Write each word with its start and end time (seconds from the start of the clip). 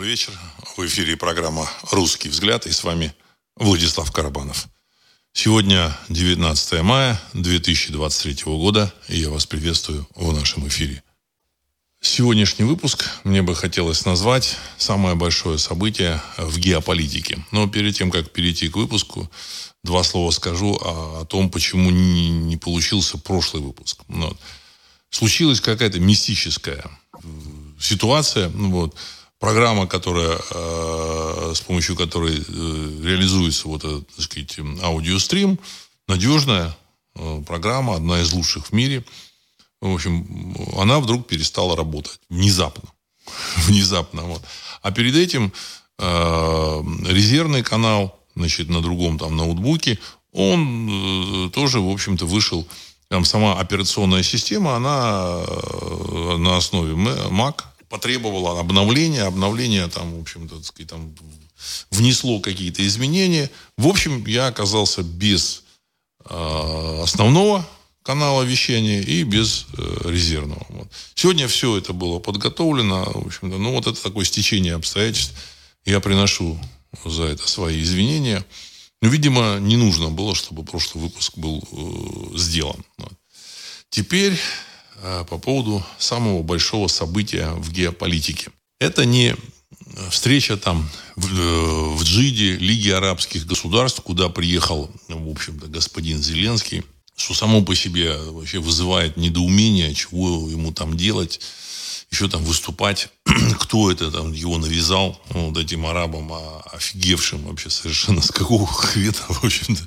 Добрый 0.00 0.12
вечер. 0.12 0.32
В 0.78 0.86
эфире 0.86 1.14
программа 1.14 1.68
«Русский 1.90 2.30
взгляд» 2.30 2.66
и 2.66 2.72
с 2.72 2.84
вами 2.84 3.14
Владислав 3.56 4.10
Карабанов. 4.10 4.68
Сегодня 5.34 5.94
19 6.08 6.80
мая 6.80 7.20
2023 7.34 8.44
года, 8.46 8.94
и 9.08 9.18
я 9.18 9.28
вас 9.28 9.44
приветствую 9.44 10.08
в 10.14 10.32
нашем 10.32 10.66
эфире. 10.68 11.02
Сегодняшний 12.00 12.64
выпуск 12.64 13.10
мне 13.24 13.42
бы 13.42 13.54
хотелось 13.54 14.06
назвать 14.06 14.56
«Самое 14.78 15.16
большое 15.16 15.58
событие 15.58 16.22
в 16.38 16.58
геополитике». 16.58 17.44
Но 17.50 17.68
перед 17.68 17.94
тем, 17.94 18.10
как 18.10 18.32
перейти 18.32 18.70
к 18.70 18.76
выпуску, 18.76 19.30
два 19.84 20.02
слова 20.02 20.30
скажу 20.30 20.78
о, 20.80 21.20
о 21.20 21.24
том, 21.26 21.50
почему 21.50 21.90
не, 21.90 22.30
не 22.30 22.56
получился 22.56 23.18
прошлый 23.18 23.62
выпуск. 23.62 24.00
Ну 24.08 24.28
вот. 24.28 24.38
Случилась 25.10 25.60
какая-то 25.60 26.00
мистическая 26.00 26.86
ситуация. 27.78 28.48
Ну 28.48 28.70
вот 28.70 28.96
программа, 29.40 29.86
которая, 29.86 30.38
э, 30.38 31.52
с 31.54 31.60
помощью 31.62 31.96
которой 31.96 32.36
э, 32.36 32.42
реализуется 33.02 33.66
вот 33.66 33.82
этот, 33.82 34.06
так 34.08 34.24
сказать, 34.24 34.58
аудиострим, 34.82 35.58
надежная 36.06 36.76
э, 37.16 37.42
программа, 37.46 37.96
одна 37.96 38.20
из 38.20 38.32
лучших 38.32 38.66
в 38.66 38.72
мире. 38.72 39.02
В 39.80 39.94
общем, 39.94 40.54
она 40.76 41.00
вдруг 41.00 41.26
перестала 41.26 41.74
работать. 41.74 42.20
Внезапно. 42.28 42.90
Внезапно. 43.66 44.22
Вот. 44.22 44.42
А 44.82 44.92
перед 44.92 45.16
этим 45.16 45.52
резервный 45.98 47.62
канал, 47.62 48.18
значит, 48.34 48.70
на 48.70 48.80
другом 48.80 49.18
там 49.18 49.36
ноутбуке, 49.36 49.98
он 50.32 51.50
тоже, 51.52 51.78
в 51.78 51.90
общем-то, 51.90 52.24
вышел 52.24 52.66
там 53.08 53.26
сама 53.26 53.60
операционная 53.60 54.22
система, 54.22 54.76
она 54.76 55.42
на 56.38 56.56
основе 56.56 56.94
Mac, 56.94 57.64
потребовало 57.90 58.58
обновления, 58.58 59.24
обновление 59.24 59.88
там, 59.88 60.16
в 60.16 60.20
общем-то, 60.20 60.62
сказать, 60.62 60.88
там 60.88 61.14
внесло 61.90 62.40
какие-то 62.40 62.86
изменения. 62.86 63.50
В 63.76 63.88
общем, 63.88 64.24
я 64.26 64.46
оказался 64.46 65.02
без 65.02 65.64
э, 66.24 67.00
основного 67.02 67.68
канала 68.02 68.42
вещания 68.42 69.02
и 69.02 69.24
без 69.24 69.66
э, 69.76 70.08
резервного. 70.08 70.64
Вот. 70.70 70.88
Сегодня 71.14 71.48
все 71.48 71.76
это 71.76 71.92
было 71.92 72.20
подготовлено. 72.20 73.04
В 73.04 73.26
общем-то, 73.26 73.58
ну, 73.58 73.72
вот 73.74 73.86
это 73.88 74.00
такое 74.00 74.24
стечение 74.24 74.74
обстоятельств. 74.74 75.34
Я 75.84 75.98
приношу 76.00 76.58
за 77.04 77.24
это 77.24 77.46
свои 77.48 77.82
извинения. 77.82 78.46
Но, 79.02 79.08
видимо, 79.08 79.58
не 79.58 79.76
нужно 79.76 80.10
было, 80.10 80.34
чтобы 80.34 80.62
прошлый 80.62 81.04
выпуск 81.04 81.36
был 81.36 81.62
э, 81.72 82.38
сделан. 82.38 82.84
Вот. 82.98 83.12
Теперь 83.88 84.38
по 85.28 85.38
поводу 85.38 85.84
самого 85.98 86.42
большого 86.42 86.88
события 86.88 87.50
в 87.50 87.72
геополитике. 87.72 88.50
Это 88.78 89.04
не 89.04 89.36
встреча 90.10 90.56
там 90.56 90.88
в, 91.16 91.26
э, 91.26 91.94
в 91.96 92.02
Джиде 92.02 92.56
Лиги 92.56 92.90
арабских 92.90 93.46
государств, 93.46 94.00
куда 94.02 94.28
приехал, 94.28 94.90
в 95.08 95.30
общем-то, 95.30 95.66
господин 95.66 96.22
Зеленский, 96.22 96.82
что 97.16 97.34
само 97.34 97.62
по 97.62 97.74
себе 97.74 98.16
вообще 98.16 98.58
вызывает 98.58 99.16
недоумение, 99.16 99.94
чего 99.94 100.48
ему 100.48 100.72
там 100.72 100.96
делать, 100.96 101.40
еще 102.10 102.28
там 102.28 102.42
выступать, 102.44 103.08
кто 103.60 103.90
это 103.90 104.10
там 104.10 104.32
его 104.32 104.58
навязал, 104.58 105.20
ну, 105.34 105.48
вот 105.48 105.58
этим 105.58 105.86
арабам, 105.86 106.32
а, 106.32 106.62
офигевшим 106.72 107.42
вообще 107.44 107.70
совершенно, 107.70 108.22
с 108.22 108.30
какого 108.30 108.66
хрена, 108.72 109.12
в 109.28 109.44
общем-то, 109.44 109.86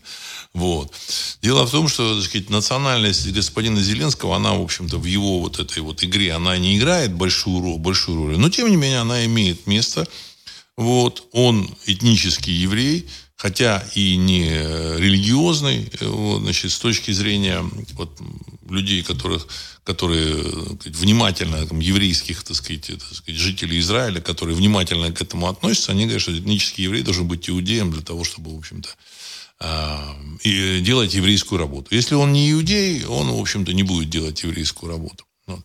вот. 0.53 0.93
Дело 1.41 1.65
в 1.65 1.71
том, 1.71 1.87
что 1.87 2.15
так 2.15 2.29
сказать, 2.29 2.49
национальность 2.49 3.27
господина 3.31 3.81
Зеленского, 3.81 4.35
она, 4.35 4.53
в 4.53 4.61
общем-то, 4.61 4.97
в 4.97 5.05
его 5.05 5.39
вот 5.39 5.59
этой 5.59 5.81
вот 5.81 6.03
игре, 6.03 6.33
она 6.33 6.57
не 6.57 6.77
играет 6.77 7.13
большую 7.13 7.59
роль, 7.59 7.79
большую 7.79 8.17
роль. 8.17 8.37
Но, 8.37 8.49
тем 8.49 8.69
не 8.69 8.75
менее, 8.75 8.99
она 8.99 9.25
имеет 9.25 9.65
место. 9.65 10.07
Вот. 10.77 11.27
Он 11.31 11.67
этнический 11.87 12.53
еврей, 12.53 13.07
хотя 13.35 13.83
и 13.95 14.15
не 14.15 14.45
религиозный, 14.45 15.91
вот, 16.01 16.41
значит, 16.41 16.71
с 16.71 16.77
точки 16.77 17.11
зрения 17.11 17.65
вот, 17.93 18.19
людей, 18.69 19.01
которых, 19.01 19.47
которые 19.83 20.43
сказать, 20.75 20.95
внимательно, 20.95 21.65
там, 21.65 21.79
еврейских, 21.79 22.43
так 22.43 22.55
сказать, 22.55 22.87
так 22.87 23.13
сказать, 23.13 23.41
жителей 23.41 23.79
Израиля, 23.79 24.21
которые 24.21 24.55
внимательно 24.55 25.11
к 25.11 25.19
этому 25.19 25.49
относятся, 25.49 25.93
они 25.93 26.03
говорят, 26.03 26.21
что 26.21 26.37
этнический 26.37 26.83
еврей 26.83 27.01
должен 27.01 27.27
быть 27.27 27.49
иудеем 27.49 27.91
для 27.91 28.03
того, 28.03 28.23
чтобы, 28.23 28.53
в 28.53 28.57
общем-то, 28.59 28.89
и 30.43 30.81
делать 30.81 31.13
еврейскую 31.13 31.59
работу. 31.59 31.95
Если 31.95 32.15
он 32.15 32.33
не 32.33 32.51
иудей, 32.51 33.05
он, 33.05 33.31
в 33.31 33.39
общем-то, 33.39 33.73
не 33.73 33.83
будет 33.83 34.09
делать 34.09 34.43
еврейскую 34.43 34.91
работу. 34.91 35.25
Вот. 35.47 35.61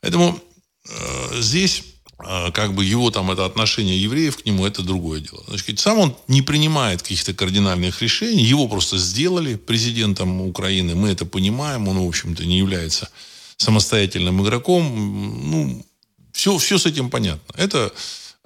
Поэтому 0.00 0.40
э, 0.88 1.40
здесь 1.40 1.82
э, 2.24 2.52
как 2.52 2.74
бы 2.74 2.84
его 2.84 3.10
там 3.10 3.30
это 3.32 3.44
отношение 3.44 4.00
евреев 4.00 4.36
к 4.36 4.46
нему, 4.46 4.64
это 4.64 4.82
другое 4.82 5.20
дело. 5.20 5.42
Значит, 5.48 5.80
сам 5.80 5.98
он 5.98 6.16
не 6.28 6.42
принимает 6.42 7.02
каких-то 7.02 7.34
кардинальных 7.34 8.00
решений, 8.00 8.44
его 8.44 8.68
просто 8.68 8.96
сделали 8.98 9.56
президентом 9.56 10.40
Украины, 10.42 10.94
мы 10.94 11.08
это 11.08 11.26
понимаем, 11.26 11.88
он, 11.88 11.98
в 11.98 12.06
общем-то, 12.08 12.44
не 12.44 12.58
является 12.58 13.08
самостоятельным 13.56 14.42
игроком. 14.42 15.50
Ну, 15.50 15.84
все, 16.32 16.58
все 16.58 16.78
с 16.78 16.86
этим 16.86 17.10
понятно. 17.10 17.54
Это 17.56 17.92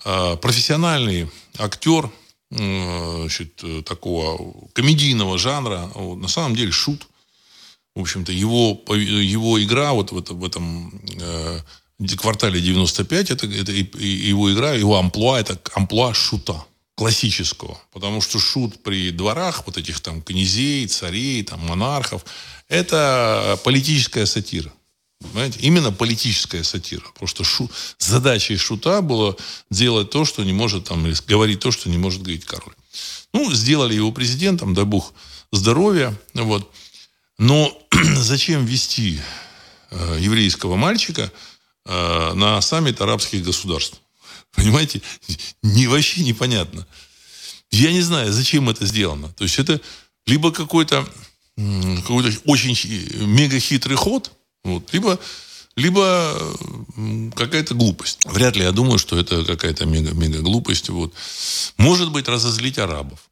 э, 0.04 0.36
профессиональный 0.36 1.28
актер, 1.58 2.10
значит, 2.50 3.60
э, 3.62 3.82
такого 3.82 4.68
комедийного 4.72 5.38
жанра. 5.38 5.90
Вот, 5.94 6.16
на 6.16 6.28
самом 6.28 6.56
деле 6.56 6.72
шут. 6.72 7.06
В 7.94 8.00
общем-то, 8.00 8.32
его, 8.32 8.82
его 8.94 9.62
игра 9.62 9.92
вот 9.92 10.12
в, 10.12 10.18
это, 10.18 10.34
в 10.34 10.44
этом 10.44 11.00
э, 11.20 11.60
квартале 12.16 12.60
95, 12.60 13.30
это, 13.30 13.46
это 13.46 13.72
его 13.72 14.52
игра, 14.52 14.72
его 14.74 14.96
амплуа, 14.96 15.40
это 15.40 15.60
амплуа 15.74 16.14
шута 16.14 16.64
классического. 16.94 17.80
Потому 17.92 18.20
что 18.20 18.38
шут 18.38 18.82
при 18.82 19.10
дворах 19.10 19.64
вот 19.66 19.76
этих 19.76 20.00
там 20.00 20.22
князей, 20.22 20.86
царей, 20.86 21.42
там 21.42 21.60
монархов, 21.60 22.24
это 22.68 23.58
политическая 23.64 24.26
сатира. 24.26 24.72
Понимаете? 25.20 25.60
Именно 25.60 25.92
политическая 25.92 26.64
сатира. 26.64 27.02
Потому 27.12 27.28
что 27.28 27.44
шу... 27.44 27.70
задачей 27.98 28.56
шута 28.56 29.02
было 29.02 29.36
делать 29.70 30.10
то, 30.10 30.24
что 30.24 30.42
не 30.44 30.52
может 30.52 30.84
там, 30.84 31.06
или 31.06 31.14
говорить 31.28 31.60
то, 31.60 31.70
что 31.70 31.90
не 31.90 31.98
может 31.98 32.22
говорить 32.22 32.44
король. 32.44 32.74
Ну, 33.32 33.52
сделали 33.52 33.94
его 33.94 34.12
президентом, 34.12 34.74
дай 34.74 34.84
бог 34.84 35.12
здоровья. 35.52 36.18
Вот. 36.34 36.72
Но 37.38 37.70
зачем 38.16 38.64
вести 38.64 39.20
э, 39.90 40.16
еврейского 40.20 40.76
мальчика 40.76 41.30
э, 41.84 42.32
на 42.34 42.60
саммит 42.62 43.00
арабских 43.02 43.44
государств? 43.44 44.00
Понимаете? 44.54 45.02
Не, 45.62 45.86
вообще 45.86 46.22
непонятно. 46.22 46.86
Я 47.70 47.92
не 47.92 48.00
знаю, 48.00 48.32
зачем 48.32 48.70
это 48.70 48.86
сделано. 48.86 49.28
То 49.34 49.44
есть 49.44 49.58
это 49.58 49.80
либо 50.26 50.50
какой-то 50.50 51.06
какой 51.56 52.24
очень 52.46 52.74
мега 53.26 53.60
хитрый 53.60 53.96
ход– 53.96 54.32
вот. 54.64 54.92
Либо, 54.92 55.18
либо 55.76 56.36
какая-то 57.34 57.74
глупость. 57.74 58.20
Вряд 58.26 58.56
ли 58.56 58.62
я 58.62 58.72
думаю, 58.72 58.98
что 58.98 59.18
это 59.18 59.44
какая-то 59.44 59.86
мега-мега 59.86 60.40
глупость. 60.40 60.88
Вот. 60.88 61.12
Может 61.76 62.10
быть, 62.12 62.28
разозлить 62.28 62.78
арабов. 62.78 63.30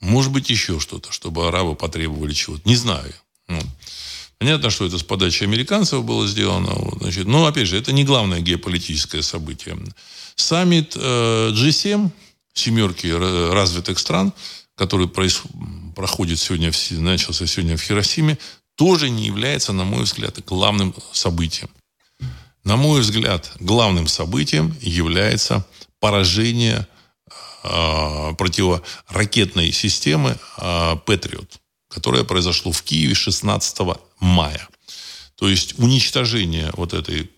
Может 0.00 0.32
быть, 0.32 0.50
еще 0.50 0.78
что-то, 0.80 1.12
чтобы 1.12 1.48
арабы 1.48 1.74
потребовали 1.74 2.32
чего-то. 2.32 2.68
Не 2.68 2.76
знаю. 2.76 3.14
Вот. 3.48 3.66
Понятно, 4.38 4.68
что 4.68 4.84
это 4.84 4.98
с 4.98 5.02
подачи 5.02 5.44
американцев 5.44 6.04
было 6.04 6.26
сделано. 6.26 6.72
Вот, 6.74 6.98
значит, 6.98 7.26
но, 7.26 7.46
опять 7.46 7.68
же, 7.68 7.78
это 7.78 7.92
не 7.92 8.04
главное 8.04 8.40
геополитическое 8.40 9.22
событие. 9.22 9.78
Саммит 10.34 10.94
э, 10.94 11.50
G7, 11.52 12.10
семерки 12.52 13.06
развитых 13.06 13.98
стран, 13.98 14.34
который 14.74 15.08
проис... 15.08 15.40
проходит 15.94 16.38
сегодня, 16.38 16.70
в... 16.70 16.90
начался 17.00 17.46
сегодня 17.46 17.78
в 17.78 17.82
Хиросиме, 17.82 18.36
тоже 18.76 19.10
не 19.10 19.26
является, 19.26 19.72
на 19.72 19.84
мой 19.84 20.04
взгляд, 20.04 20.38
главным 20.46 20.94
событием. 21.12 21.70
На 22.64 22.76
мой 22.76 23.00
взгляд, 23.00 23.52
главным 23.60 24.06
событием 24.06 24.76
является 24.80 25.66
поражение 26.00 26.86
э, 27.62 28.34
противоракетной 28.36 29.72
системы 29.72 30.38
э, 30.58 30.96
Патриот, 31.06 31.60
которое 31.88 32.24
произошло 32.24 32.72
в 32.72 32.82
Киеве 32.82 33.14
16 33.14 33.78
мая. 34.20 34.68
То 35.36 35.48
есть 35.48 35.78
уничтожение 35.78 36.72
вот 36.76 36.92
этой 36.92 37.30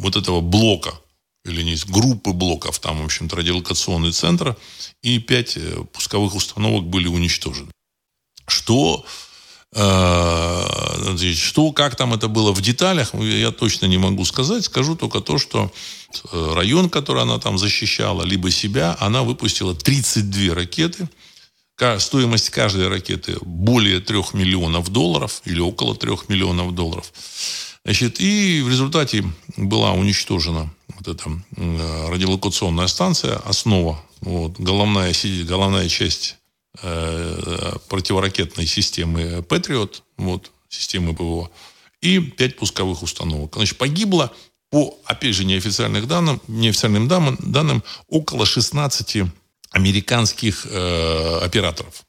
вот 0.00 0.16
этого 0.16 0.40
блока 0.40 0.94
или 1.44 1.62
не 1.62 1.76
группы 1.90 2.32
блоков, 2.32 2.78
там, 2.78 3.00
в 3.00 3.04
общем-то, 3.04 3.36
радиолокационный 3.36 4.12
центр, 4.12 4.56
и 5.02 5.18
пять 5.18 5.56
э, 5.56 5.84
пусковых 5.92 6.34
установок 6.34 6.84
были 6.84 7.08
уничтожены. 7.08 7.70
Что 8.50 9.04
э, 9.72 11.34
что, 11.34 11.72
как 11.72 11.96
там 11.96 12.14
это 12.14 12.28
было 12.28 12.52
в 12.52 12.60
деталях, 12.60 13.14
я 13.14 13.50
точно 13.50 13.86
не 13.86 13.98
могу 13.98 14.24
сказать. 14.24 14.64
Скажу 14.64 14.96
только 14.96 15.20
то, 15.20 15.38
что 15.38 15.70
э, 16.32 16.52
район, 16.54 16.90
который 16.90 17.22
она 17.22 17.38
там 17.38 17.58
защищала, 17.58 18.22
либо 18.22 18.50
себя, 18.50 18.96
она 19.00 19.22
выпустила 19.22 19.74
32 19.74 20.54
ракеты. 20.54 21.08
Стоимость 21.98 22.50
каждой 22.50 22.88
ракеты 22.88 23.38
более 23.40 24.00
3 24.00 24.18
миллионов 24.34 24.90
долларов 24.90 25.40
или 25.46 25.60
около 25.60 25.96
3 25.96 26.10
миллионов 26.28 26.74
долларов. 26.74 27.10
Значит, 27.84 28.20
и 28.20 28.60
в 28.60 28.68
результате 28.68 29.24
была 29.56 29.92
уничтожена 29.92 30.70
вот 30.88 31.08
эта 31.08 31.30
радиолокационная 31.56 32.86
станция, 32.88 33.36
основа, 33.36 33.98
вот, 34.20 34.60
головная, 34.60 35.14
головная 35.44 35.88
часть 35.88 36.36
э, 36.36 36.39
противоракетной 36.72 38.66
системы 38.66 39.40
Patriot, 39.40 40.02
вот, 40.16 40.52
системы 40.68 41.14
ПВО, 41.14 41.50
и 42.00 42.20
пять 42.20 42.56
пусковых 42.56 43.02
установок. 43.02 43.54
Значит, 43.56 43.76
погибло 43.76 44.32
по, 44.70 44.98
опять 45.04 45.34
же, 45.34 45.44
неофициальным 45.44 46.06
данным, 46.06 46.40
неофициальным 46.46 47.08
данным, 47.08 47.36
данным 47.40 47.82
около 48.08 48.46
16 48.46 49.24
американских 49.72 50.66
э, 50.70 51.38
операторов. 51.42 52.04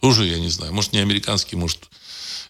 Тоже, 0.00 0.24
я 0.24 0.38
не 0.38 0.48
знаю, 0.48 0.72
может, 0.72 0.92
не 0.92 1.00
американские, 1.00 1.58
может, 1.58 1.90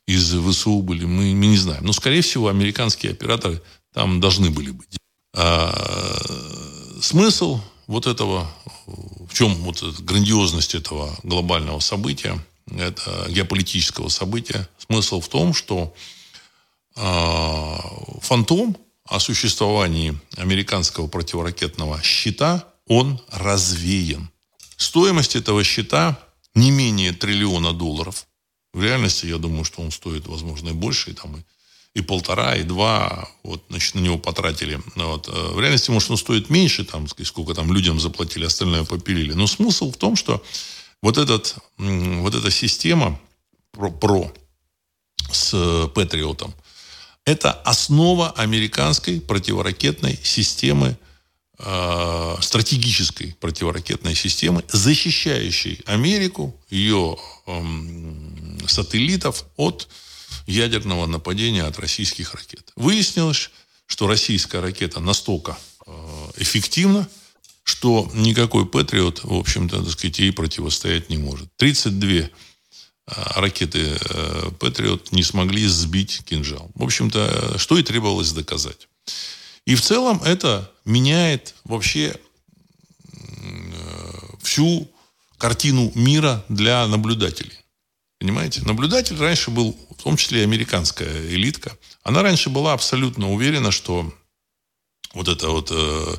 из 0.06 0.34
ВСУ 0.34 0.82
были, 0.82 1.04
мы, 1.04 1.34
мы 1.34 1.46
не 1.46 1.56
знаем. 1.56 1.84
Но, 1.84 1.92
скорее 1.92 2.22
всего, 2.22 2.48
американские 2.48 3.12
операторы 3.12 3.62
там 3.92 4.20
должны 4.20 4.50
были 4.50 4.70
быть. 4.70 4.96
А, 5.36 5.72
смысл 7.00 7.60
вот 7.90 8.06
этого, 8.06 8.48
в 8.86 9.34
чем 9.34 9.52
вот 9.64 9.82
грандиозность 9.82 10.76
этого 10.76 11.12
глобального 11.24 11.80
события, 11.80 12.38
это 12.70 13.26
геополитического 13.28 14.08
события, 14.08 14.68
смысл 14.78 15.20
в 15.20 15.28
том, 15.28 15.52
что 15.52 15.92
а, 16.94 17.80
фантом 18.22 18.76
о 19.08 19.18
существовании 19.18 20.16
американского 20.36 21.08
противоракетного 21.08 22.00
щита, 22.00 22.64
он 22.86 23.20
развеян. 23.28 24.30
Стоимость 24.76 25.34
этого 25.34 25.64
щита 25.64 26.16
не 26.54 26.70
менее 26.70 27.12
триллиона 27.12 27.72
долларов. 27.72 28.26
В 28.72 28.84
реальности, 28.84 29.26
я 29.26 29.38
думаю, 29.38 29.64
что 29.64 29.82
он 29.82 29.90
стоит, 29.90 30.28
возможно, 30.28 30.68
и 30.68 30.74
больше, 30.74 31.10
и 31.10 31.14
там 31.14 31.38
и, 31.38 31.40
и 31.94 32.02
полтора, 32.02 32.54
и 32.56 32.62
два, 32.62 33.28
вот, 33.42 33.64
значит, 33.68 33.94
на 33.96 34.00
него 34.00 34.18
потратили. 34.18 34.80
Вот. 34.94 35.28
Э, 35.28 35.52
в 35.52 35.60
реальности, 35.60 35.90
может, 35.90 36.10
он 36.10 36.16
стоит 36.16 36.50
меньше, 36.50 36.84
там, 36.84 37.08
сколько 37.24 37.54
там 37.54 37.72
людям 37.72 37.98
заплатили, 37.98 38.44
остальное 38.44 38.84
попилили. 38.84 39.32
Но 39.32 39.46
смысл 39.46 39.90
в 39.90 39.96
том, 39.96 40.14
что 40.16 40.42
вот, 41.02 41.18
этот, 41.18 41.56
вот 41.78 42.34
эта 42.34 42.50
система 42.50 43.18
про, 43.72 43.90
про 43.90 44.32
с 45.32 45.88
Патриотом, 45.94 46.54
это 47.24 47.52
основа 47.52 48.30
американской 48.30 49.20
противоракетной 49.20 50.18
системы, 50.22 50.96
э, 51.58 52.36
стратегической 52.40 53.34
противоракетной 53.40 54.14
системы, 54.14 54.64
защищающей 54.68 55.80
Америку, 55.86 56.56
ее 56.70 57.16
э, 57.46 57.62
сателлитов 58.66 59.44
от 59.56 59.88
ядерного 60.46 61.06
нападения 61.06 61.64
от 61.64 61.78
российских 61.78 62.34
ракет. 62.34 62.72
Выяснилось, 62.76 63.50
что 63.86 64.06
российская 64.06 64.60
ракета 64.60 65.00
настолько 65.00 65.58
э, 65.86 65.92
эффективна, 66.36 67.08
что 67.64 68.10
никакой 68.14 68.66
Патриот, 68.66 69.24
в 69.24 69.34
общем-то, 69.34 69.82
так 69.82 69.92
сказать, 69.92 70.18
ей 70.18 70.32
противостоять 70.32 71.10
не 71.10 71.18
может. 71.18 71.48
32 71.56 72.30
а 73.06 73.40
ракеты 73.40 73.98
э, 73.98 74.50
Патриот 74.60 75.10
не 75.10 75.22
смогли 75.22 75.66
сбить 75.66 76.22
кинжал. 76.24 76.70
В 76.74 76.84
общем-то, 76.84 77.58
что 77.58 77.76
и 77.76 77.82
требовалось 77.82 78.32
доказать. 78.32 78.88
И 79.66 79.74
в 79.74 79.82
целом 79.82 80.22
это 80.22 80.70
меняет 80.84 81.54
вообще 81.64 82.14
э, 83.12 83.20
всю 84.42 84.88
картину 85.38 85.90
мира 85.94 86.44
для 86.48 86.86
наблюдателей. 86.86 87.59
Понимаете? 88.20 88.60
Наблюдатель 88.66 89.16
раньше 89.16 89.50
был, 89.50 89.74
в 89.96 90.02
том 90.02 90.18
числе 90.18 90.40
и 90.40 90.44
американская 90.44 91.26
элитка, 91.28 91.76
она 92.02 92.22
раньше 92.22 92.50
была 92.50 92.74
абсолютно 92.74 93.32
уверена, 93.32 93.70
что 93.70 94.12
вот 95.14 95.28
это 95.28 95.48
вот 95.48 95.70
э, 95.72 96.16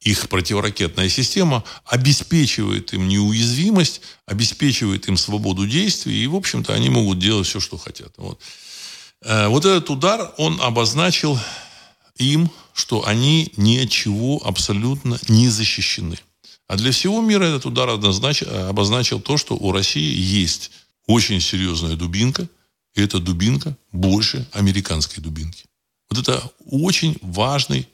их 0.00 0.28
противоракетная 0.28 1.08
система 1.08 1.64
обеспечивает 1.86 2.92
им 2.92 3.08
неуязвимость, 3.08 4.02
обеспечивает 4.26 5.08
им 5.08 5.16
свободу 5.16 5.66
действий, 5.66 6.22
и, 6.22 6.26
в 6.26 6.36
общем-то, 6.36 6.74
они 6.74 6.90
могут 6.90 7.18
делать 7.18 7.46
все, 7.46 7.60
что 7.60 7.78
хотят. 7.78 8.12
Вот. 8.18 8.38
Э, 9.22 9.48
вот 9.48 9.64
этот 9.64 9.88
удар, 9.88 10.34
он 10.36 10.60
обозначил 10.60 11.40
им, 12.16 12.50
что 12.74 13.06
они 13.06 13.54
ничего 13.56 14.42
абсолютно 14.44 15.18
не 15.28 15.48
защищены. 15.48 16.18
А 16.66 16.76
для 16.76 16.92
всего 16.92 17.22
мира 17.22 17.44
этот 17.44 17.64
удар 17.64 17.88
обозначил 17.88 19.18
то, 19.18 19.38
что 19.38 19.54
у 19.54 19.72
России 19.72 20.14
есть 20.14 20.70
очень 21.08 21.40
серьезная 21.40 21.96
дубинка, 21.96 22.48
и 22.94 23.02
эта 23.02 23.18
дубинка 23.18 23.76
больше 23.90 24.46
американской 24.52 25.22
дубинки. 25.22 25.64
Вот 26.10 26.20
это 26.20 26.42
очень 26.70 27.18
важный 27.22 27.88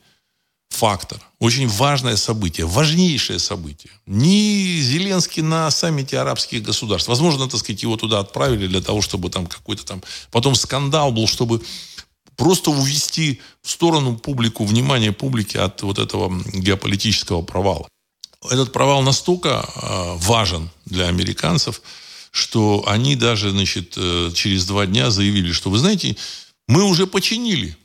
фактор, 0.68 1.20
очень 1.38 1.68
важное 1.68 2.16
событие, 2.16 2.66
важнейшее 2.66 3.38
событие. 3.38 3.92
Не 4.06 4.80
Зеленский 4.80 5.42
на 5.42 5.70
саммите 5.70 6.18
арабских 6.18 6.62
государств. 6.62 7.08
Возможно, 7.08 7.48
так 7.48 7.60
сказать, 7.60 7.82
его 7.82 7.96
туда 7.96 8.18
отправили 8.18 8.66
для 8.66 8.80
того, 8.80 9.00
чтобы 9.00 9.30
там 9.30 9.46
какой-то 9.46 9.84
там... 9.84 10.02
Потом 10.32 10.54
скандал 10.56 11.12
был, 11.12 11.28
чтобы 11.28 11.62
просто 12.36 12.70
увести 12.70 13.40
в 13.62 13.70
сторону 13.70 14.16
публику, 14.16 14.64
внимание 14.64 15.12
публики 15.12 15.56
от 15.56 15.82
вот 15.82 15.98
этого 15.98 16.32
геополитического 16.52 17.42
провала. 17.42 17.88
Этот 18.50 18.72
провал 18.72 19.02
настолько 19.02 19.48
э, 19.48 20.16
важен 20.16 20.70
для 20.84 21.06
американцев, 21.06 21.80
что 22.34 22.82
они 22.88 23.14
даже, 23.14 23.50
значит, 23.50 23.94
э, 23.96 24.32
через 24.34 24.66
два 24.66 24.86
дня 24.86 25.12
заявили, 25.12 25.52
что, 25.52 25.70
вы 25.70 25.78
знаете, 25.78 26.16
мы 26.66 26.82
уже 26.82 27.06
починили 27.06 27.76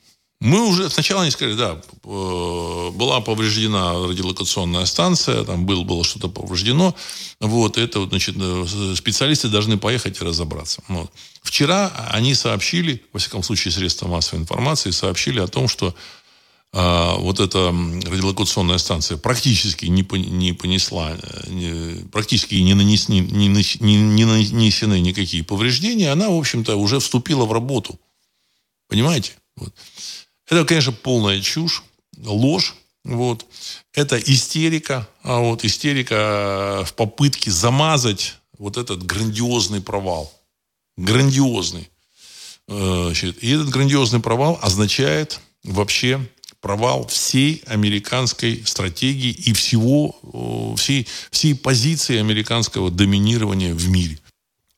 мы 0.42 0.66
уже, 0.66 0.90
сначала 0.90 1.24
они 1.24 1.32
сказали, 1.32 1.56
да, 1.56 1.82
э, 2.06 2.90
была 2.94 3.20
повреждена 3.20 4.08
радиолокационная 4.08 4.86
станция, 4.86 5.44
там 5.44 5.66
было, 5.66 5.84
было 5.84 6.06
что-то 6.06 6.30
повреждено. 6.30 6.96
Вот, 7.42 7.78
это, 7.78 8.06
значит, 8.06 8.36
э, 8.40 8.96
специалисты 8.96 9.50
должны 9.50 9.78
поехать 9.78 10.22
и 10.22 10.24
разобраться. 10.24 10.82
Вот. 10.88 11.12
Вчера 11.42 11.92
они 12.12 12.36
сообщили, 12.36 13.04
во 13.12 13.20
всяком 13.20 13.44
случае, 13.44 13.74
средства 13.74 14.08
массовой 14.08 14.40
информации, 14.40 14.92
сообщили 14.92 15.42
о 15.42 15.48
том, 15.48 15.68
что 15.68 15.94
а, 16.72 17.16
вот 17.18 17.40
эта 17.40 17.70
радиолокационная 17.70 18.78
станция 18.78 19.18
практически 19.18 19.86
не, 19.86 20.04
не 20.30 20.54
понесла, 20.54 21.18
э, 21.20 21.50
не, 21.50 22.08
практически 22.10 22.56
не, 22.56 22.76
нанес, 22.76 23.10
не, 23.10 23.22
не, 23.22 23.48
не 23.48 24.26
нанесены 24.26 25.00
никакие 25.00 25.44
повреждения, 25.44 26.12
она, 26.12 26.30
в 26.30 26.38
общем-то, 26.38 26.76
уже 26.76 27.00
вступила 27.00 27.46
в 27.46 27.54
работу. 27.54 28.00
Понимаете? 28.88 29.34
Вот. 29.56 29.74
Это, 30.48 30.64
конечно, 30.64 30.92
полная 30.92 31.42
чушь, 31.42 31.84
ложь. 32.18 32.76
Вот. 33.04 33.46
Это 33.94 34.20
истерика, 34.20 35.08
а 35.24 35.40
вот 35.40 35.66
истерика 35.66 36.84
в 36.86 36.94
попытке 36.94 37.50
замазать 37.50 38.36
вот 38.60 38.78
этот 38.78 39.04
грандиозный 39.04 39.82
провал. 39.82 40.32
Грандиозный. 40.98 41.90
Э, 42.68 43.12
и 43.42 43.52
этот 43.52 43.70
грандиозный 43.70 44.20
провал 44.20 44.60
означает 44.62 45.40
вообще 45.64 46.30
провал 46.62 47.08
всей 47.08 47.64
американской 47.68 48.64
стратегии 48.66 49.32
и 49.32 49.54
всего, 49.54 50.76
всей, 50.78 51.08
всей 51.32 51.56
позиции 51.56 52.18
американского 52.18 52.92
доминирования 52.92 53.74
в 53.74 53.88
мире. 53.90 54.20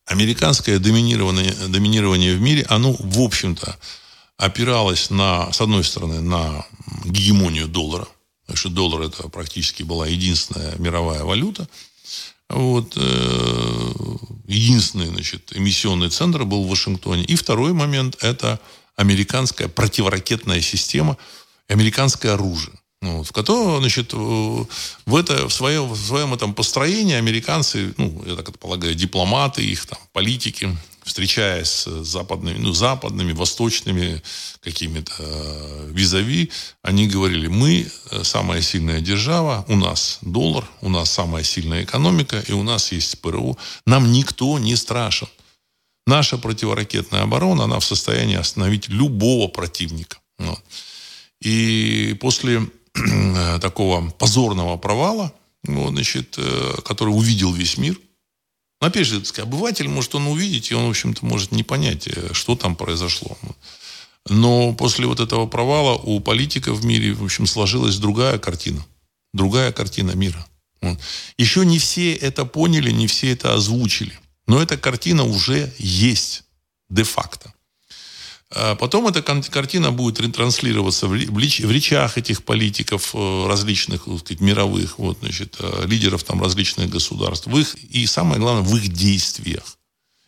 Американское 0.06 0.80
доминирование, 0.80 1.54
доминирование 1.70 2.36
в 2.36 2.42
мире, 2.42 2.66
оно, 2.70 2.96
в 3.00 3.22
общем-то, 3.22 3.78
опиралась 4.38 5.10
на, 5.10 5.52
с 5.52 5.62
одной 5.62 5.84
стороны, 5.84 6.22
на 6.22 6.66
гегемонию 7.06 7.68
доллара, 7.68 8.08
потому 8.42 8.58
что 8.58 8.70
доллар 8.70 9.02
это 9.04 9.30
практически 9.30 9.84
была 9.84 10.08
единственная 10.08 10.76
мировая 10.78 11.24
валюта. 11.24 11.68
Вот, 12.50 12.94
э, 12.98 13.92
единственный 14.48 15.06
значит, 15.06 15.56
эмиссионный 15.56 16.10
центр 16.10 16.44
был 16.44 16.66
в 16.66 16.70
Вашингтоне. 16.70 17.24
И 17.24 17.36
второй 17.36 17.72
момент– 17.72 18.18
это 18.22 18.60
американская 18.98 19.68
противоракетная 19.68 20.60
система, 20.60 21.18
американское 21.72 22.34
оружие. 22.34 22.74
Ну, 23.01 23.24
в 23.24 23.32
котором, 23.32 23.80
значит, 23.80 24.13
в, 24.13 24.68
это, 25.16 25.48
в, 25.48 25.54
своем, 25.54 25.88
в 25.88 25.98
своем 25.98 26.36
этом 26.36 26.54
построении 26.54 27.16
американцы, 27.16 27.96
ну, 27.98 28.24
я 28.28 28.36
так 28.36 28.60
полагаю, 28.60 28.94
дипломаты, 28.94 29.63
их 29.63 29.88
там, 29.88 29.98
политики, 30.13 30.78
встречаясь 31.04 31.88
с 31.88 32.06
западными, 32.06 32.60
ну, 32.60 32.74
западными, 32.74 33.34
восточными 33.34 34.22
какими-то 34.60 35.13
э, 35.18 35.90
визави, 35.92 36.51
они 36.84 37.08
говорили, 37.08 37.48
мы 37.48 37.88
э, 38.12 38.24
самая 38.24 38.62
сильная 38.62 39.01
держава, 39.01 39.66
у 39.68 39.75
нас 39.75 40.20
доллар, 40.22 40.63
у 40.82 40.90
нас 40.90 41.10
самая 41.10 41.44
сильная 41.44 41.84
экономика, 41.84 42.44
и 42.48 42.54
у 42.54 42.62
нас 42.62 42.92
есть 42.92 43.20
ПРУ. 43.22 43.58
Нам 43.88 44.12
никто 44.12 44.60
не 44.60 44.75
страшен. 44.75 45.28
Наша 46.06 46.38
противоракетная 46.38 47.24
оборона, 47.24 47.63
она 47.63 47.80
в 47.80 47.86
состоянии 47.86 48.36
остановить 48.36 48.90
любого 48.90 49.48
противника. 49.48 50.20
Вот. 50.38 50.62
И 51.42 52.18
после 52.20 52.68
такого 53.62 54.10
позорного 54.12 54.78
провала, 54.78 55.34
вот, 55.64 55.92
значит, 55.92 56.36
э, 56.38 56.82
который 56.84 57.10
увидел 57.10 57.54
весь 57.54 57.78
мир– 57.78 58.00
но 58.82 58.88
опять 58.88 59.06
же, 59.06 59.22
обыватель 59.38 59.88
может 59.88 60.16
он 60.16 60.26
увидеть, 60.26 60.72
и 60.72 60.74
он, 60.74 60.88
в 60.88 60.90
общем-то, 60.90 61.24
может 61.24 61.52
не 61.52 61.64
понять, 61.64 62.08
э, 62.08 62.34
что 62.34 62.56
там 62.56 62.76
произошло. 62.76 63.38
Но 64.28 64.74
после 64.74 65.06
вот 65.06 65.20
этого 65.20 65.46
провала 65.46 65.94
у 65.94 66.20
политиков 66.20 66.80
в 66.80 66.86
мире, 66.86 67.14
в 67.14 67.24
общем, 67.24 67.46
сложилась 67.46 67.98
другая 67.98 68.40
картина. 68.40 68.84
Другая 69.34 69.72
картина 69.72 70.12
мира. 70.12 70.46
Еще 71.38 71.64
не 71.64 71.78
все 71.78 72.14
это 72.14 72.44
поняли, 72.44 72.90
не 72.90 73.06
все 73.06 73.32
это 73.32 73.54
озвучили. 73.54 74.20
Но 74.48 74.62
эта 74.62 74.78
картина 74.78 75.26
уже 75.26 75.72
есть 75.78 76.44
де-факто. 76.90 77.54
А 78.53 78.75
потом 78.75 79.08
эта 79.08 79.22
картина 79.22 79.91
будет 79.91 80.20
ретранслироваться 80.20 81.08
в 81.08 81.13
речах 81.15 82.17
этих 82.17 82.43
политиков 82.43 83.12
э, 83.13 83.46
различных, 83.48 84.05
так 84.05 84.20
сказать, 84.20 84.41
мировых, 84.41 85.00
вот, 85.00 85.20
значит, 85.22 85.55
э, 85.60 85.86
лидеров 85.86 86.24
там 86.24 86.41
различных 86.41 86.89
государств, 86.89 87.48
в 87.48 87.58
их, 87.58 87.75
и 87.75 88.05
самое 88.05 88.41
главное, 88.41 88.63
в 88.63 88.75
их 88.75 88.89
действиях. 88.89 89.77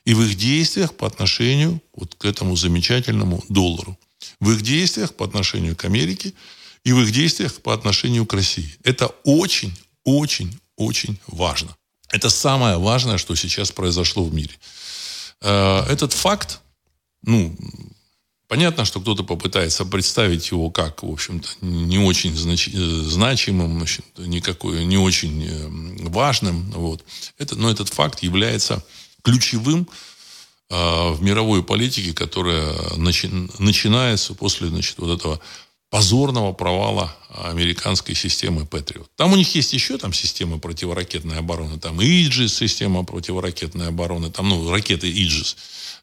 И 0.05 0.13
в 0.13 0.21
их 0.21 0.35
действиях 0.35 0.95
по 0.95 1.05
отношению 1.05 1.81
вот 1.93 2.15
к 2.15 2.25
этому 2.25 2.55
замечательному 2.55 3.43
доллару. 3.49 3.97
В 4.39 4.51
их 4.51 4.61
действиях 4.61 5.13
по 5.13 5.25
отношению 5.25 5.75
к 5.75 5.83
Америке 5.85 6.33
и 6.85 6.93
в 6.93 7.01
их 7.01 7.11
действиях 7.11 7.61
по 7.61 7.73
отношению 7.73 8.25
к 8.25 8.33
России. 8.33 8.73
Это 8.83 9.07
очень, 9.23 9.77
очень, 10.05 10.57
очень 10.77 11.19
важно. 11.27 11.75
Это 12.09 12.29
самое 12.29 12.77
важное, 12.77 13.17
что 13.17 13.35
сейчас 13.35 13.71
произошло 13.71 14.23
в 14.23 14.33
мире. 14.33 14.53
Э, 15.41 15.85
этот 15.89 16.13
факт, 16.13 16.61
ну, 17.23 17.55
понятно, 18.53 18.85
что 18.85 19.01
кто-то 19.01 19.23
попытается 19.23 19.83
представить 19.83 20.51
его 20.51 20.69
как, 20.69 21.01
в 21.01 21.11
общем-то, 21.11 21.47
не 21.61 21.97
очень 21.97 22.35
знач... 22.35 22.69
значимым, 22.71 23.77
значит, 23.77 24.05
никакой, 24.19 24.85
не 24.85 24.99
очень 24.99 25.43
э, 25.43 26.07
важным. 26.09 26.69
Вот. 26.69 27.03
Это, 27.39 27.55
но 27.55 27.71
этот 27.71 27.89
факт 27.89 28.21
является 28.21 28.85
ключевым 29.23 29.87
э, 30.69 30.75
в 30.75 31.17
мировой 31.23 31.63
политике, 31.63 32.13
которая 32.13 32.75
начи... 32.95 33.27
начинается 33.57 34.35
после 34.35 34.67
значит, 34.67 34.99
вот 34.99 35.17
этого 35.17 35.39
позорного 35.89 36.53
провала 36.53 37.15
американской 37.29 38.13
системы 38.13 38.67
Патриот. 38.67 39.09
Там 39.15 39.33
у 39.33 39.35
них 39.35 39.55
есть 39.55 39.73
еще 39.73 39.97
там 39.97 40.13
системы 40.13 40.59
противоракетной 40.59 41.39
обороны. 41.39 41.79
Там 41.79 41.99
Иджис, 42.03 42.55
система 42.55 43.03
противоракетной 43.03 43.87
обороны. 43.87 44.29
Там, 44.29 44.49
ну, 44.49 44.69
ракеты 44.69 45.09
Иджис. 45.09 45.57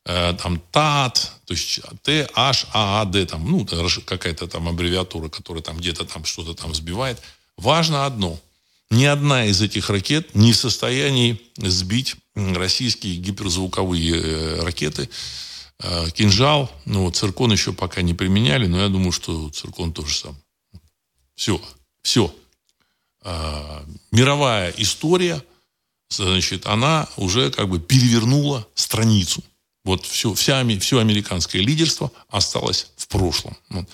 Э, 0.07 0.35
там 0.35 0.61
ТАТ, 0.71 1.33
то 1.45 1.55
есть 1.55 1.81
Т, 2.03 2.29
H, 2.35 2.67
А, 2.73 3.03
А, 3.03 3.05
Д, 3.05 3.27
там, 3.27 3.51
ну, 3.51 3.67
какая-то 3.67 4.47
там 4.47 4.69
аббревиатура, 4.69 5.29
которая 5.29 5.63
там 5.63 5.79
где-то 5.79 6.05
там 6.05 6.25
что-то 6.25 6.55
там 6.55 6.75
сбивает. 6.75 7.21
Важно 7.57 8.07
одно. 8.07 8.39
Ни 8.91 9.05
одна 9.05 9.47
из 9.47 9.61
этих 9.63 9.91
ракет 9.91 10.35
не 10.35 10.53
в 10.53 10.57
состоянии 10.57 11.41
сбить 11.57 12.17
российские 12.35 13.17
гиперзвуковые 13.17 14.15
э, 14.15 14.61
ракеты, 14.63 15.09
Э, 15.83 16.11
кинжал, 16.11 16.71
ну, 16.85 17.05
вот 17.05 17.17
циркон 17.17 17.53
еще 17.53 17.73
пока 17.73 18.03
не 18.03 18.13
применяли, 18.13 18.67
но 18.67 18.81
я 18.81 18.89
думаю, 18.89 19.13
что 19.13 19.49
циркон 19.49 19.93
тоже 19.93 20.15
сам. 20.15 20.37
Все, 21.35 21.61
все. 22.03 22.35
А, 23.23 23.85
мировая 24.11 24.75
история, 24.77 25.43
значит, 26.11 26.67
она 26.67 27.09
уже 27.17 27.51
как 27.51 27.71
бы 27.71 27.81
перевернула 27.81 28.67
страницу. 28.75 29.43
Вот 29.85 30.05
все, 30.07 30.35
вся, 30.35 30.65
все 30.79 30.99
американское 30.99 31.63
лидерство 31.63 32.11
осталось 32.29 32.89
в 32.97 33.09
прошлом. 33.09 33.57
Вот. 33.71 33.89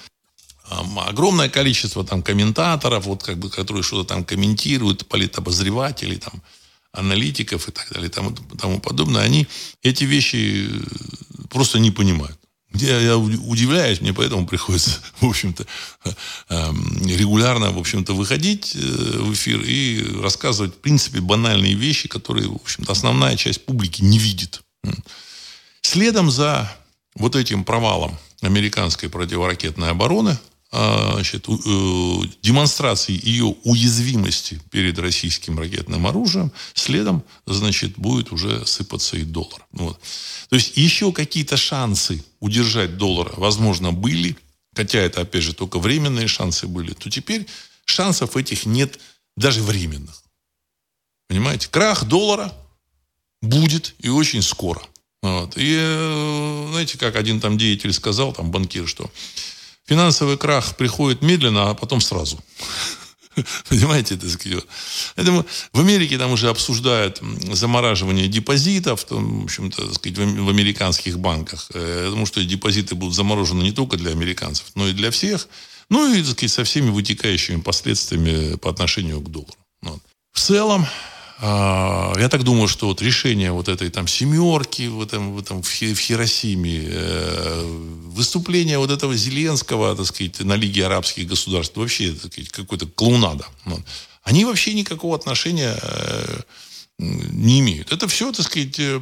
Огромное 0.68 1.48
количество 1.48 2.04
там 2.04 2.22
комментаторов, 2.22 3.06
вот 3.06 3.22
как 3.22 3.38
бы, 3.38 3.50
которые 3.50 3.84
что-то 3.84 4.08
там 4.08 4.24
комментируют, 4.24 5.06
политобозревателей, 5.06 6.16
там, 6.16 6.42
аналитиков 6.92 7.68
и 7.68 7.72
так 7.72 7.92
далее, 7.92 8.08
и 8.08 8.12
тому, 8.12 8.32
тому 8.32 8.80
подобное, 8.80 9.22
они 9.22 9.46
эти 9.82 10.04
вещи 10.04 10.68
просто 11.50 11.78
не 11.78 11.90
понимают. 11.90 12.38
Я, 12.74 13.00
я 13.00 13.16
удивляюсь, 13.16 14.00
мне 14.00 14.12
поэтому 14.12 14.46
приходится, 14.46 14.90
в 15.20 15.26
общем-то, 15.26 15.66
регулярно, 16.48 17.70
в 17.70 17.78
общем-то, 17.78 18.12
выходить 18.12 18.74
э, 18.74 18.78
в 18.78 19.32
эфир 19.32 19.62
и 19.62 20.20
рассказывать, 20.20 20.74
в 20.74 20.78
принципе, 20.78 21.20
банальные 21.20 21.74
вещи, 21.74 22.08
которые, 22.08 22.48
в 22.48 22.56
общем-то, 22.56 22.92
основная 22.92 23.36
часть 23.36 23.64
публики 23.64 24.02
не 24.02 24.18
видит. 24.18 24.62
Следом 25.96 26.30
за 26.30 26.70
вот 27.14 27.36
этим 27.36 27.64
провалом 27.64 28.18
американской 28.42 29.08
противоракетной 29.08 29.88
обороны 29.88 30.38
а, 30.70 31.12
значит, 31.14 31.48
э, 31.48 31.52
демонстрации 32.42 33.18
ее 33.26 33.56
уязвимости 33.64 34.60
перед 34.70 34.98
российским 34.98 35.58
ракетным 35.58 36.06
оружием, 36.06 36.52
следом, 36.74 37.24
значит, 37.46 37.96
будет 37.96 38.30
уже 38.30 38.66
сыпаться 38.66 39.16
и 39.16 39.22
доллар. 39.22 39.64
Вот. 39.72 39.98
То 40.50 40.56
есть 40.56 40.76
еще 40.76 41.12
какие-то 41.12 41.56
шансы 41.56 42.22
удержать 42.40 42.98
доллар, 42.98 43.32
возможно, 43.38 43.90
были, 43.90 44.36
хотя 44.74 44.98
это, 44.98 45.22
опять 45.22 45.44
же, 45.44 45.54
только 45.54 45.78
временные 45.78 46.28
шансы 46.28 46.66
были, 46.66 46.92
то 46.92 47.08
теперь 47.08 47.46
шансов 47.86 48.36
этих 48.36 48.66
нет 48.66 49.00
даже 49.34 49.62
временных. 49.62 50.22
Понимаете? 51.26 51.68
Крах 51.70 52.04
доллара 52.04 52.52
будет 53.40 53.94
и 54.00 54.10
очень 54.10 54.42
скоро. 54.42 54.82
Вот. 55.26 55.56
И 55.56 55.76
э, 55.76 56.68
знаете, 56.70 56.98
как 56.98 57.16
один 57.16 57.40
там 57.40 57.58
деятель 57.58 57.92
сказал, 57.92 58.32
там 58.32 58.50
банкир, 58.50 58.86
что 58.86 59.10
финансовый 59.86 60.36
крах 60.36 60.76
приходит 60.76 61.22
медленно, 61.22 61.70
а 61.70 61.74
потом 61.74 62.00
сразу. 62.00 62.38
Понимаете, 63.68 64.16
сказать. 64.28 64.64
Поэтому 65.16 65.44
в 65.72 65.80
Америке 65.80 66.16
там 66.16 66.30
уже 66.32 66.48
обсуждают 66.48 67.20
замораживание 67.52 68.28
депозитов, 68.28 69.04
там, 69.04 69.40
в 69.40 69.44
общем-то, 69.44 69.94
сказать, 69.94 70.18
в 70.18 70.48
американских 70.48 71.18
банках. 71.18 71.70
Э, 71.74 72.02
я 72.04 72.10
думаю, 72.10 72.26
что 72.26 72.44
депозиты 72.44 72.94
будут 72.94 73.14
заморожены 73.14 73.62
не 73.62 73.72
только 73.72 73.96
для 73.96 74.12
американцев, 74.12 74.66
но 74.76 74.86
и 74.86 74.92
для 74.92 75.10
всех. 75.10 75.48
Ну 75.88 76.12
и, 76.12 76.22
так 76.22 76.32
сказать, 76.32 76.52
со 76.52 76.64
всеми 76.64 76.90
вытекающими 76.90 77.60
последствиями 77.60 78.56
по 78.56 78.70
отношению 78.70 79.20
к 79.20 79.30
доллару. 79.30 79.56
Вот. 79.82 80.00
В 80.32 80.40
целом, 80.40 80.86
я 81.38 82.28
так 82.30 82.44
думаю, 82.44 82.66
что 82.66 82.86
вот 82.86 83.02
решение 83.02 83.52
вот 83.52 83.68
этой 83.68 83.90
там 83.90 84.08
семерки 84.08 84.88
в 84.88 85.02
этом, 85.02 85.34
в 85.34 85.38
этом 85.38 85.62
в 85.62 85.68
Хиросиме, 85.68 86.82
э, 86.86 87.62
выступление 88.06 88.78
вот 88.78 88.90
этого 88.90 89.14
Зеленского, 89.14 89.94
так 89.94 90.06
сказать, 90.06 90.40
на 90.40 90.56
Лиге 90.56 90.86
арабских 90.86 91.26
государств, 91.26 91.76
вообще, 91.76 92.12
так 92.12 92.32
сказать, 92.32 92.50
какой-то 92.50 92.86
клоунада. 92.86 93.46
Они 94.22 94.44
вообще 94.44 94.72
никакого 94.72 95.14
отношения 95.14 95.78
э, 95.80 96.40
не 96.98 97.60
имеют. 97.60 97.92
Это 97.92 98.08
все, 98.08 98.32
так 98.32 98.46
сказать, 98.46 98.78
э, 98.78 99.00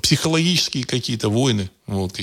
психологические 0.00 0.84
какие-то 0.84 1.28
войны, 1.28 1.70
вот, 1.86 2.16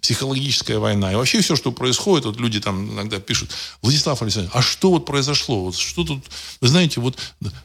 психологическая 0.00 0.78
война. 0.78 1.12
И 1.12 1.14
вообще 1.14 1.40
все, 1.40 1.56
что 1.56 1.72
происходит, 1.72 2.26
вот 2.26 2.38
люди 2.38 2.60
там 2.60 2.92
иногда 2.92 3.20
пишут, 3.20 3.50
Владислав 3.80 4.20
Александрович, 4.20 4.54
а 4.54 4.60
что 4.60 4.90
вот 4.90 5.06
произошло? 5.06 5.64
Вот 5.64 5.76
что 5.76 6.04
тут, 6.04 6.24
вы 6.60 6.68
знаете, 6.68 7.00
вот, 7.00 7.18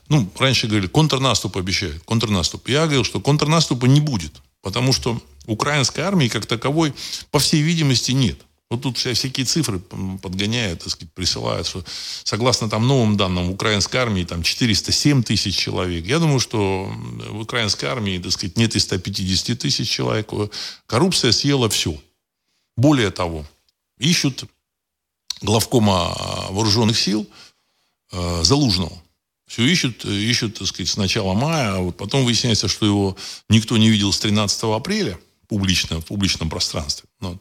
ну, 0.07 0.29
раньше 0.39 0.67
говорили, 0.67 0.87
контрнаступ 0.87 1.57
обещают, 1.57 2.01
контрнаступ. 2.03 2.69
Я 2.69 2.83
говорил, 2.83 3.03
что 3.03 3.19
контрнаступа 3.19 3.87
не 3.87 3.99
будет, 3.99 4.31
потому 4.61 4.93
что 4.93 5.21
украинской 5.47 5.99
армии 5.99 6.29
как 6.29 6.45
таковой, 6.45 6.93
по 7.29 7.39
всей 7.39 7.61
видимости, 7.61 8.11
нет. 8.11 8.39
Вот 8.71 8.81
тут 8.81 8.97
всякие 8.97 9.45
цифры 9.45 9.79
подгоняют, 9.79 10.79
так 10.79 10.89
сказать, 10.89 11.13
присылают, 11.13 11.67
что 11.67 11.83
согласно 12.23 12.67
там 12.67 12.87
новым 12.87 13.15
данным 13.15 13.51
украинской 13.51 13.97
армии 13.97 14.23
там 14.23 14.41
407 14.41 15.21
тысяч 15.21 15.55
человек. 15.55 16.05
Я 16.05 16.17
думаю, 16.17 16.39
что 16.39 16.91
в 17.29 17.41
украинской 17.41 17.85
армии, 17.85 18.17
так 18.17 18.31
сказать, 18.31 18.57
нет 18.57 18.75
и 18.75 18.79
150 18.79 19.59
тысяч 19.59 19.87
человек. 19.87 20.31
Коррупция 20.87 21.31
съела 21.31 21.69
все. 21.69 21.95
Более 22.75 23.11
того, 23.11 23.45
ищут 23.99 24.45
главкома 25.41 26.13
а, 26.13 26.51
вооруженных 26.51 26.97
сил 26.97 27.27
э, 28.11 28.43
Залужного. 28.43 29.01
Все 29.47 29.63
ищут, 29.63 30.03
ищут, 30.05 30.57
так 30.57 30.67
сказать, 30.67 30.89
с 30.89 30.97
начала 30.97 31.33
мая, 31.33 31.75
а 31.75 31.79
вот 31.79 31.97
потом 31.97 32.25
выясняется, 32.25 32.67
что 32.67 32.85
его 32.85 33.15
никто 33.47 33.77
не 33.77 33.89
видел 33.89 34.11
с 34.11 34.19
13 34.19 34.63
апреля 34.63 35.19
публично, 35.47 36.01
в 36.01 36.05
публичном 36.05 36.49
пространстве. 36.49 37.07
Вот. 37.19 37.37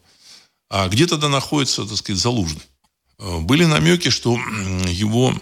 А 0.77 0.89
где 0.89 1.07
тогда 1.07 1.29
находится, 1.29 1.85
так 1.85 1.97
сказать, 1.97 2.21
Залужный? 2.21 2.61
Э, 3.21 3.39
были 3.39 3.65
намеки, 3.65 4.09
что 4.09 4.37
его 4.89 5.33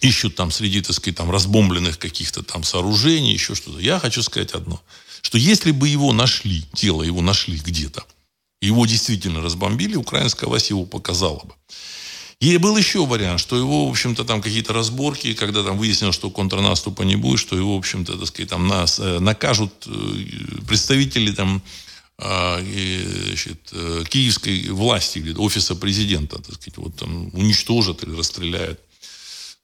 ищут 0.00 0.34
там 0.34 0.50
среди, 0.50 0.80
так 0.80 0.96
сказать, 0.96 1.18
там 1.18 1.30
разбомбленных 1.30 1.98
каких-то 1.98 2.42
там 2.42 2.64
сооружений, 2.64 3.34
еще 3.34 3.54
что-то. 3.54 3.80
Я 3.80 3.98
хочу 3.98 4.22
сказать 4.22 4.52
одно, 4.52 4.80
что 5.20 5.36
если 5.36 5.72
бы 5.72 5.88
его 5.88 6.14
нашли, 6.14 6.64
тело 6.72 7.02
его 7.02 7.20
нашли 7.20 7.58
где-то, 7.58 8.02
его 8.62 8.86
действительно 8.86 9.42
разбомбили, 9.42 9.96
украинская 9.96 10.48
власть 10.48 10.70
его 10.70 10.86
показала 10.86 11.40
бы. 11.40 11.52
И 12.40 12.56
был 12.56 12.78
еще 12.78 13.04
вариант, 13.04 13.40
что 13.40 13.58
его, 13.58 13.88
в 13.88 13.90
общем-то, 13.90 14.24
там 14.24 14.40
какие-то 14.40 14.72
разборки, 14.72 15.34
когда 15.34 15.62
там 15.62 15.76
выяснилось, 15.76 16.14
что 16.14 16.30
контрнаступа 16.30 17.02
не 17.02 17.16
будет, 17.16 17.40
что 17.40 17.56
его, 17.56 17.74
в 17.74 17.78
общем-то, 17.80 18.16
так 18.16 18.26
сказать, 18.26 18.48
там 18.48 18.66
нас 18.66 18.98
э, 18.98 19.18
накажут 19.18 19.86
э, 19.86 20.62
представители 20.66 21.30
там 21.30 21.62
значит, 22.20 23.70
э, 23.72 24.04
киевской 24.08 24.68
власти 24.68 25.18
или 25.18 25.34
офиса 25.34 25.74
президента, 25.74 26.36
так 26.36 26.54
сказать, 26.54 26.76
вот 26.76 26.96
там 26.96 27.30
уничтожат 27.34 28.02
или 28.04 28.14
расстреляют. 28.14 28.80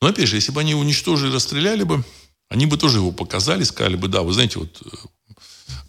Но 0.01 0.09
опять 0.09 0.29
же, 0.29 0.37
если 0.37 0.53
бы 0.53 0.61
они 0.61 0.71
его 0.71 0.81
уничтожили, 0.81 1.33
расстреляли 1.33 1.83
бы, 1.83 2.05
они 2.49 2.67
бы 2.67 2.77
тоже 2.77 2.99
его 2.99 3.13
показали, 3.13 3.65
сказали 3.65 3.97
бы, 3.97 4.09
да, 4.09 4.23
вы 4.23 4.33
знаете, 4.33 4.59
вот 4.59 4.83
э, 4.85 4.89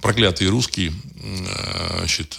проклятые 0.01 0.49
русские 0.49 0.93
значит, 1.97 2.37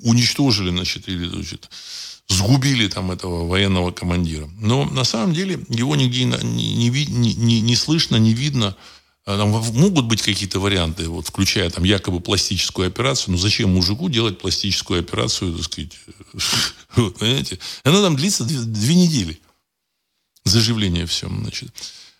уничтожили, 0.00 0.70
значит, 0.70 1.08
или 1.08 1.28
значит, 1.28 1.68
сгубили 2.28 2.88
там 2.88 3.10
этого 3.10 3.46
военного 3.46 3.90
командира. 3.90 4.48
Но 4.58 4.84
на 4.84 5.04
самом 5.04 5.34
деле 5.34 5.60
его 5.68 5.96
нигде 5.96 6.24
не, 6.24 6.88
не, 6.88 7.34
не, 7.34 7.60
не 7.60 7.76
слышно, 7.76 8.16
не 8.16 8.32
видно. 8.32 8.76
А 9.26 9.36
там 9.36 9.50
могут 9.50 10.06
быть 10.06 10.22
какие-то 10.22 10.60
варианты, 10.60 11.08
вот, 11.08 11.28
включая 11.28 11.68
там 11.70 11.84
якобы 11.84 12.20
пластическую 12.20 12.88
операцию. 12.88 13.32
Но 13.32 13.38
зачем 13.38 13.74
мужику 13.74 14.08
делать 14.08 14.38
пластическую 14.38 15.00
операцию, 15.00 15.54
так 15.54 15.64
сказать, 15.64 15.98
понимаете? 17.18 17.58
Она 17.84 18.00
там 18.00 18.16
длится 18.16 18.44
две, 18.44 18.58
две 18.60 18.94
недели. 18.94 19.38
Заживление 20.44 21.06
все, 21.06 21.28
значит. 21.28 21.70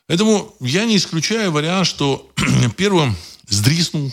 Поэтому 0.07 0.55
я 0.61 0.85
не 0.85 0.97
исключаю 0.97 1.53
вариант, 1.53 1.87
что 1.87 2.31
первым 2.77 3.17
сдриснул 3.49 4.13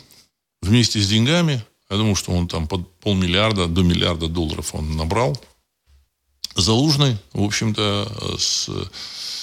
вместе 0.61 1.01
с 1.01 1.09
деньгами. 1.09 1.63
Я 1.89 1.97
думаю, 1.97 2.15
что 2.15 2.31
он 2.31 2.47
там 2.47 2.67
под 2.67 2.89
полмиллиарда 2.99 3.67
до 3.67 3.81
миллиарда 3.81 4.27
долларов 4.27 4.73
он 4.73 4.95
набрал. 4.95 5.39
Залужный, 6.55 7.17
в 7.33 7.43
общем-то, 7.43 8.37
с 8.39 8.69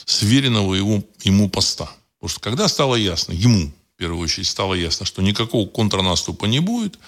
сверенного 0.07 0.75
ему, 0.75 1.09
ему 1.23 1.49
поста. 1.49 1.91
Потому 2.25 2.33
что 2.37 2.41
когда 2.41 2.69
стало 2.69 2.95
ясно, 2.95 3.33
ему, 3.33 3.71
в 3.95 3.99
первую 3.99 4.23
очередь, 4.23 4.47
стало 4.47 4.73
ясно, 4.73 5.05
что 5.05 5.21
никакого 5.21 5.69
контрнаступа 5.69 6.47
не 6.47 6.59
будет, 6.59 6.99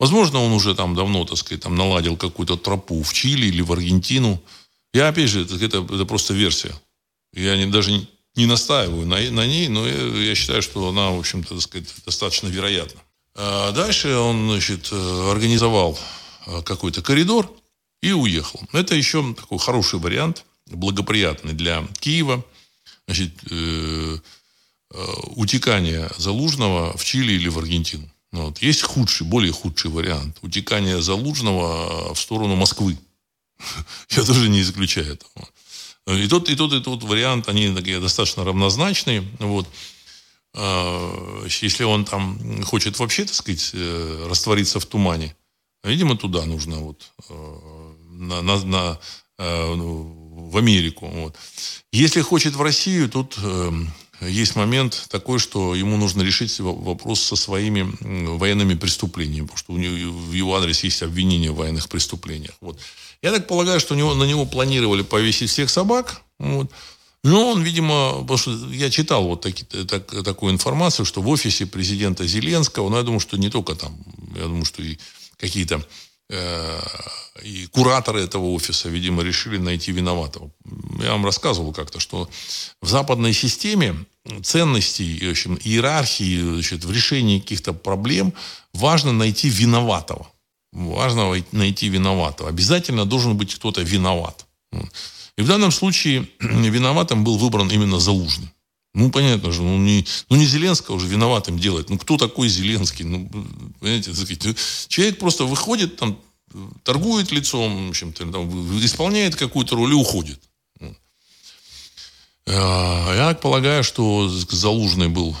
возможно, 0.00 0.42
он 0.42 0.50
уже 0.50 0.74
там 0.74 0.96
давно, 0.96 1.24
так 1.24 1.38
сказать, 1.38 1.62
там 1.62 1.76
наладил 1.76 2.16
какую-то 2.16 2.56
тропу 2.56 3.00
в 3.04 3.12
Чили 3.12 3.46
или 3.46 3.62
в 3.62 3.70
Аргентину. 3.70 4.42
Я, 4.92 5.06
опять 5.06 5.28
же, 5.28 5.42
это, 5.42 5.54
это, 5.64 5.86
это 5.94 6.04
просто 6.06 6.34
версия. 6.34 6.74
Я 7.32 7.56
не, 7.56 7.66
даже 7.66 7.92
не, 8.34 8.46
настаиваю 8.46 9.06
на, 9.06 9.20
на 9.30 9.46
ней, 9.46 9.68
но 9.68 9.86
я, 9.86 9.94
я 10.30 10.34
считаю, 10.34 10.60
что 10.60 10.88
она, 10.88 11.10
в 11.10 11.20
общем-то, 11.20 11.50
так 11.54 11.62
сказать, 11.62 11.94
достаточно 12.04 12.48
вероятна. 12.48 13.00
А 13.36 13.70
дальше 13.70 14.16
он, 14.16 14.50
значит, 14.50 14.92
организовал 14.92 15.96
э, 16.46 16.62
какой-то 16.62 17.00
коридор, 17.00 17.48
и 18.00 18.10
уехал. 18.10 18.60
Это 18.72 18.96
еще 18.96 19.34
такой 19.34 19.60
хороший 19.60 20.00
вариант, 20.00 20.44
благоприятный 20.66 21.52
для 21.52 21.86
Киева. 22.00 22.44
Значит, 23.06 23.32
э, 23.50 24.18
э, 24.90 25.04
утекание 25.36 26.10
Залужного 26.18 26.96
в 26.96 27.04
Чили 27.04 27.32
или 27.32 27.48
в 27.48 27.58
Аргентину. 27.58 28.08
Ну 28.32 28.46
вот. 28.46 28.62
Есть 28.62 28.82
худший, 28.82 29.26
более 29.26 29.52
худший 29.52 29.90
вариант. 29.90 30.38
Утекание 30.42 31.02
Залужного 31.02 32.14
в 32.14 32.18
сторону 32.18 32.56
Москвы. 32.56 32.96
Я 34.10 34.22
тоже 34.22 34.48
не 34.48 34.62
исключаю 34.62 35.14
этого. 35.14 35.48
И 36.06 36.26
тот, 36.28 36.48
и 36.48 36.56
тот, 36.56 36.72
и 36.72 36.80
тот 36.80 37.02
вариант, 37.02 37.48
они 37.48 37.74
такие 37.74 38.00
достаточно 38.00 38.44
равнозначные. 38.44 39.22
Вот. 39.38 39.68
А, 40.54 41.44
если 41.46 41.84
он 41.84 42.04
там 42.04 42.62
хочет 42.64 42.98
вообще, 42.98 43.24
так 43.24 43.34
сказать, 43.34 43.70
э, 43.74 44.26
раствориться 44.28 44.80
в 44.80 44.86
тумане, 44.86 45.36
видимо, 45.84 46.16
туда 46.16 46.44
нужно 46.44 46.78
вот 46.78 47.12
на, 48.10 48.42
на, 48.42 48.64
на, 48.64 48.98
ну, 49.38 50.21
в 50.34 50.56
Америку. 50.56 51.08
Вот. 51.12 51.36
Если 51.92 52.20
хочет 52.20 52.54
в 52.54 52.62
Россию, 52.62 53.08
тут 53.08 53.36
э, 53.42 53.72
есть 54.20 54.56
момент 54.56 55.06
такой, 55.08 55.38
что 55.38 55.74
ему 55.74 55.96
нужно 55.96 56.22
решить 56.22 56.58
вопрос 56.60 57.20
со 57.20 57.36
своими 57.36 57.86
военными 58.36 58.74
преступлениями, 58.74 59.46
потому 59.46 59.58
что 59.58 59.72
у 59.72 59.76
него, 59.76 60.12
в 60.12 60.32
его 60.32 60.56
адрес 60.56 60.84
есть 60.84 61.02
обвинения 61.02 61.50
в 61.50 61.56
военных 61.56 61.88
преступлениях. 61.88 62.54
Вот. 62.60 62.78
Я 63.22 63.32
так 63.32 63.46
полагаю, 63.46 63.80
что 63.80 63.94
у 63.94 63.96
него, 63.96 64.14
на 64.14 64.24
него 64.24 64.46
планировали 64.46 65.02
повесить 65.02 65.50
всех 65.50 65.70
собак. 65.70 66.22
Вот. 66.38 66.70
Но 67.24 67.50
он, 67.50 67.62
видимо, 67.62 68.20
потому 68.22 68.36
что 68.36 68.50
я 68.72 68.90
читал 68.90 69.24
вот 69.24 69.42
таки, 69.42 69.64
так, 69.64 70.24
такую 70.24 70.52
информацию, 70.52 71.06
что 71.06 71.22
в 71.22 71.28
офисе 71.28 71.66
президента 71.66 72.26
Зеленского, 72.26 72.88
ну, 72.88 72.96
я 72.96 73.02
думаю, 73.02 73.20
что 73.20 73.36
не 73.36 73.48
только 73.48 73.76
там, 73.76 73.96
я 74.34 74.42
думаю, 74.42 74.64
что 74.64 74.82
и 74.82 74.98
какие-то 75.36 75.86
и 77.42 77.66
кураторы 77.66 78.20
этого 78.22 78.46
офиса, 78.52 78.88
видимо, 78.88 79.22
решили 79.22 79.58
найти 79.58 79.92
виноватого. 79.92 80.50
Я 81.02 81.12
вам 81.12 81.24
рассказывал 81.24 81.72
как-то, 81.72 82.00
что 82.00 82.28
в 82.80 82.88
западной 82.88 83.32
системе 83.32 84.04
ценностей, 84.42 85.26
в 85.26 85.30
общем, 85.30 85.58
иерархии 85.64 86.40
значит, 86.40 86.84
в 86.84 86.92
решении 86.92 87.40
каких-то 87.40 87.72
проблем 87.72 88.32
важно 88.72 89.12
найти 89.12 89.48
виноватого. 89.48 90.26
Важно 90.72 91.34
найти 91.52 91.88
виноватого. 91.88 92.48
Обязательно 92.48 93.04
должен 93.04 93.36
быть 93.36 93.54
кто-то 93.54 93.82
виноват. 93.82 94.46
И 95.36 95.42
в 95.42 95.46
данном 95.46 95.70
случае 95.70 96.28
виноватым 96.40 97.24
был 97.24 97.36
выбран 97.36 97.70
именно 97.70 97.98
Залужный. 97.98 98.48
Ну, 98.94 99.10
понятно 99.10 99.52
же, 99.52 99.62
ну 99.62 99.78
не, 99.78 100.06
ну, 100.28 100.36
не 100.36 100.44
Зеленского 100.44 100.96
уже 100.96 101.06
виноватым 101.06 101.58
делать. 101.58 101.88
Ну, 101.88 101.98
кто 101.98 102.18
такой 102.18 102.48
Зеленский? 102.48 103.04
Ну, 103.04 103.28
понимаете, 103.80 104.12
человек 104.88 105.18
просто 105.18 105.44
выходит, 105.44 105.96
там, 105.96 106.18
торгует 106.82 107.32
лицом, 107.32 107.86
в 107.86 107.90
общем-то, 107.90 108.30
там, 108.30 108.84
исполняет 108.84 109.36
какую-то 109.36 109.76
роль 109.76 109.92
и 109.92 109.94
уходит. 109.94 110.40
А, 112.46 113.14
я 113.14 113.34
полагаю, 113.34 113.82
что 113.84 114.28
Залужный 114.28 115.08
был 115.08 115.36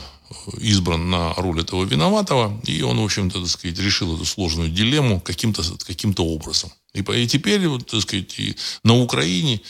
избран 0.58 1.10
на 1.10 1.34
роль 1.34 1.60
этого 1.60 1.84
виноватого, 1.84 2.60
и 2.66 2.80
он, 2.82 2.98
в 3.00 3.04
общем-то, 3.04 3.40
так 3.40 3.48
сказать, 3.48 3.78
решил 3.78 4.14
эту 4.14 4.24
сложную 4.24 4.70
дилемму 4.70 5.20
каким-то 5.20 5.62
каким 5.86 6.14
образом. 6.16 6.72
И, 6.94 7.00
и 7.00 7.26
теперь, 7.26 7.66
вот, 7.68 7.86
так 7.86 8.00
сказать, 8.00 8.38
и 8.38 8.56
на 8.82 8.96
Украине 8.96 9.60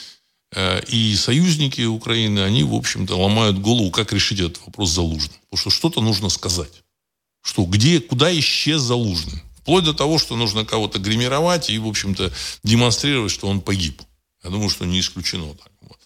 и 0.89 1.15
союзники 1.17 1.83
Украины, 1.83 2.41
они, 2.41 2.65
в 2.65 2.75
общем-то, 2.75 3.17
ломают 3.17 3.59
голову, 3.59 3.91
как 3.91 4.13
решить 4.13 4.41
этот 4.41 4.61
вопрос 4.67 4.91
Залужным. 4.91 5.39
Потому 5.51 5.61
что 5.61 5.71
что-то 5.71 6.01
нужно 6.01 6.29
сказать. 6.29 6.83
Что, 7.43 7.65
где, 7.65 8.01
куда 8.01 8.37
исчез 8.39 8.81
Залужный. 8.83 9.43
Вплоть 9.57 9.85
до 9.85 9.95
того, 9.95 10.19
что 10.19 10.37
нужно 10.37 10.65
кого-то 10.65 10.99
гримировать 10.99 11.71
и, 11.71 11.79
в 11.79 11.87
общем-то, 11.87 12.33
демонстрировать, 12.65 13.33
что 13.33 13.49
он 13.49 13.61
погиб. 13.61 14.03
Я 14.45 14.51
думаю, 14.51 14.69
что 14.69 14.85
не 14.85 15.01
исключено 15.01 15.55
так. 15.55 15.73
Вот. 15.81 15.99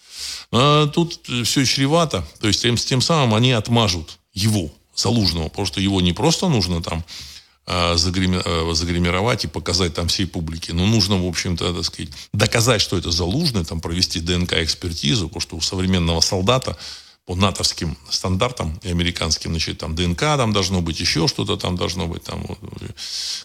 А 0.53 0.87
тут 0.89 1.21
все 1.45 1.65
чревато. 1.65 2.27
То 2.41 2.49
есть, 2.49 2.63
тем, 2.63 2.77
тем 2.77 3.01
самым 3.01 3.35
они 3.35 3.53
отмажут 3.53 4.19
его, 4.33 4.71
Залужного. 4.95 5.49
Потому 5.49 5.67
что 5.67 5.81
его 5.81 6.01
не 6.01 6.13
просто 6.13 6.49
нужно 6.49 6.83
там 6.83 7.05
Э, 7.05 7.36
загримировать 7.67 9.45
и 9.45 9.49
показать 9.49 9.95
там 9.95 10.09
всей 10.09 10.27
публике. 10.27 10.73
Но 10.73 10.87
нужно, 10.87 11.23
в 11.23 11.27
общем-то, 11.27 11.75
так 11.75 11.85
сказать, 11.85 12.11
доказать, 12.33 12.81
что 12.81 12.97
это 12.97 13.11
залужный, 13.11 13.65
там, 13.65 13.81
провести 13.81 14.21
ДНК-экспертизу, 14.21 15.27
потому 15.29 15.41
что 15.41 15.57
у 15.57 15.61
современного 15.61 16.21
солдата 16.21 16.77
по 17.25 17.35
натовским 17.35 17.99
стандартам 18.09 18.79
и 18.85 18.89
американским, 18.89 19.51
значит, 19.51 19.79
там 19.79 19.97
ДНК 19.97 20.21
там 20.21 20.53
должно 20.53 20.81
быть, 20.81 21.01
еще 21.01 21.27
что-то 21.27 21.57
там 21.57 21.77
должно 21.77 22.07
быть, 22.07 22.23
там 22.23 22.47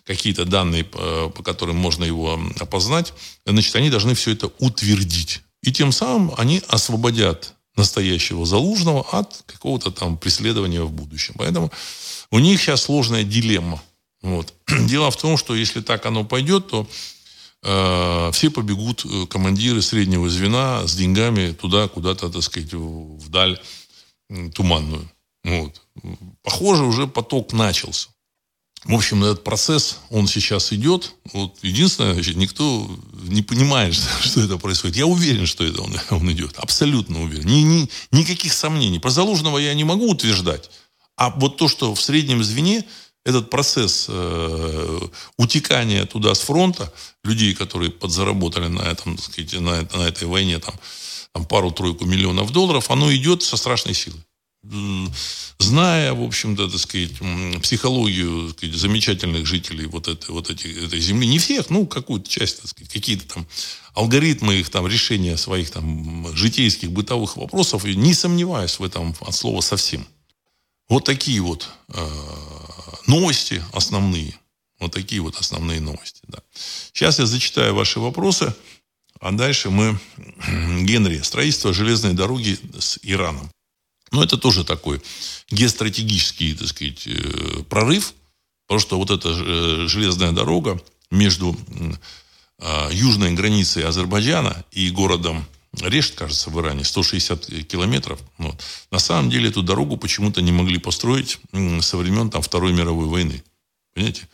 какие-то 0.06 0.46
данные, 0.46 0.84
по, 0.84 1.30
по 1.30 1.42
которым 1.42 1.78
можно 1.78 2.04
его 2.04 2.40
опознать, 2.60 3.14
значит, 3.44 3.76
они 3.76 3.90
должны 3.90 4.14
все 4.14 4.34
это 4.34 4.52
утвердить. 4.60 5.42
И 5.64 5.72
тем 5.72 5.92
самым 5.92 6.32
они 6.38 6.62
освободят 6.68 7.56
настоящего 7.76 8.46
залужного 8.46 9.02
от 9.12 9.44
какого-то 9.48 9.90
там 9.92 10.18
преследования 10.18 10.84
в 10.84 10.92
будущем. 10.92 11.34
Поэтому 11.38 11.72
у 12.30 12.38
них 12.38 12.62
сейчас 12.62 12.84
сложная 12.84 13.24
дилемма. 13.24 13.82
Вот. 14.22 14.54
Дело 14.88 15.12
в 15.12 15.18
том, 15.18 15.38
что 15.38 15.56
если 15.56 15.82
так 15.82 16.06
оно 16.06 16.24
пойдет, 16.24 16.68
то 16.68 16.88
э, 17.64 18.32
все 18.34 18.50
побегут 18.50 19.06
э, 19.06 19.26
командиры 19.28 19.82
среднего 19.82 20.30
звена 20.30 20.88
с 20.88 20.96
деньгами 20.96 21.52
туда, 21.52 21.88
куда-то, 21.88 22.30
так 22.30 22.42
сказать, 22.44 22.74
вдаль 22.74 23.60
туманную. 24.54 25.10
Вот. 25.44 25.82
Похоже, 26.44 26.84
уже 26.84 27.08
поток 27.08 27.54
начался. 27.54 28.10
В 28.86 28.96
общем, 28.96 29.24
этот 29.24 29.44
процесс, 29.44 30.00
он 30.10 30.28
сейчас 30.28 30.74
идет. 30.74 31.14
Вот 31.34 31.60
единственное, 31.62 32.14
значит, 32.14 32.36
никто 32.36 32.90
не 33.14 33.44
понимает, 33.44 33.94
что 34.22 34.42
это 34.42 34.58
происходит. 34.58 34.98
Я 34.98 35.06
уверен, 35.06 35.46
что 35.46 35.64
это 35.64 35.82
он, 35.82 35.96
он 36.10 36.32
идет. 36.32 36.58
Абсолютно 36.58 37.22
уверен. 37.22 37.46
Ни, 37.46 37.62
ни, 37.62 37.90
никаких 38.12 38.54
сомнений. 38.54 39.00
Про 39.00 39.12
Залужного 39.12 39.60
я 39.60 39.74
не 39.74 39.84
могу 39.84 40.10
утверждать. 40.10 40.72
А 41.16 41.30
вот 41.30 41.58
то, 41.58 41.68
что 41.68 41.94
в 41.94 42.02
среднем 42.02 42.44
звене 42.44 42.84
этот 43.24 43.50
процесс 43.50 44.08
э, 44.10 45.00
утекания 45.38 46.06
туда 46.06 46.34
с 46.34 46.42
фронта, 46.42 46.92
людей, 47.24 47.54
которые 47.54 47.92
подзаработали 47.92 48.68
на, 48.68 48.82
этом, 48.82 49.16
так 49.16 49.26
сказать, 49.26 49.54
на, 49.60 49.82
на 49.98 50.08
этой 50.08 50.28
войне 50.28 50.60
там, 50.60 50.74
там 51.34 51.46
пару-тройку 51.46 52.06
миллионов 52.06 52.52
долларов, 52.52 52.90
оно 52.90 53.14
идет 53.14 53.44
со 53.44 53.58
страшной 53.58 53.94
силой. 53.94 54.22
Зная, 55.58 56.14
в 56.14 56.22
общем-то, 56.22 56.68
так 56.68 56.80
сказать, 56.80 57.14
психологию 57.62 58.50
так 58.50 58.58
сказать, 58.58 58.76
замечательных 58.76 59.48
жителей 59.48 59.88
вот, 59.88 60.08
этой, 60.08 60.30
вот 60.30 60.50
эти, 60.52 60.68
этой 60.86 61.00
земли, 61.00 61.28
не 61.28 61.40
всех, 61.40 61.70
ну, 61.72 61.88
какую-то 61.88 62.30
часть, 62.30 62.62
так 62.62 62.70
сказать, 62.70 62.92
какие-то 62.92 63.28
там 63.28 63.48
алгоритмы 63.94 64.56
их 64.56 64.70
там 64.70 64.88
решения 64.88 65.36
своих 65.38 65.72
там 65.72 66.28
житейских, 66.36 66.92
бытовых 66.92 67.38
вопросов, 67.38 67.86
не 67.86 68.14
сомневаюсь 68.14 68.78
в 68.80 68.84
этом 68.84 69.16
от 69.22 69.34
слова 69.34 69.62
совсем. 69.62 70.08
Вот 70.90 71.06
такие 71.06 71.42
вот 71.42 71.70
э, 71.88 72.08
новости 73.08 73.64
основные. 73.74 74.36
Вот 74.80 74.92
такие 74.92 75.22
вот 75.22 75.38
основные 75.38 75.80
новости. 75.80 76.22
Да. 76.28 76.40
Сейчас 76.94 77.20
я 77.20 77.26
зачитаю 77.26 77.76
ваши 77.76 78.00
вопросы, 78.00 78.54
а 79.20 79.32
дальше 79.32 79.70
мы... 79.70 80.00
Генри, 80.82 81.20
строительство 81.22 81.74
железной 81.74 82.14
дороги 82.14 82.58
с 82.80 83.00
Ираном. 83.04 83.50
Но 84.12 84.24
это 84.24 84.38
тоже 84.38 84.66
такой 84.66 85.02
геостратегический, 85.50 86.54
так 86.56 86.68
сказать, 86.68 87.08
э, 87.08 87.64
прорыв, 87.70 88.14
потому 88.68 88.80
что 88.80 88.98
вот 88.98 89.12
эта 89.12 89.30
э, 89.30 89.88
железная 89.88 90.32
дорога 90.32 90.82
между 91.12 91.58
а, 92.64 92.90
южной 92.92 93.34
границей 93.34 93.84
Азербайджана 93.84 94.64
и 94.72 94.92
городом 94.92 95.46
Решт, 95.80 96.16
кажется, 96.16 96.50
в 96.50 96.60
Иране, 96.60 96.84
160 96.84 97.66
километров. 97.68 98.20
Вот. 98.38 98.62
На 98.92 99.00
самом 99.00 99.30
деле 99.30 99.50
эту 99.50 99.64
дорогу 99.64 99.98
почему-то 99.98 100.42
не 100.42 100.52
могли 100.52 100.80
построить 100.80 101.40
со 101.82 101.98
времен 101.98 102.30
там, 102.30 102.42
Второй 102.42 102.74
мировой 102.74 103.08
войны. 103.08 103.42
Понимаете? 103.94 104.28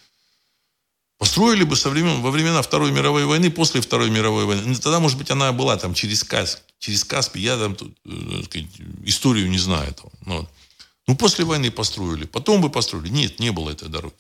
Построили 1.19 1.63
бы 1.63 1.75
со 1.75 1.89
времен, 1.89 2.21
во 2.21 2.31
времена 2.31 2.61
Второй 2.61 2.91
мировой 2.91 3.25
войны, 3.25 3.51
после 3.51 3.81
Второй 3.81 4.09
мировой 4.09 4.45
войны. 4.45 4.63
Ну, 4.65 4.75
тогда, 4.75 4.99
может 4.99 5.17
быть, 5.17 5.31
она 5.31 5.51
была 5.51 5.77
там 5.77 5.93
через 5.93 6.23
Каспий. 6.23 6.63
Через 6.79 7.03
Каспий. 7.03 7.41
Я 7.41 7.57
там 7.57 7.75
тут, 7.75 7.95
э, 8.05 8.43
сказать, 8.45 8.67
историю 9.03 9.49
не 9.49 9.57
знаю. 9.57 9.89
Этого. 9.89 10.11
Ну, 10.25 10.37
вот. 10.37 10.49
ну, 11.07 11.15
после 11.15 11.43
войны 11.45 11.71
построили. 11.71 12.25
Потом 12.25 12.61
бы 12.61 12.69
построили. 12.69 13.09
Нет, 13.09 13.39
не 13.39 13.51
было 13.51 13.71
этой 13.71 13.89
дороги. 13.89 14.15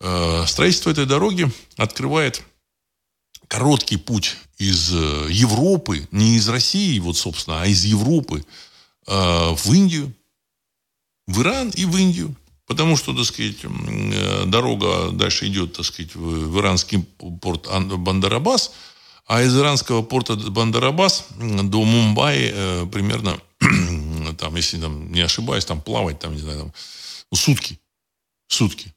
Э, 0.00 0.44
строительство 0.46 0.90
этой 0.90 1.04
дороги 1.04 1.50
открывает 1.76 2.42
короткий 3.48 3.96
путь 3.96 4.36
из 4.58 4.92
э, 4.92 5.28
Европы, 5.30 6.08
не 6.10 6.36
из 6.36 6.48
России, 6.48 6.98
вот, 6.98 7.16
собственно, 7.16 7.62
а 7.62 7.66
из 7.66 7.84
Европы 7.84 8.44
в 9.08 9.72
Индию, 9.72 10.12
в 11.28 11.40
Иран 11.40 11.70
и 11.70 11.84
в 11.84 11.96
Индию. 11.96 12.34
Потому 12.66 12.96
что, 12.96 13.14
так 13.14 13.24
сказать, 13.24 13.58
э, 13.62 14.44
дорога 14.46 15.10
дальше 15.12 15.46
идет, 15.46 15.74
так 15.74 15.84
сказать, 15.84 16.14
в 16.16 16.58
иранский 16.58 17.02
порт 17.40 17.68
Бандарабас, 17.68 18.72
а 19.24 19.42
из 19.42 19.56
иранского 19.56 20.02
порта 20.02 20.36
Бандарабас 20.36 21.26
до 21.38 21.84
Мумбаи 21.84 22.50
э, 22.52 22.86
примерно, 22.86 23.40
там, 24.38 24.56
если 24.56 24.80
там, 24.80 25.12
не 25.12 25.20
ошибаюсь, 25.20 25.64
там 25.64 25.80
плавать, 25.80 26.18
там, 26.18 26.34
не 26.34 26.40
знаю, 26.40 26.58
там, 26.58 26.72
ну, 27.30 27.38
сутки. 27.38 27.78
Сутки. 28.48 28.92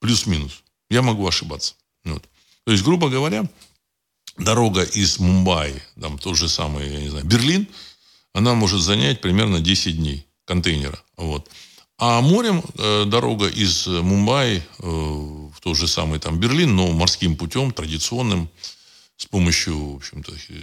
Плюс-минус. 0.00 0.62
Я 0.88 1.02
могу 1.02 1.26
ошибаться. 1.26 1.74
Вот. 2.04 2.24
То 2.64 2.72
есть, 2.72 2.84
грубо 2.84 3.08
говоря, 3.08 3.48
дорога 4.36 4.82
из 4.82 5.18
Мумбаи, 5.18 5.82
там 6.00 6.18
тот 6.18 6.36
же 6.36 6.48
самый, 6.48 6.90
я 6.90 7.00
не 7.00 7.08
знаю, 7.08 7.24
Берлин, 7.24 7.66
она 8.32 8.54
может 8.54 8.80
занять 8.80 9.20
примерно 9.20 9.60
10 9.60 9.96
дней 9.96 10.26
контейнера. 10.44 11.00
Вот. 11.16 11.50
А 11.98 12.20
морем 12.22 12.62
э, 12.78 13.04
дорога 13.06 13.48
из 13.48 13.86
Мумбаи 13.86 14.58
э, 14.58 14.82
в 14.82 15.60
тот 15.60 15.76
же 15.76 15.86
самый 15.86 16.18
там 16.18 16.38
Берлин, 16.38 16.74
но 16.74 16.90
морским 16.92 17.36
путем, 17.36 17.72
традиционным, 17.72 18.48
с 19.16 19.26
помощью, 19.26 19.92
в 19.92 19.96
общем-то, 19.96 20.32
э, 20.32 20.54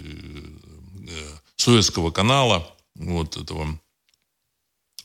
э, 1.10 1.38
Суэцкого 1.58 2.10
канала, 2.10 2.76
вот 2.96 3.38
этого 3.38 3.80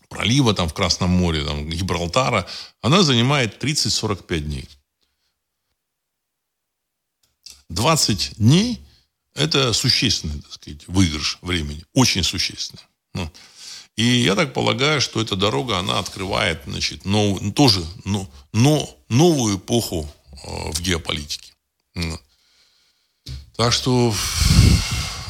пролива 0.08 0.54
там 0.54 0.68
в 0.68 0.74
Красном 0.74 1.10
море, 1.10 1.44
там, 1.44 1.68
Гибралтара, 1.68 2.46
она 2.80 3.02
занимает 3.02 3.62
30-45 3.62 4.40
дней. 4.40 4.68
20 7.74 8.34
дней– 8.36 8.80
это 9.34 9.72
существенный, 9.72 10.40
так 10.40 10.52
сказать, 10.52 10.86
выигрыш 10.88 11.38
времени. 11.42 11.84
Очень 11.94 12.22
существенный. 12.22 12.82
Ну, 13.14 13.30
и 13.96 14.04
я 14.04 14.34
так 14.34 14.54
полагаю, 14.54 15.00
что 15.00 15.20
эта 15.20 15.36
дорога, 15.36 15.78
она 15.78 15.98
открывает, 15.98 16.62
значит, 16.66 17.04
нов, 17.04 17.40
тоже 17.54 17.84
но, 18.04 18.28
но, 18.52 18.88
новую 19.08 19.58
эпоху 19.58 20.10
э, 20.32 20.72
в 20.72 20.80
геополитике. 20.80 21.52
Так 23.56 23.72
что 23.72 24.14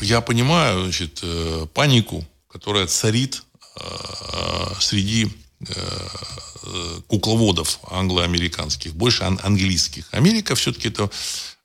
я 0.01 0.21
понимаю, 0.21 0.85
значит, 0.85 1.21
э, 1.23 1.67
панику, 1.75 2.25
которая 2.49 2.87
царит 2.87 3.43
э, 3.77 4.75
среди 4.81 5.29
кукловодов 7.07 7.79
англо-американских, 7.89 8.95
больше 8.95 9.23
английских. 9.23 10.09
Америка 10.11 10.57
все-таки 10.57 10.89
это 10.89 11.09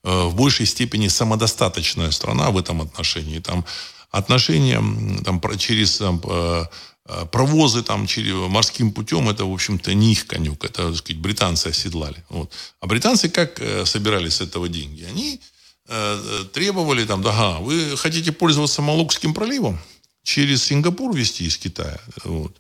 в 0.08 0.36
большей 0.36 0.66
степени 0.66 1.08
самодостаточная 1.08 2.12
страна 2.12 2.50
в 2.52 2.58
этом 2.58 2.82
отношении. 2.82 3.40
Там 3.40 3.66
отношения 4.12 4.82
там, 5.24 5.42
через 5.58 5.98
там, 5.98 6.22
э, 6.24 6.66
э, 7.06 7.26
провозы 7.32 7.84
там, 7.84 8.08
через, 8.08 8.34
морским 8.34 8.92
путем, 8.92 9.30
это, 9.30 9.46
в 9.46 9.54
общем-то, 9.54 9.94
не 9.94 10.12
их 10.12 10.28
конюк. 10.28 10.64
Это, 10.64 10.88
так 10.88 10.96
сказать, 10.96 11.22
британцы 11.22 11.68
оседлали. 11.68 12.24
Вот. 12.30 12.52
А 12.80 12.88
британцы 12.88 13.30
как 13.30 13.60
э, 13.60 13.86
собирали 13.86 14.30
с 14.30 14.42
этого 14.42 14.70
деньги? 14.70 15.04
Они 15.04 15.42
э, 15.88 16.46
требовали, 16.54 17.06
там, 17.06 17.26
ага, 17.28 17.60
вы 17.60 17.98
хотите 17.98 18.32
пользоваться 18.32 18.82
Малукским 18.82 19.34
проливом? 19.34 19.80
Через 20.24 20.64
Сингапур 20.64 21.16
везти 21.16 21.46
из 21.46 21.58
Китая? 21.58 22.00
Вот. 22.24 22.56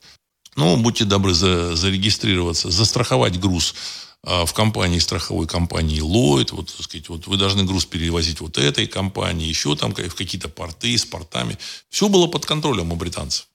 Ну, 0.58 0.76
будьте 0.76 1.06
добры 1.06 1.36
за, 1.36 1.76
зарегистрироваться, 1.76 2.72
застраховать 2.72 3.39
груз 3.39 3.76
а, 4.24 4.43
в 4.48 4.54
компании, 4.54 4.98
страховой 4.98 5.48
компании 5.48 6.02
Lloyd, 6.02 6.50
вот, 6.52 6.74
так 6.74 6.84
сказать, 6.84 7.10
вот 7.10 7.28
вы 7.28 7.38
должны 7.38 7.63
груз 7.63 7.86
перевозить 7.86 8.41
вот 8.41 8.58
этой 8.58 8.88
компании, 8.88 9.48
еще 9.48 9.76
там 9.76 9.93
в 9.93 10.15
какие-то 10.15 10.50
порты 10.50 10.98
с 10.98 11.06
портами. 11.06 11.60
Все 11.89 12.10
было 12.10 12.26
под 12.26 12.48
контролем 12.48 12.91
у 12.91 12.96
британцев. 12.96 13.48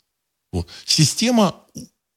Вот. 0.52 0.68
Система 0.84 1.56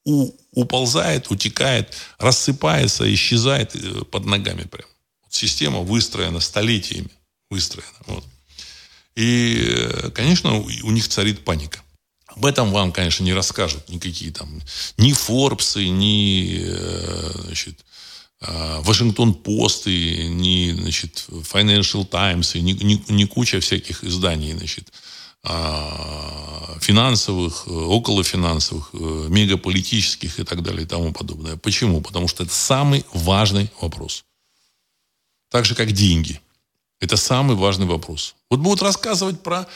у, 0.05 0.31
уползает, 0.51 1.31
утекает, 1.31 1.95
рассыпается, 2.19 3.11
исчезает 3.11 3.75
э, 3.75 4.03
под 4.03 4.25
ногами 4.25 4.65
прям. 4.65 4.87
Вот 5.23 5.33
система 5.33 5.79
выстроена 5.79 6.39
столетиями. 6.41 7.09
Выстроена. 7.49 7.89
Вот. 8.05 8.25
И, 9.15 9.63
э, 9.67 10.11
конечно, 10.11 10.53
у 10.53 10.91
них 10.91 11.07
царит 11.07 11.43
паника. 11.43 11.81
Об 12.35 12.45
этом 12.45 12.71
вам, 12.71 12.91
конечно, 12.91 13.23
не 13.23 13.33
расскажут 13.33 13.89
никакие 13.89 14.31
там 14.31 14.61
ни 14.97 15.13
Форбсы, 15.13 15.87
ни 15.87 16.59
э, 16.61 17.31
значит, 17.45 17.85
а, 18.41 18.81
Вашингтон 18.81 19.33
Пост 19.33 19.87
и 19.87 20.27
не, 20.27 20.73
значит, 20.73 21.25
Financial 21.29 22.05
Times 22.05 22.55
и 22.55 22.61
не, 22.61 23.01
не, 23.07 23.25
куча 23.25 23.59
всяких 23.59 24.03
изданий, 24.03 24.53
значит, 24.53 24.91
а, 25.43 26.77
финансовых, 26.81 27.67
околофинансовых, 27.67 28.89
э, 28.93 29.27
мегаполитических 29.29 30.39
и 30.39 30.43
так 30.43 30.61
далее 30.61 30.83
и 30.83 30.87
тому 30.87 31.13
подобное. 31.13 31.55
Почему? 31.55 32.01
Потому 32.01 32.27
что 32.27 32.43
это 32.43 32.53
самый 32.53 33.05
важный 33.13 33.71
вопрос. 33.79 34.25
Так 35.49 35.65
же, 35.65 35.73
как 35.75 35.91
деньги. 35.91 36.41
Это 36.99 37.17
самый 37.17 37.55
важный 37.55 37.85
вопрос. 37.85 38.35
Вот 38.49 38.59
будут 38.59 38.81
рассказывать 38.81 39.41
про 39.41 39.67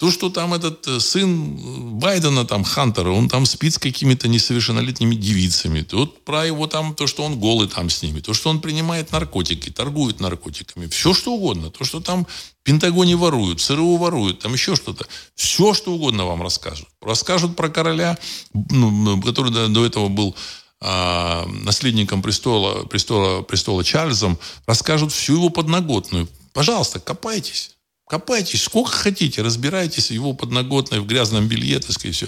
то, 0.00 0.10
что 0.10 0.30
там 0.30 0.54
этот 0.54 0.88
э, 0.88 0.98
сын 0.98 1.98
Байдена, 1.98 2.46
там, 2.46 2.64
Хантера, 2.64 3.10
он 3.10 3.28
там 3.28 3.44
спит 3.44 3.74
с 3.74 3.78
какими-то 3.78 4.28
несовершеннолетними 4.28 5.14
девицами. 5.14 5.86
Вот 5.92 6.24
про 6.24 6.46
его 6.46 6.66
там, 6.66 6.94
то, 6.94 7.06
что 7.06 7.22
он 7.22 7.38
голый 7.38 7.68
там 7.68 7.90
с 7.90 8.02
ними. 8.02 8.20
То, 8.20 8.32
что 8.32 8.48
он 8.48 8.62
принимает 8.62 9.12
наркотики, 9.12 9.68
торгует 9.68 10.18
наркотиками. 10.18 10.86
Все, 10.86 11.12
что 11.12 11.34
угодно. 11.34 11.70
То, 11.70 11.84
что 11.84 12.00
там 12.00 12.24
в 12.24 12.62
Пентагоне 12.62 13.14
воруют, 13.14 13.60
ЦРУ 13.60 13.98
воруют, 13.98 14.38
там 14.38 14.54
еще 14.54 14.74
что-то. 14.74 15.06
Все, 15.34 15.74
что 15.74 15.92
угодно 15.92 16.24
вам 16.24 16.40
расскажут. 16.40 16.88
Расскажут 17.02 17.54
про 17.54 17.68
короля, 17.68 18.16
ну, 18.54 19.20
который 19.20 19.52
до, 19.52 19.68
до 19.68 19.84
этого 19.84 20.08
был 20.08 20.34
а, 20.80 21.44
наследником 21.46 22.22
престола, 22.22 22.86
престола, 22.86 23.42
престола 23.42 23.84
Чарльзом. 23.84 24.38
Расскажут 24.64 25.12
всю 25.12 25.34
его 25.34 25.50
подноготную. 25.50 26.26
Пожалуйста, 26.54 27.00
копайтесь. 27.00 27.76
Копайтесь 28.10 28.64
сколько 28.64 28.90
хотите, 28.90 29.40
разбирайтесь 29.40 30.10
его 30.10 30.32
подноготной 30.32 30.98
в 30.98 31.06
грязном 31.06 31.46
белье, 31.46 31.78
так 31.78 31.92
сказать, 31.92 32.16
все. 32.16 32.26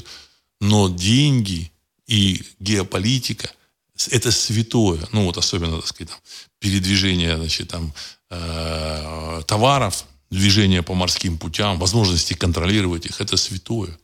Но 0.60 0.88
деньги 0.88 1.72
и 2.06 2.40
геополитика– 2.60 3.50
это 4.10 4.30
святое. 4.30 5.00
Ну, 5.10 5.24
вот 5.24 5.38
особенно, 5.38 5.78
так 5.78 5.88
сказать, 5.88 6.10
там, 6.10 6.20
передвижение, 6.60 7.36
значит, 7.36 7.66
там, 7.66 7.92
э, 8.30 9.42
товаров, 9.48 10.04
движение 10.30 10.84
по 10.84 10.94
морским 10.94 11.36
путям, 11.36 11.80
возможности 11.80 12.34
контролировать 12.34 13.06
их– 13.06 13.16
это 13.20 13.36
святое. 13.36 13.98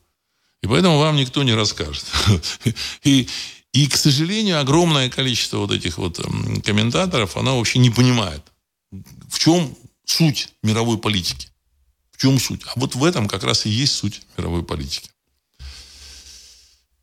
И 0.61 0.67
поэтому 0.67 0.99
вам 0.99 1.15
никто 1.15 1.43
не 1.43 1.53
расскажет. 1.53 2.03
И, 3.05 3.29
и, 3.71 3.87
к 3.87 3.95
сожалению, 3.95 4.59
огромное 4.59 5.09
количество 5.09 5.59
вот 5.59 5.71
этих 5.71 5.97
вот 5.97 6.17
комментаторов, 6.65 7.37
она 7.37 7.53
вообще 7.53 7.79
не 7.79 7.89
понимает, 7.89 8.43
в 9.29 9.39
чем 9.39 9.77
суть 10.03 10.49
мировой 10.61 10.97
политики 10.97 11.48
чем 12.19 12.39
суть? 12.39 12.61
А 12.65 12.73
вот 12.75 12.95
в 12.95 13.03
этом 13.03 13.27
как 13.27 13.43
раз 13.43 13.65
и 13.65 13.69
есть 13.69 13.93
суть 13.93 14.21
мировой 14.37 14.63
политики. 14.63 15.09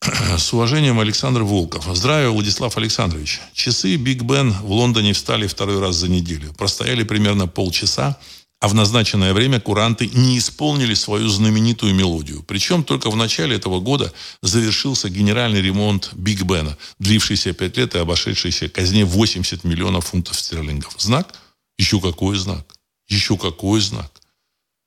С 0.36 0.52
уважением, 0.52 1.00
Александр 1.00 1.42
Волков. 1.42 1.86
Здравия, 1.94 2.28
Владислав 2.28 2.76
Александрович. 2.76 3.40
Часы 3.54 3.96
Биг 3.96 4.22
Бен 4.22 4.52
в 4.52 4.70
Лондоне 4.70 5.14
встали 5.14 5.46
второй 5.46 5.80
раз 5.80 5.96
за 5.96 6.08
неделю. 6.08 6.52
Простояли 6.52 7.02
примерно 7.02 7.46
полчаса, 7.46 8.18
а 8.60 8.68
в 8.68 8.74
назначенное 8.74 9.32
время 9.32 9.58
куранты 9.58 10.06
не 10.12 10.36
исполнили 10.36 10.92
свою 10.92 11.28
знаменитую 11.28 11.94
мелодию. 11.94 12.42
Причем 12.42 12.84
только 12.84 13.10
в 13.10 13.16
начале 13.16 13.56
этого 13.56 13.80
года 13.80 14.12
завершился 14.42 15.08
генеральный 15.08 15.62
ремонт 15.62 16.10
Биг 16.12 16.42
Бена, 16.42 16.76
длившийся 16.98 17.54
5 17.54 17.76
лет 17.78 17.94
и 17.94 17.98
обошедшийся 17.98 18.68
казне 18.68 19.06
80 19.06 19.64
миллионов 19.64 20.06
фунтов 20.08 20.38
стерлингов. 20.38 20.94
Знак? 20.98 21.34
Еще 21.78 22.00
какой 22.00 22.36
знак? 22.36 22.66
Еще 23.08 23.38
какой 23.38 23.80
знак? 23.80 24.15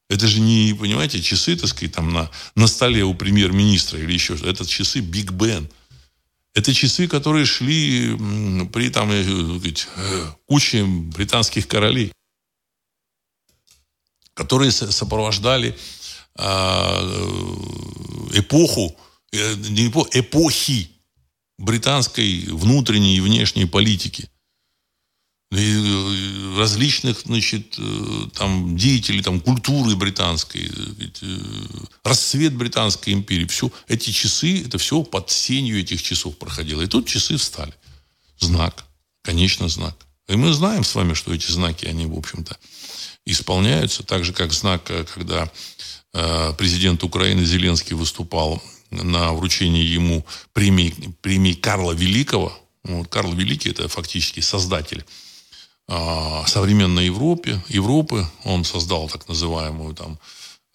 Это 0.10 0.28
же 0.28 0.40
не, 0.40 0.74
понимаете, 0.74 1.22
часы, 1.22 1.56
так 1.56 1.70
сказать, 1.70 1.94
там 1.94 2.12
на, 2.12 2.32
на 2.56 2.68
столе 2.68 3.04
у 3.04 3.14
премьер-министра 3.14 4.00
или 4.00 4.12
еще 4.12 4.36
что-то. 4.36 4.52
Это 4.52 4.66
часы 4.66 5.02
Биг 5.02 5.32
Бен. 5.32 5.70
Это 6.56 6.74
часы, 6.74 7.08
которые 7.08 7.46
шли 7.46 8.18
при 8.74 8.90
там, 8.90 9.12
сказать, 9.60 9.88
куче 10.48 10.84
британских 10.84 11.68
королей, 11.68 12.12
которые 14.34 14.72
сопровождали 14.72 15.78
а, 16.36 17.02
э, 19.32 19.56
не 19.70 19.88
эпоху, 19.88 20.10
эпохи 20.14 20.90
британской 21.60 22.46
внутренней 22.48 23.18
и 23.18 23.22
внешней 23.22 23.66
политики 23.66 24.24
э, 24.24 24.39
различных, 25.52 27.22
значит, 27.26 27.76
э, 27.80 28.28
там, 28.36 28.78
деятелей 28.78 29.24
там, 29.24 29.40
культуры 29.40 29.96
британской, 29.96 30.70
расцвет 32.04 32.54
британской 32.54 33.14
империи. 33.14 33.46
Все, 33.46 33.72
эти 33.88 34.12
часы, 34.12 34.64
это 34.66 34.78
все 34.78 35.02
под 35.02 35.32
сенью 35.32 35.80
этих 35.80 36.04
часов 36.04 36.38
проходило. 36.38 36.84
И 36.84 36.88
тут 36.88 37.08
часы 37.08 37.38
встали. 37.38 37.74
Знак. 38.40 38.86
Конечно, 39.24 39.68
знак. 39.70 39.96
И 40.28 40.36
мы 40.36 40.54
знаем 40.54 40.84
с 40.84 40.94
вами, 40.94 41.16
что 41.16 41.34
эти 41.34 41.50
знаки, 41.50 41.86
они, 41.86 42.06
в 42.06 42.16
общем-то, 42.16 42.56
исполняются. 43.26 44.04
Так 44.04 44.24
же, 44.24 44.34
как 44.34 44.54
знак, 44.54 44.84
когда 45.16 45.52
Э, 46.14 46.54
президент 46.58 47.04
Украины 47.04 47.46
Зеленский 47.46 47.96
выступал 47.96 48.62
на 48.90 49.34
вручении 49.34 49.84
ему 49.84 50.26
премии, 50.54 50.94
премии 51.22 51.54
Карла 51.54 51.92
Великого. 51.92 52.58
Карл 53.10 53.34
Великий– 53.34 53.70
это 53.72 53.88
фактически 53.88 54.40
создатель 54.40 55.06
э, 55.06 55.29
современной 56.46 57.06
Европы, 57.06 57.62
Европы. 57.68 58.28
Он 58.44 58.64
создал 58.64 59.10
так 59.10 59.28
называемую 59.28 59.96
там, 59.96 60.20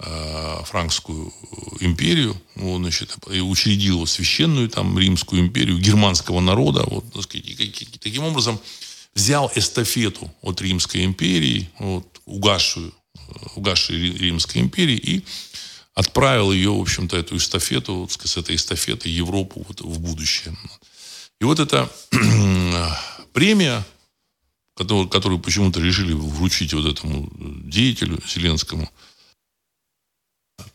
э, 0.00 0.64
франкскую 0.64 1.32
империю, 1.80 2.36
вот, 2.56 2.78
значит, 2.78 3.14
и 3.30 3.40
учредил 3.40 4.06
священную 4.06 4.68
там, 4.68 4.98
римскую 4.98 5.40
империю 5.40 5.78
германского 5.78 6.40
народа. 6.40 6.84
Вот, 6.86 7.12
так 7.12 7.22
сказать, 7.22 7.46
и, 7.46 7.98
таким 8.00 8.24
образом 8.24 8.58
взял 9.14 9.50
эстафету 9.54 10.32
от 10.42 10.60
Римской 10.60 11.04
империи, 11.04 11.70
вот, 11.78 12.20
угасшую 12.26 12.92
угасшей 13.56 14.12
Римской 14.12 14.60
империи 14.60 14.96
и 14.96 15.24
отправил 15.94 16.52
ее, 16.52 16.70
в 16.70 16.80
общем-то, 16.80 17.16
эту 17.16 17.36
эстафету, 17.36 17.94
вот, 17.94 18.12
с 18.12 18.36
этой 18.36 18.56
эстафеты 18.56 19.08
Европу 19.08 19.64
вот, 19.66 19.80
в 19.80 20.00
будущее. 20.00 20.56
И 21.40 21.44
вот 21.44 21.60
эта 21.60 21.88
премия, 23.32 23.84
которую, 24.74 25.08
которую 25.08 25.40
почему-то 25.40 25.80
решили 25.80 26.12
вручить 26.12 26.74
вот 26.74 26.86
этому 26.86 27.30
деятелю 27.64 28.20
Зеленскому, 28.26 28.90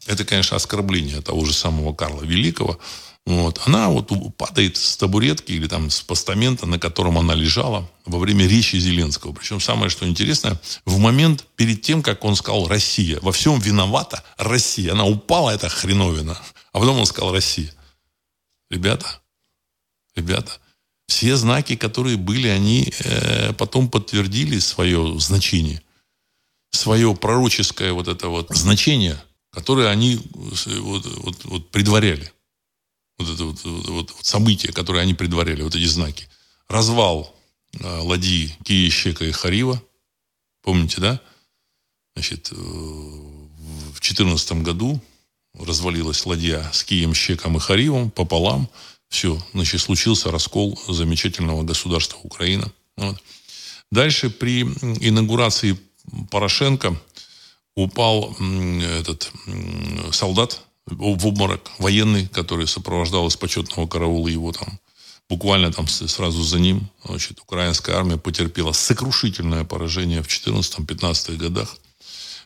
это, 0.08 0.26
конечно, 0.26 0.58
оскорбление 0.58 1.22
того 1.22 1.46
же 1.46 1.54
самого 1.54 1.94
Карла 1.94 2.24
Великого, 2.24 2.80
вот. 3.30 3.62
Она 3.66 3.90
вот 3.90 4.12
падает 4.38 4.76
с 4.76 4.98
табуретки 4.98 5.52
или 5.52 5.68
там 5.68 5.92
с 5.92 6.02
постамента, 6.02 6.66
на 6.66 6.80
котором 6.80 7.16
она 7.16 7.36
лежала 7.36 7.88
во 8.06 8.18
время 8.18 8.48
речи 8.48 8.78
Зеленского. 8.78 9.34
Причем 9.34 9.60
самое, 9.60 9.92
что 9.92 10.08
интересно, 10.08 10.60
в 10.84 10.98
момент 10.98 11.46
перед 11.56 11.84
тем, 11.84 12.02
как 12.02 12.26
он 12.26 12.36
сказал 12.36 12.68
«Россия», 12.68 13.20
во 13.22 13.32
всем 13.32 13.60
виновата 13.60 14.24
Россия. 14.38 14.94
Она 14.94 15.06
упала, 15.06 15.52
эта 15.52 15.70
хреновина. 15.70 16.42
А 16.72 16.80
потом 16.80 16.98
он 16.98 17.06
сказал 17.06 17.32
«Россия». 17.32 17.72
Ребята, 18.72 19.22
ребята, 20.16 20.54
все 21.10 21.36
знаки, 21.36 21.76
которые 21.76 22.18
были, 22.18 22.48
они 22.48 22.94
э, 23.00 23.52
потом 23.54 23.90
подтвердили 23.90 24.60
свое 24.60 25.20
значение, 25.20 25.82
свое 26.72 27.16
пророческое 27.16 27.94
вот 27.94 28.08
это 28.08 28.30
вот 28.30 28.50
значение, 28.52 29.22
которое 29.52 29.90
они 29.90 30.16
э, 30.16 30.80
вот, 30.80 31.06
вот, 31.06 31.46
вот 31.46 31.72
предваряли 31.72 32.32
вот 33.18 33.28
это 33.28 33.44
вот, 33.44 33.64
вот, 33.64 34.12
вот 34.12 34.26
события, 34.26 34.72
которые 34.72 35.02
они 35.02 35.16
предваряли, 35.16 35.64
вот 35.64 35.76
эти 35.76 35.86
знаки. 35.86 36.30
Развал 36.68 37.36
э, 37.74 38.00
ладьи 38.02 38.56
Кия, 38.64 38.90
Щека 38.92 39.26
и 39.26 39.32
Харива. 39.32 39.82
Помните, 40.62 41.02
да? 41.02 41.20
Значит, 42.16 42.52
э, 42.52 42.56
в 42.56 44.00
2014 44.00 44.52
году 44.62 45.02
развалилась 45.56 46.26
ладья 46.28 46.70
с 46.72 46.84
Кием, 46.84 47.16
Щеком 47.16 47.58
и 47.58 47.60
Харивом 47.60 48.12
пополам. 48.12 48.70
Все, 49.10 49.42
значит, 49.54 49.82
случился 49.82 50.32
раскол 50.32 50.80
замечательного 50.88 51.64
государства 51.64 52.20
Украина. 52.24 52.72
Вот. 52.96 53.18
Дальше 53.92 54.30
при 54.30 54.62
инаугурации 54.62 55.78
Порошенко 56.30 57.00
упал 57.76 58.36
этот 59.00 59.32
солдат 60.12 60.62
в 60.86 61.26
обморок 61.28 61.72
военный, 61.80 62.28
который 62.28 62.68
сопровождал 62.68 63.28
из 63.28 63.36
почетного 63.36 63.88
караула 63.88 64.28
его 64.28 64.52
там. 64.52 64.80
Буквально 65.30 65.72
там 65.72 65.88
сразу 65.88 66.42
за 66.44 66.60
ним 66.60 66.90
значит, 67.06 67.40
украинская 67.40 67.96
армия 67.96 68.18
потерпела 68.18 68.72
сокрушительное 68.72 69.64
поражение 69.64 70.24
в 70.24 70.28
14-15 70.28 71.38
годах. 71.38 71.78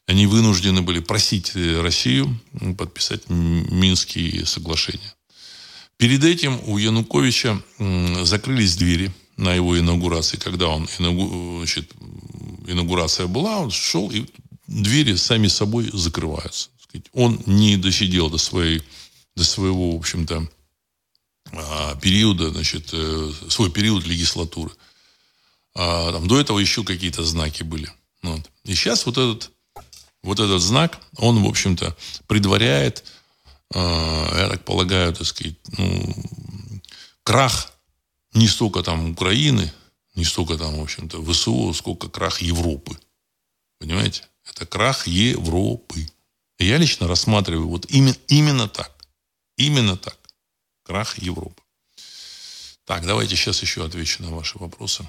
Они 0.06 0.28
вынуждены 0.28 0.82
были 0.82 0.99
просить 0.99 1.54
э, 1.56 1.80
Россию 1.80 2.38
подписать 2.78 3.30
Минские 3.30 4.45
соглашения. 4.45 5.13
Перед 5.98 6.24
этим 6.24 6.60
у 6.68 6.78
Януковича 6.78 7.62
закрылись 8.24 8.76
двери 8.76 9.12
на 9.38 9.54
его 9.54 9.80
инаугурации. 9.80 10.38
Когда 10.38 10.68
он, 10.68 10.88
значит, 10.98 11.92
инаугурация 12.68 13.28
была, 13.28 13.60
он 13.60 13.72
шел, 13.72 14.12
и 14.12 14.26
двери 14.68 15.16
сами 15.16 15.48
собой 15.48 15.90
закрываются 15.94 16.70
он 17.14 17.42
не 17.46 17.78
досидел 17.78 18.30
до, 18.30 18.38
своей, 18.38 18.84
до 19.36 19.44
своего, 19.44 19.92
в 19.92 20.00
общем-то, 20.00 20.48
а, 21.52 21.96
периода, 21.96 22.50
значит, 22.50 22.90
э, 22.94 23.32
свой 23.50 23.72
период 23.72 24.06
легислатуры. 24.06 24.72
А, 25.76 26.12
там, 26.12 26.28
до 26.28 26.40
этого 26.40 26.60
еще 26.60 26.84
какие-то 26.84 27.24
знаки 27.24 27.64
были. 27.64 27.90
Вот. 28.22 28.42
И 28.64 28.76
сейчас 28.76 29.06
вот 29.06 29.18
этот, 29.18 29.52
вот 30.22 30.40
этот 30.40 30.62
знак, 30.62 31.00
он, 31.18 31.44
в 31.44 31.48
общем-то, 31.48 31.96
предваряет, 32.28 33.04
я 33.74 34.48
так 34.50 34.66
полагаю, 34.66 35.14
так 35.14 35.26
сказать, 35.28 35.56
ну, 35.78 36.16
крах 37.24 37.72
не 38.34 38.48
столько 38.48 38.84
там 38.84 39.12
Украины, 39.12 39.72
не 40.16 40.26
столько 40.26 40.58
там, 40.58 40.78
в 40.78 40.82
общем-то, 40.82 41.24
ВСУ, 41.24 41.74
сколько 41.74 42.10
крах 42.10 42.42
Европы. 42.42 42.98
Понимаете? 43.80 44.24
Это 44.50 44.66
крах 44.66 45.08
Европы. 45.08 46.08
Я 46.60 46.78
лично 46.78 47.08
рассматриваю 47.08 47.68
вот 47.68 47.86
именно, 47.90 48.16
именно 48.28 48.68
так. 48.68 48.92
Именно 49.58 49.98
так. 49.98 50.18
Крах 50.84 51.18
Европы. 51.18 51.62
Так, 52.86 53.06
давайте 53.06 53.36
сейчас 53.36 53.62
еще 53.62 53.86
отвечу 53.86 54.24
на 54.24 54.30
ваши 54.30 54.58
вопросы. 54.58 55.08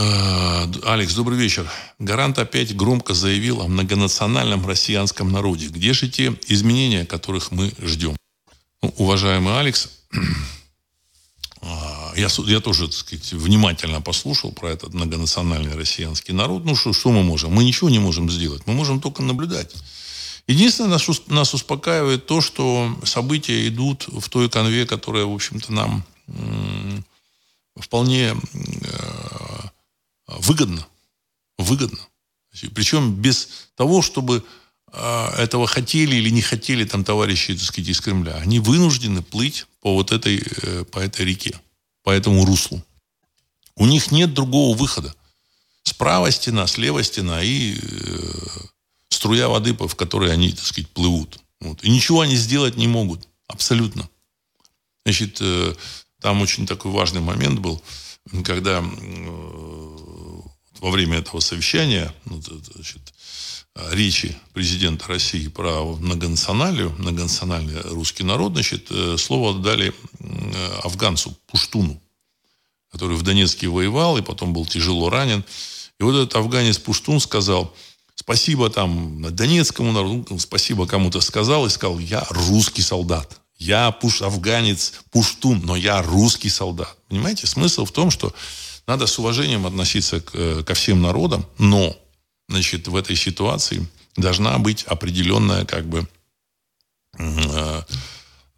Э, 0.00 0.64
Алекс, 0.84 1.12
добрый 1.14 1.36
вечер. 1.36 1.68
Гарант 1.98 2.38
опять 2.38 2.76
громко 2.76 3.14
заявил 3.14 3.62
о 3.62 3.66
многонациональном 3.66 4.64
россиянском 4.64 5.32
народе. 5.32 5.66
Где 5.66 5.92
же 5.92 6.08
те 6.08 6.38
изменения, 6.46 7.04
которых 7.04 7.50
мы 7.50 7.72
ждем? 7.82 8.16
Ну, 8.80 8.94
уважаемый 8.96 9.58
Алекс, 9.58 9.88
а, 11.62 12.12
я, 12.14 12.28
я 12.46 12.60
тоже, 12.60 12.86
так 12.86 12.94
сказать, 12.94 13.32
внимательно 13.32 14.00
послушал 14.00 14.52
про 14.52 14.70
этот 14.70 14.94
многонациональный 14.94 15.74
россиянский 15.74 16.32
народ. 16.32 16.64
Ну, 16.64 16.76
что, 16.76 16.92
что 16.92 17.10
мы 17.10 17.24
можем? 17.24 17.50
Мы 17.50 17.64
ничего 17.64 17.90
не 17.90 17.98
можем 17.98 18.30
сделать. 18.30 18.62
Мы 18.66 18.74
можем 18.74 19.00
только 19.00 19.24
наблюдать. 19.24 19.74
Единственное, 20.46 20.90
нас, 20.90 21.08
нас 21.26 21.54
успокаивает 21.54 22.24
то, 22.26 22.40
что 22.40 22.96
события 23.02 23.66
идут 23.66 24.06
в 24.06 24.28
той 24.28 24.48
конве, 24.48 24.86
которая, 24.86 25.24
в 25.24 25.34
общем-то, 25.34 25.72
нам 25.72 26.04
вполне 27.80 28.34
э, 28.34 29.67
выгодно. 30.28 30.86
Выгодно. 31.58 31.98
Причем 32.74 33.14
без 33.14 33.48
того, 33.74 34.02
чтобы 34.02 34.44
э, 34.92 35.28
этого 35.38 35.66
хотели 35.66 36.16
или 36.16 36.30
не 36.30 36.42
хотели 36.42 36.84
там 36.84 37.04
товарищи, 37.04 37.54
так 37.54 37.64
сказать, 37.64 37.88
из 37.88 38.00
Кремля. 38.00 38.36
Они 38.36 38.60
вынуждены 38.60 39.22
плыть 39.22 39.66
по 39.80 39.94
вот 39.94 40.12
этой, 40.12 40.42
э, 40.62 40.84
по 40.84 40.98
этой 40.98 41.24
реке, 41.24 41.60
по 42.02 42.10
этому 42.10 42.44
руслу. 42.44 42.84
У 43.76 43.86
них 43.86 44.10
нет 44.10 44.34
другого 44.34 44.76
выхода. 44.76 45.14
Справа 45.82 46.30
стена, 46.30 46.66
слева 46.66 47.02
стена 47.02 47.42
и 47.42 47.76
струя 49.08 49.48
воды, 49.48 49.72
в 49.72 49.94
которой 49.94 50.32
они, 50.32 50.52
так 50.52 50.64
сказать, 50.64 50.90
плывут. 50.90 51.40
Вот. 51.60 51.82
И 51.82 51.90
ничего 51.90 52.20
они 52.20 52.36
сделать 52.36 52.76
не 52.76 52.86
могут. 52.86 53.28
Абсолютно. 53.48 54.08
Значит, 55.04 55.38
э, 55.40 55.74
там 56.20 56.42
очень 56.42 56.66
такой 56.66 56.92
важный 56.92 57.20
момент 57.20 57.58
был, 57.60 57.82
когда 58.44 58.80
э, 58.80 60.07
во 60.80 60.90
время 60.90 61.18
этого 61.18 61.40
совещания, 61.40 62.12
значит, 62.24 63.14
речи 63.90 64.36
президента 64.52 65.06
России 65.08 65.48
про 65.48 65.84
многонационалию, 65.84 66.94
многонациональный 66.98 67.80
русский 67.82 68.24
народ, 68.24 68.52
значит, 68.52 68.86
э, 68.90 69.16
слово 69.18 69.52
отдали 69.52 69.92
афганцу 70.82 71.36
Пуштуну, 71.46 72.00
который 72.90 73.16
в 73.16 73.22
Донецке 73.22 73.68
воевал 73.68 74.18
и 74.18 74.22
потом 74.22 74.52
был 74.52 74.66
тяжело 74.66 75.10
ранен. 75.10 75.44
И 76.00 76.02
вот 76.02 76.14
этот 76.14 76.34
афганец 76.36 76.78
Пуштун 76.78 77.20
сказал– 77.20 77.74
спасибо 78.18 78.68
там 78.68 79.22
Донецкому 79.34 79.92
народу, 79.92 80.26
ну, 80.28 80.38
спасибо 80.38 80.86
кому-то 80.86 81.20
сказал 81.20 81.66
и 81.66 81.70
сказал, 81.70 81.98
я 81.98 82.26
русский 82.30 82.82
солдат. 82.82 83.40
Я 83.56 83.90
пуш, 83.90 84.22
афганец, 84.22 84.94
пуштун, 85.10 85.60
но 85.64 85.76
я 85.76 86.02
русский 86.02 86.48
солдат. 86.48 86.96
Понимаете, 87.08 87.46
смысл 87.46 87.84
в 87.84 87.92
том, 87.92 88.10
что 88.10 88.32
надо 88.88 89.06
с 89.06 89.18
уважением 89.18 89.66
относиться 89.66 90.20
к, 90.20 90.30
э, 90.34 90.62
ко 90.64 90.74
всем 90.74 91.02
народам, 91.02 91.46
но 91.58 91.94
значит, 92.48 92.88
в 92.88 92.96
этой 92.96 93.16
ситуации 93.16 93.86
должна 94.16 94.58
быть 94.58 94.82
определенная 94.84 95.66
как 95.66 95.86
бы 95.86 96.08
э, 97.18 97.82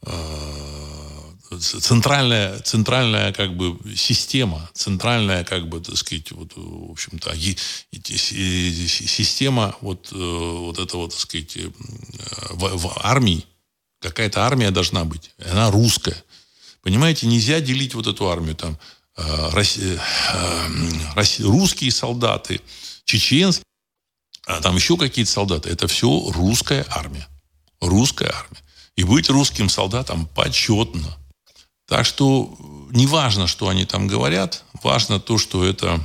э, 0.03 1.59
центральная, 1.59 2.61
центральная 2.61 3.33
как 3.33 3.57
бы 3.57 3.77
система, 3.97 4.71
центральная 4.73 5.43
как 5.43 5.69
бы, 5.69 5.81
так 5.81 5.97
сказать, 5.97 6.31
вот, 6.31 6.53
в 6.55 6.93
общем-то, 6.93 7.35
система 8.87 9.75
вот, 9.81 10.13
вот 10.13 10.79
этого, 10.79 11.11
так 11.11 11.19
сказать, 11.19 11.59
в, 12.51 12.77
в 12.79 12.93
армии, 13.03 13.45
какая-то 13.99 14.47
армия 14.47 14.71
должна 14.71 15.05
быть, 15.05 15.33
она 15.45 15.73
русская. 15.73 16.23
Понимаете, 16.83 17.27
нельзя 17.27 17.61
делить 17.61 17.95
вот 17.95 18.07
эту 18.07 18.31
армию 18.31 18.55
там, 18.55 18.79
русские 21.39 21.91
солдаты, 21.91 22.61
чеченские, 23.05 23.65
а 24.47 24.61
там 24.61 24.77
еще 24.77 24.97
какие-то 24.97 25.31
солдаты. 25.31 25.71
Это 25.71 25.87
все 25.87 26.09
русская 26.33 26.85
армия. 26.89 27.29
Русская 27.81 28.33
армия. 28.35 28.63
И 28.97 29.05
быть 29.05 29.31
русским 29.31 29.69
солдатом 29.69 30.27
почетно. 30.27 31.17
Так 31.87 32.05
что 32.05 32.57
не 32.91 33.07
важно, 33.07 33.47
что 33.47 33.69
они 33.69 33.85
там 33.85 34.07
говорят, 34.07 34.65
важно 34.83 35.21
то, 35.21 35.39
что 35.39 35.65
это, 35.65 36.05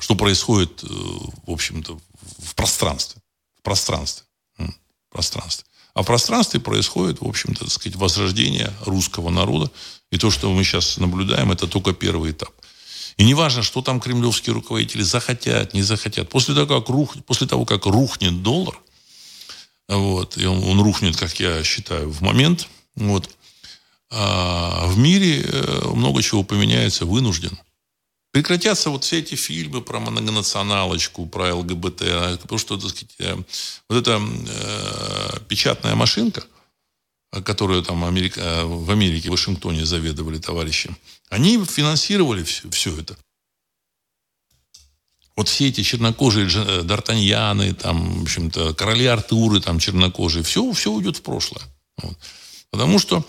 что 0.00 0.14
происходит, 0.16 0.82
э, 0.82 0.86
в 0.88 1.50
общем-то, 1.50 1.98
в 2.38 2.54
пространстве. 2.54 3.20
В 3.58 3.62
пространстве. 3.62 4.24
В 4.58 5.12
пространстве. 5.12 5.66
А 5.94 6.02
в 6.02 6.06
пространстве 6.06 6.58
происходит, 6.58 7.20
в 7.20 7.28
общем-то, 7.28 7.68
сказать, 7.68 7.96
возрождение 7.96 8.72
русского 8.86 9.30
народа. 9.30 9.70
И 10.12 10.18
то, 10.18 10.30
что 10.30 10.52
мы 10.52 10.62
сейчас 10.62 10.98
наблюдаем, 10.98 11.50
это 11.50 11.66
только 11.66 11.94
первый 11.94 12.30
этап. 12.30 12.52
И 13.16 13.24
не 13.24 13.34
важно, 13.34 13.62
что 13.62 13.80
там 13.80 13.98
кремлевские 13.98 14.54
руководители 14.54 15.02
захотят, 15.02 15.74
не 15.74 15.82
захотят. 15.82 16.28
После 16.28 16.54
того, 16.54 16.80
как, 16.80 16.88
рух, 16.90 17.16
после 17.26 17.46
того, 17.46 17.64
как 17.64 17.86
рухнет 17.86 18.42
доллар, 18.42 18.78
вот, 19.88 20.36
и 20.36 20.44
он, 20.46 20.62
он 20.62 20.80
рухнет, 20.82 21.16
как 21.16 21.40
я 21.40 21.64
считаю, 21.64 22.10
в 22.10 22.20
момент, 22.20 22.68
вот, 22.94 23.30
а 24.10 24.86
в 24.86 24.98
мире 24.98 25.42
э, 25.42 25.88
много 25.94 26.22
чего 26.22 26.42
поменяется 26.42 27.06
вынужден. 27.06 27.58
Прекратятся 28.32 28.90
вот 28.90 29.04
все 29.04 29.20
эти 29.20 29.34
фильмы 29.34 29.80
про 29.80 29.98
многонационалочку, 29.98 31.26
про 31.26 31.54
ЛГБТ, 31.54 32.40
потому 32.42 32.58
что, 32.58 32.76
так 32.76 32.90
сказать, 32.90 33.14
э, 33.18 33.36
вот 33.88 33.98
эта 33.98 34.20
э, 34.20 35.38
печатная 35.48 35.94
машинка, 35.94 36.44
которую 37.40 37.82
там 37.82 38.04
Америка, 38.04 38.64
в 38.64 38.90
Америке, 38.90 39.28
в 39.28 39.32
Вашингтоне 39.32 39.86
заведовали 39.86 40.38
товарищи, 40.38 40.94
они 41.30 41.64
финансировали 41.64 42.42
все, 42.42 42.68
все 42.70 42.98
это. 42.98 43.16
Вот 45.34 45.48
все 45.48 45.68
эти 45.68 45.82
чернокожие 45.82 46.46
э, 46.46 46.82
Д'Артаньяны, 46.82 47.72
там, 47.74 48.20
в 48.20 48.22
общем-то, 48.22 48.74
короли 48.74 49.06
Артуры, 49.06 49.60
там, 49.60 49.78
чернокожие, 49.78 50.42
все, 50.42 50.70
все 50.72 50.90
уйдет 50.90 51.16
в 51.16 51.22
прошлое. 51.22 51.62
Вот. 52.02 52.18
Потому 52.70 52.98
что 52.98 53.26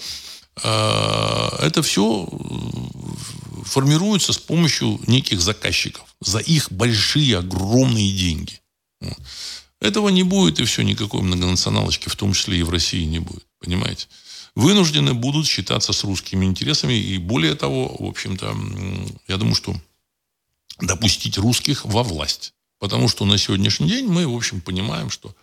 э, 0.62 1.66
это 1.66 1.82
все 1.82 2.28
э, 2.30 3.64
формируется 3.64 4.34
с 4.34 4.38
помощью 4.38 5.00
неких 5.08 5.40
заказчиков 5.40 6.06
за 6.20 6.40
их 6.40 6.72
большие, 6.72 7.38
огромные 7.38 8.12
деньги. 8.12 8.60
Вот. 9.00 9.18
Этого 9.80 10.10
не 10.10 10.24
будет, 10.24 10.60
и 10.60 10.66
все, 10.66 10.82
никакой 10.82 11.22
многонационалочки, 11.22 12.10
в 12.10 12.16
том 12.16 12.34
числе 12.34 12.60
и 12.60 12.64
в 12.64 12.70
России, 12.70 13.04
не 13.06 13.20
будет. 13.20 13.46
Понимаете? 13.64 14.08
Вынуждены 14.56 15.14
будут 15.14 15.48
считаться 15.48 15.94
с 15.94 16.04
русскими 16.04 16.46
интересами. 16.46 16.94
И 16.94 17.18
более 17.18 17.56
того, 17.56 17.96
в 17.98 18.06
общем-то, 18.06 18.56
я 19.28 19.38
думаю, 19.38 19.56
что 19.56 19.74
допустить 20.80 21.38
русских 21.38 21.86
во 21.86 22.04
власть. 22.04 22.54
Потому 22.78 23.08
что 23.08 23.26
на 23.26 23.38
сегодняшний 23.38 23.88
день 23.88 24.08
мы, 24.08 24.28
в 24.28 24.36
общем, 24.36 24.60
понимаем, 24.60 25.10
что 25.10 25.34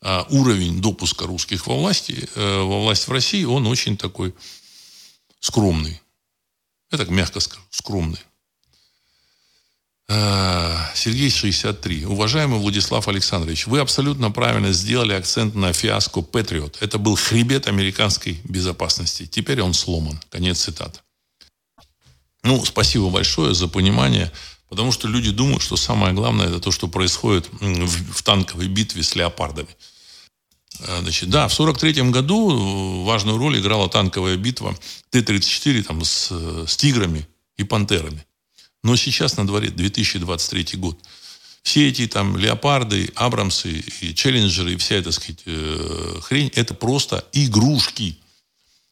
а, 0.00 0.26
уровень 0.30 0.80
допуска 0.80 1.26
русских 1.26 1.66
во 1.66 1.76
власти, 1.76 2.28
э, 2.34 2.60
во 2.60 2.82
власть 2.82 3.08
в 3.08 3.12
России, 3.12 3.42
он 3.44 3.66
очень 3.66 3.96
такой 3.96 4.32
скромный. 5.40 6.00
Я 6.92 6.98
так 6.98 7.08
мягко 7.10 7.40
скажу, 7.40 7.62
скромный. 7.70 8.20
Э, 10.08 10.76
Сергей 10.94 11.30
63. 11.30 12.06
Уважаемый 12.06 12.60
Владислав 12.60 13.08
Александрович, 13.08 13.66
вы 13.66 13.80
абсолютно 13.80 14.30
правильно 14.30 14.72
сделали 14.72 15.12
акцент 15.12 15.54
на 15.54 15.72
фиаско 15.72 16.22
Патриот. 16.22 16.78
Это 16.80 16.98
был 16.98 17.16
хребет 17.16 17.66
американской 17.66 18.40
безопасности. 18.44 19.26
Теперь 19.26 19.62
он 19.62 19.74
сломан. 19.74 20.20
Конец 20.30 20.60
цитаты. 20.60 21.00
Ну, 22.44 22.64
спасибо 22.64 23.10
большое 23.10 23.54
за 23.54 23.66
понимание, 23.66 24.30
потому 24.68 24.92
что 24.92 25.08
люди 25.08 25.32
думают, 25.32 25.62
что 25.62 25.76
самое 25.76 26.14
главное 26.14 26.46
это 26.46 26.60
то, 26.60 26.70
что 26.70 26.86
происходит 26.86 27.48
в, 27.60 28.12
в 28.12 28.22
танковой 28.22 28.68
битве 28.68 29.02
с 29.02 29.16
леопардами. 29.16 29.70
Э, 30.80 31.00
значит, 31.00 31.30
да, 31.30 31.48
в 31.48 31.52
1943 31.52 32.10
году 32.12 33.02
важную 33.02 33.38
роль 33.38 33.58
играла 33.58 33.88
танковая 33.88 34.36
битва 34.36 34.76
Т-34 35.10 35.82
там, 35.82 36.04
с, 36.04 36.30
с 36.68 36.76
тиграми 36.76 37.26
и 37.56 37.64
пантерами. 37.64 38.24
Но 38.86 38.94
сейчас 38.94 39.36
на 39.36 39.44
дворе 39.44 39.70
2023 39.70 40.78
год. 40.78 40.96
Все 41.64 41.88
эти 41.88 42.06
там 42.06 42.36
леопарды, 42.36 43.10
абрамсы 43.16 43.82
и 44.00 44.14
челленджеры, 44.14 44.74
и 44.74 44.76
вся 44.76 44.94
эта, 44.94 45.10
сказать, 45.10 45.42
э, 45.44 46.20
хрень, 46.22 46.52
это 46.54 46.72
просто 46.72 47.24
игрушки. 47.32 48.16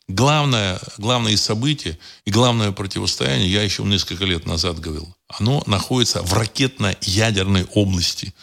Главное, 0.09 0.80
главное 0.98 1.37
событие 1.37 1.96
и 2.24 2.33
главное 2.33 2.72
противостояние, 2.72 3.52
я 3.52 3.62
еще 3.62 3.85
несколько 3.85 4.24
лет 4.24 4.46
назад 4.46 4.80
говорил, 4.80 5.14
оно 5.28 5.62
находится 5.66 6.22
в 6.24 6.33
ракетно-ядерной 6.33 7.64
области. 7.74 8.35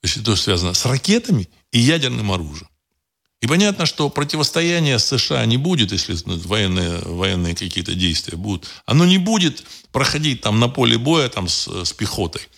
То 0.00 0.08
есть 0.08 0.16
это 0.16 0.34
связано 0.34 0.74
с 0.74 0.84
ракетами 0.86 1.48
и 1.70 1.78
ядерным 1.78 2.32
оружием. 2.32 2.68
И 3.42 3.48
понятно, 3.48 3.86
что 3.86 4.08
противостояние 4.08 5.00
США 5.00 5.44
не 5.46 5.56
будет, 5.56 5.90
если 5.90 6.16
военные, 6.24 7.00
военные 7.00 7.56
какие-то 7.56 7.92
действия 7.92 8.38
будут. 8.38 8.68
Оно 8.86 9.04
не 9.04 9.18
будет 9.18 9.64
проходить 9.90 10.42
там 10.42 10.60
на 10.60 10.68
поле 10.68 10.96
боя 10.96 11.28
там, 11.28 11.48
с, 11.48 11.66
с 11.84 11.92
пехотой. 11.92 12.48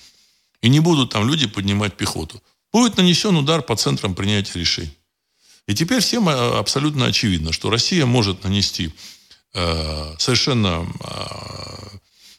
И 0.60 0.68
не 0.68 0.80
будут 0.80 1.10
там 1.10 1.26
люди 1.26 1.46
поднимать 1.46 1.96
пехоту. 1.96 2.42
Будет 2.70 2.98
нанесен 2.98 3.34
удар 3.34 3.62
по 3.62 3.76
центрам 3.76 4.14
принятия 4.14 4.58
решений. 4.58 4.94
И 5.66 5.74
теперь 5.74 6.00
всем 6.00 6.28
э, 6.28 6.58
абсолютно 6.58 7.06
очевидно, 7.06 7.52
что 7.52 7.70
Россия 7.70 8.04
может 8.04 8.44
нанести 8.44 8.92
э, 9.54 10.14
совершенно 10.18 10.86
э, 11.00 11.96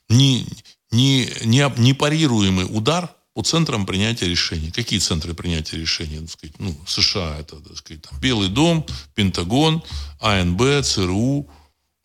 не, 0.10 0.46
не, 0.92 1.28
не, 1.46 1.74
непарируемый 1.78 2.68
удар 2.70 3.10
по 3.36 3.44
центрам 3.44 3.86
принятия 3.86 4.30
решений. 4.30 4.72
Какие 4.72 5.00
центры 5.00 5.34
принятия 5.34 5.78
решений? 5.78 6.20
Так 6.20 6.30
сказать, 6.30 6.56
ну, 6.58 6.74
США 6.88 7.38
это 7.38 7.58
так 7.58 7.78
сказать, 7.78 8.02
там, 8.02 8.18
Белый 8.22 8.48
дом, 8.48 8.86
Пентагон, 9.14 9.84
АНБ, 10.22 10.86
ЦРУ, 10.86 11.46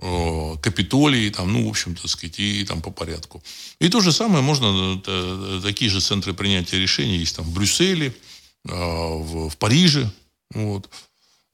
э, 0.00 0.56
Капитолий, 0.60 1.30
там, 1.30 1.52
ну, 1.52 1.66
в 1.66 1.70
общем, 1.70 1.94
так 1.94 2.10
сказать, 2.10 2.40
и, 2.40 2.64
там 2.64 2.82
по 2.82 2.90
порядку. 2.90 3.44
И 3.78 3.88
то 3.88 4.00
же 4.00 4.10
самое 4.10 4.42
можно, 4.42 5.00
э, 5.06 5.60
такие 5.62 5.88
же 5.88 6.00
центры 6.00 6.34
принятия 6.34 6.80
решений 6.80 7.18
есть 7.18 7.36
там 7.36 7.44
в 7.44 7.54
Брюсселе, 7.54 8.08
э, 8.08 8.72
в, 8.72 9.50
в 9.50 9.56
Париже, 9.56 10.10
вот, 10.52 10.90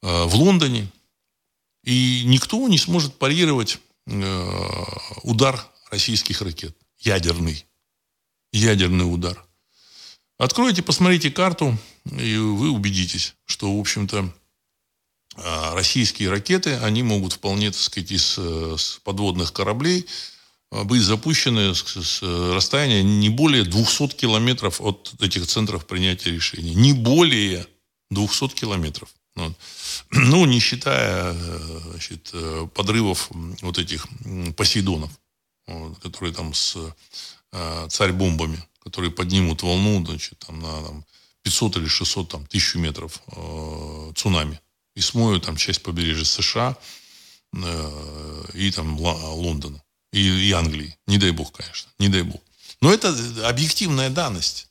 э, 0.02 0.24
в 0.24 0.34
Лондоне. 0.36 0.90
И 1.84 2.22
никто 2.24 2.66
не 2.66 2.78
сможет 2.78 3.14
парировать 3.18 3.78
э, 4.06 4.84
удар 5.22 5.62
российских 5.90 6.40
ракет. 6.40 6.74
Ядерный. 6.98 7.66
Ядерный 8.52 9.04
удар. 9.04 9.45
Откройте, 10.38 10.82
посмотрите 10.82 11.30
карту, 11.30 11.78
и 12.04 12.36
вы 12.36 12.70
убедитесь, 12.70 13.34
что, 13.46 13.74
в 13.74 13.80
общем-то, 13.80 14.30
а, 15.36 15.74
российские 15.74 16.30
ракеты, 16.30 16.74
они 16.76 17.02
могут 17.02 17.34
вполне, 17.34 17.70
так 17.70 17.80
сказать, 17.80 18.10
из 18.10 18.36
э, 18.38 18.76
подводных 19.02 19.54
кораблей 19.54 20.06
а, 20.70 20.84
быть 20.84 21.00
запущены 21.00 21.74
с 21.74 22.22
расстояния 22.22 23.02
не 23.02 23.30
более 23.30 23.64
200 23.64 24.08
километров 24.08 24.80
от 24.82 25.14
этих 25.20 25.46
центров 25.46 25.86
принятия 25.86 26.32
решений. 26.32 26.74
Не 26.74 26.92
более 26.92 27.66
200 28.10 28.48
километров. 28.48 29.08
Вот. 29.34 29.54
Ну, 30.10 30.44
не 30.44 30.60
считая 30.60 31.32
э, 31.32 31.80
значит, 31.90 32.30
э, 32.34 32.68
подрывов 32.74 33.30
вот 33.62 33.78
этих 33.78 34.06
Посейдонов, 34.54 35.10
вот, 35.66 35.98
которые 35.98 36.34
там 36.34 36.52
с 36.52 36.76
царь-бомбами 37.88 38.62
которые 38.86 39.10
поднимут 39.10 39.64
волну 39.64 40.06
значит, 40.06 40.38
там, 40.46 40.60
на 40.60 40.82
там, 40.84 41.04
500 41.42 41.76
или 41.78 41.88
600, 41.88 42.28
там, 42.28 42.42
1000 42.42 42.78
метров 42.78 43.20
э, 43.32 44.12
цунами. 44.14 44.60
И 44.94 45.00
смоют 45.00 45.44
там 45.44 45.56
часть 45.56 45.82
побережья 45.82 46.24
США 46.24 46.76
э, 47.52 48.44
и 48.54 48.70
там 48.70 48.96
Лондона. 49.00 49.82
И, 50.12 50.20
и 50.20 50.52
Англии. 50.52 50.96
Не 51.08 51.18
дай 51.18 51.32
бог, 51.32 51.50
конечно. 51.50 51.90
Не 51.98 52.08
дай 52.08 52.22
бог. 52.22 52.40
Но 52.80 52.94
это 52.94 53.08
объективная 53.48 54.08
данность. 54.08 54.68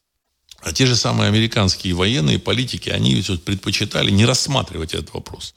А 0.62 0.72
те 0.72 0.86
же 0.86 0.96
самые 0.96 1.28
американские 1.28 1.94
военные 1.94 2.40
политики, 2.40 2.90
они 2.90 3.16
ведь 3.16 3.28
вот 3.28 3.44
предпочитали 3.44 4.12
не 4.12 4.24
рассматривать 4.26 4.94
этот 4.94 5.14
вопрос. 5.14 5.54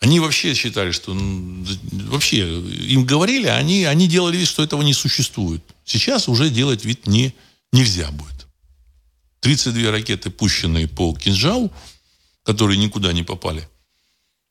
Они 0.00 0.18
вообще 0.18 0.52
считали, 0.54 0.90
что 0.90 1.16
вообще 2.10 2.38
им 2.90 3.06
говорили, 3.06 3.46
они, 3.46 3.84
они 3.84 4.08
делали 4.08 4.36
вид, 4.36 4.48
что 4.48 4.64
этого 4.64 4.82
не 4.82 4.94
существует. 4.94 5.62
Сейчас 5.86 6.28
уже 6.28 6.50
делать 6.50 6.84
вид 6.84 7.06
не, 7.06 7.34
нельзя 7.72 8.10
будет. 8.10 8.46
32 9.40 9.90
ракеты, 9.92 10.30
пущенные 10.30 10.88
по 10.88 11.14
кинжалу, 11.14 11.72
которые 12.42 12.76
никуда 12.76 13.12
не 13.12 13.22
попали. 13.22 13.66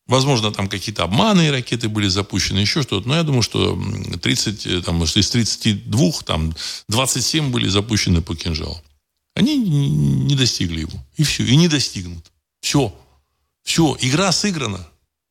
Возможно, 0.07 0.51
там 0.51 0.69
какие-то 0.69 1.03
обманные 1.03 1.51
ракеты 1.51 1.89
были 1.89 2.07
запущены, 2.07 2.59
еще 2.59 2.83
что-то. 2.83 3.07
Но 3.07 3.15
я 3.15 3.23
думаю, 3.23 3.41
что 3.41 3.77
30, 4.21 4.65
э, 4.65 4.81
там, 4.81 5.03
из 5.03 5.29
32, 5.29 6.11
там, 6.25 6.55
27 6.87 7.51
были 7.51 7.67
запущены 7.67 8.21
по 8.21 8.35
кинжалу. 8.35 8.79
Они 9.35 9.57
не 9.57 10.35
достигли 10.35 10.81
его. 10.81 11.03
И 11.17 11.23
все. 11.23 11.43
И 11.43 11.55
не 11.55 11.67
достигнут. 11.67 12.31
Все. 12.61 12.95
Все. 13.63 13.97
Игра 13.99 14.31
сыграна. 14.31 14.87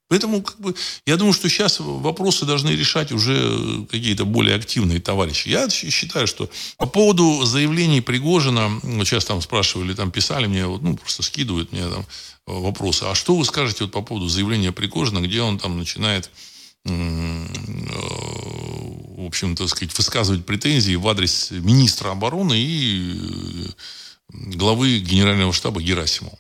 Поэтому, 0.09 0.43
как 0.43 0.61
бы, 0.61 0.75
я 1.07 1.17
думаю, 1.17 1.33
что 1.33 1.49
сейчас 1.49 1.81
вопросы 1.81 2.45
должны 2.45 2.71
решать 2.71 3.11
уже 3.11 3.87
какие-то 3.91 4.27
более 4.27 4.55
активные 4.55 5.01
товарищи. 5.01 5.49
Я 5.49 5.69
считаю, 5.71 6.27
что 6.27 6.51
по 6.77 6.87
поводу 6.87 7.45
заявлений 7.45 8.03
Пригожина, 8.03 8.81
сейчас 9.05 9.25
там 9.25 9.41
спрашивали, 9.41 9.95
там 9.95 10.11
писали 10.11 10.47
мне, 10.47 10.67
вот, 10.67 10.83
ну, 10.83 10.97
просто 10.97 11.23
скидывают 11.23 11.73
мне 11.73 11.89
там 11.89 12.07
вопросы. 12.47 13.05
А 13.05 13.15
что 13.15 13.35
вы 13.35 13.45
скажете 13.47 13.85
вот 13.85 13.93
по 13.93 14.03
поводу 14.03 14.29
заявления 14.29 14.73
Пригожина, 14.73 15.21
где 15.21 15.41
он 15.41 15.59
там 15.59 15.79
начинает 15.79 16.31
э, 16.85 17.47
в 19.17 19.27
общем, 19.27 19.57
так 19.57 19.69
сказать, 19.69 19.97
высказывать 19.97 20.45
претензии 20.45 20.97
в 20.97 21.09
адрес 21.09 21.51
министра 21.51 22.11
обороны 22.11 22.59
и 22.59 23.15
э, 23.15 23.71
главы 24.29 24.99
генерального 24.99 25.55
штаба 25.55 25.81
Герасимова. 25.81 26.39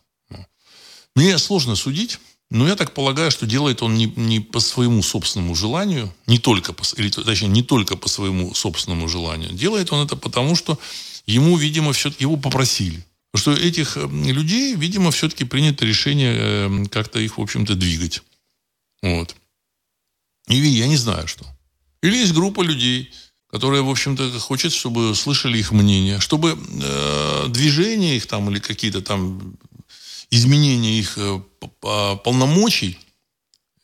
Мне 1.16 1.38
сложно 1.38 1.76
судить, 1.76 2.18
но 2.50 2.68
я 2.68 2.76
так 2.76 2.94
полагаю, 2.94 3.30
что 3.30 3.46
делает 3.46 3.82
он 3.82 3.94
не, 3.94 4.06
не 4.16 4.40
по 4.40 4.60
своему 4.60 5.02
собственному 5.02 5.54
желанию, 5.54 6.14
не 6.26 6.38
только 6.38 6.72
по, 6.72 6.82
или, 6.96 7.08
точнее, 7.08 7.48
не 7.48 7.62
только 7.62 7.96
по 7.96 8.08
своему 8.08 8.54
собственному 8.54 9.08
желанию. 9.08 9.50
Делает 9.52 9.92
он 9.92 10.04
это 10.04 10.16
потому, 10.16 10.54
что 10.54 10.78
ему, 11.26 11.56
видимо, 11.56 11.92
все-таки 11.92 12.24
его 12.24 12.36
попросили. 12.36 13.04
Что 13.34 13.52
этих 13.52 13.96
э, 13.96 14.06
людей, 14.06 14.74
видимо, 14.76 15.10
все-таки 15.10 15.44
принято 15.44 15.84
решение 15.84 16.36
э, 16.36 16.84
как-то 16.90 17.18
их, 17.18 17.38
в 17.38 17.40
общем-то, 17.40 17.74
двигать. 17.74 18.22
Вот. 19.02 19.34
И 20.48 20.56
я 20.56 20.86
не 20.86 20.96
знаю, 20.96 21.26
что. 21.26 21.44
Или 22.02 22.18
есть 22.18 22.34
группа 22.34 22.62
людей, 22.62 23.10
которая, 23.50 23.82
в 23.82 23.90
общем-то, 23.90 24.38
хочет, 24.38 24.72
чтобы 24.72 25.14
слышали 25.14 25.58
их 25.58 25.72
мнение, 25.72 26.20
чтобы 26.20 26.58
э, 26.58 27.46
движение 27.48 28.16
их 28.16 28.26
там 28.26 28.50
или 28.50 28.60
какие-то 28.60 29.00
там 29.00 29.56
изменения 30.30 30.98
их 30.98 31.18
э, 31.18 31.40
полномочий 31.80 32.98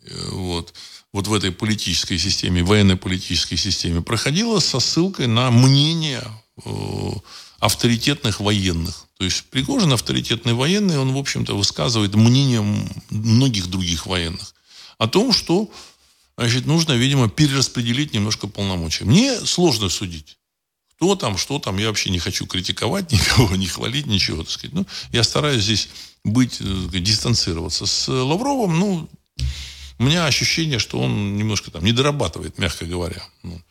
э, 0.02 0.28
вот, 0.30 0.74
вот 1.12 1.26
в 1.26 1.34
этой 1.34 1.52
политической 1.52 2.18
системе, 2.18 2.62
военно-политической 2.62 3.56
системе, 3.56 4.00
проходило 4.00 4.58
со 4.60 4.80
ссылкой 4.80 5.26
на 5.26 5.50
мнение 5.50 6.22
э, 6.64 7.10
авторитетных 7.58 8.40
военных. 8.40 9.06
То 9.18 9.24
есть 9.24 9.44
Пригожин 9.50 9.92
авторитетный 9.92 10.54
военный, 10.54 10.98
он, 10.98 11.12
в 11.12 11.18
общем-то, 11.18 11.54
высказывает 11.56 12.14
мнение 12.14 12.62
многих 13.10 13.66
других 13.66 14.06
военных 14.06 14.54
о 14.98 15.08
том, 15.08 15.32
что 15.32 15.70
значит, 16.36 16.66
нужно, 16.66 16.92
видимо, 16.92 17.28
перераспределить 17.28 18.14
немножко 18.14 18.46
полномочия. 18.48 19.04
Мне 19.04 19.38
сложно 19.40 19.88
судить. 19.88 20.38
Кто 21.00 21.16
там, 21.16 21.38
что 21.38 21.58
там, 21.58 21.78
я 21.78 21.86
вообще 21.86 22.10
не 22.10 22.18
хочу 22.18 22.46
критиковать 22.46 23.10
никого, 23.12 23.56
не 23.56 23.66
хвалить, 23.66 24.06
ничего, 24.06 24.42
так 24.42 24.50
сказать. 24.50 24.74
Ну, 24.74 24.86
я 25.12 25.22
стараюсь 25.22 25.64
здесь 25.64 25.88
быть, 26.24 26.60
э, 26.60 26.98
дистанцироваться. 26.98 27.86
С 27.86 28.08
Лавровым, 28.08 28.78
ну, 28.78 29.08
у 29.98 30.02
меня 30.02 30.26
ощущение, 30.26 30.78
что 30.78 31.00
он 31.00 31.38
немножко 31.38 31.70
там 31.70 31.84
не 31.86 31.92
дорабатывает, 31.92 32.58
мягко 32.58 32.84
говоря. 32.84 33.22
Ну, 33.42 33.62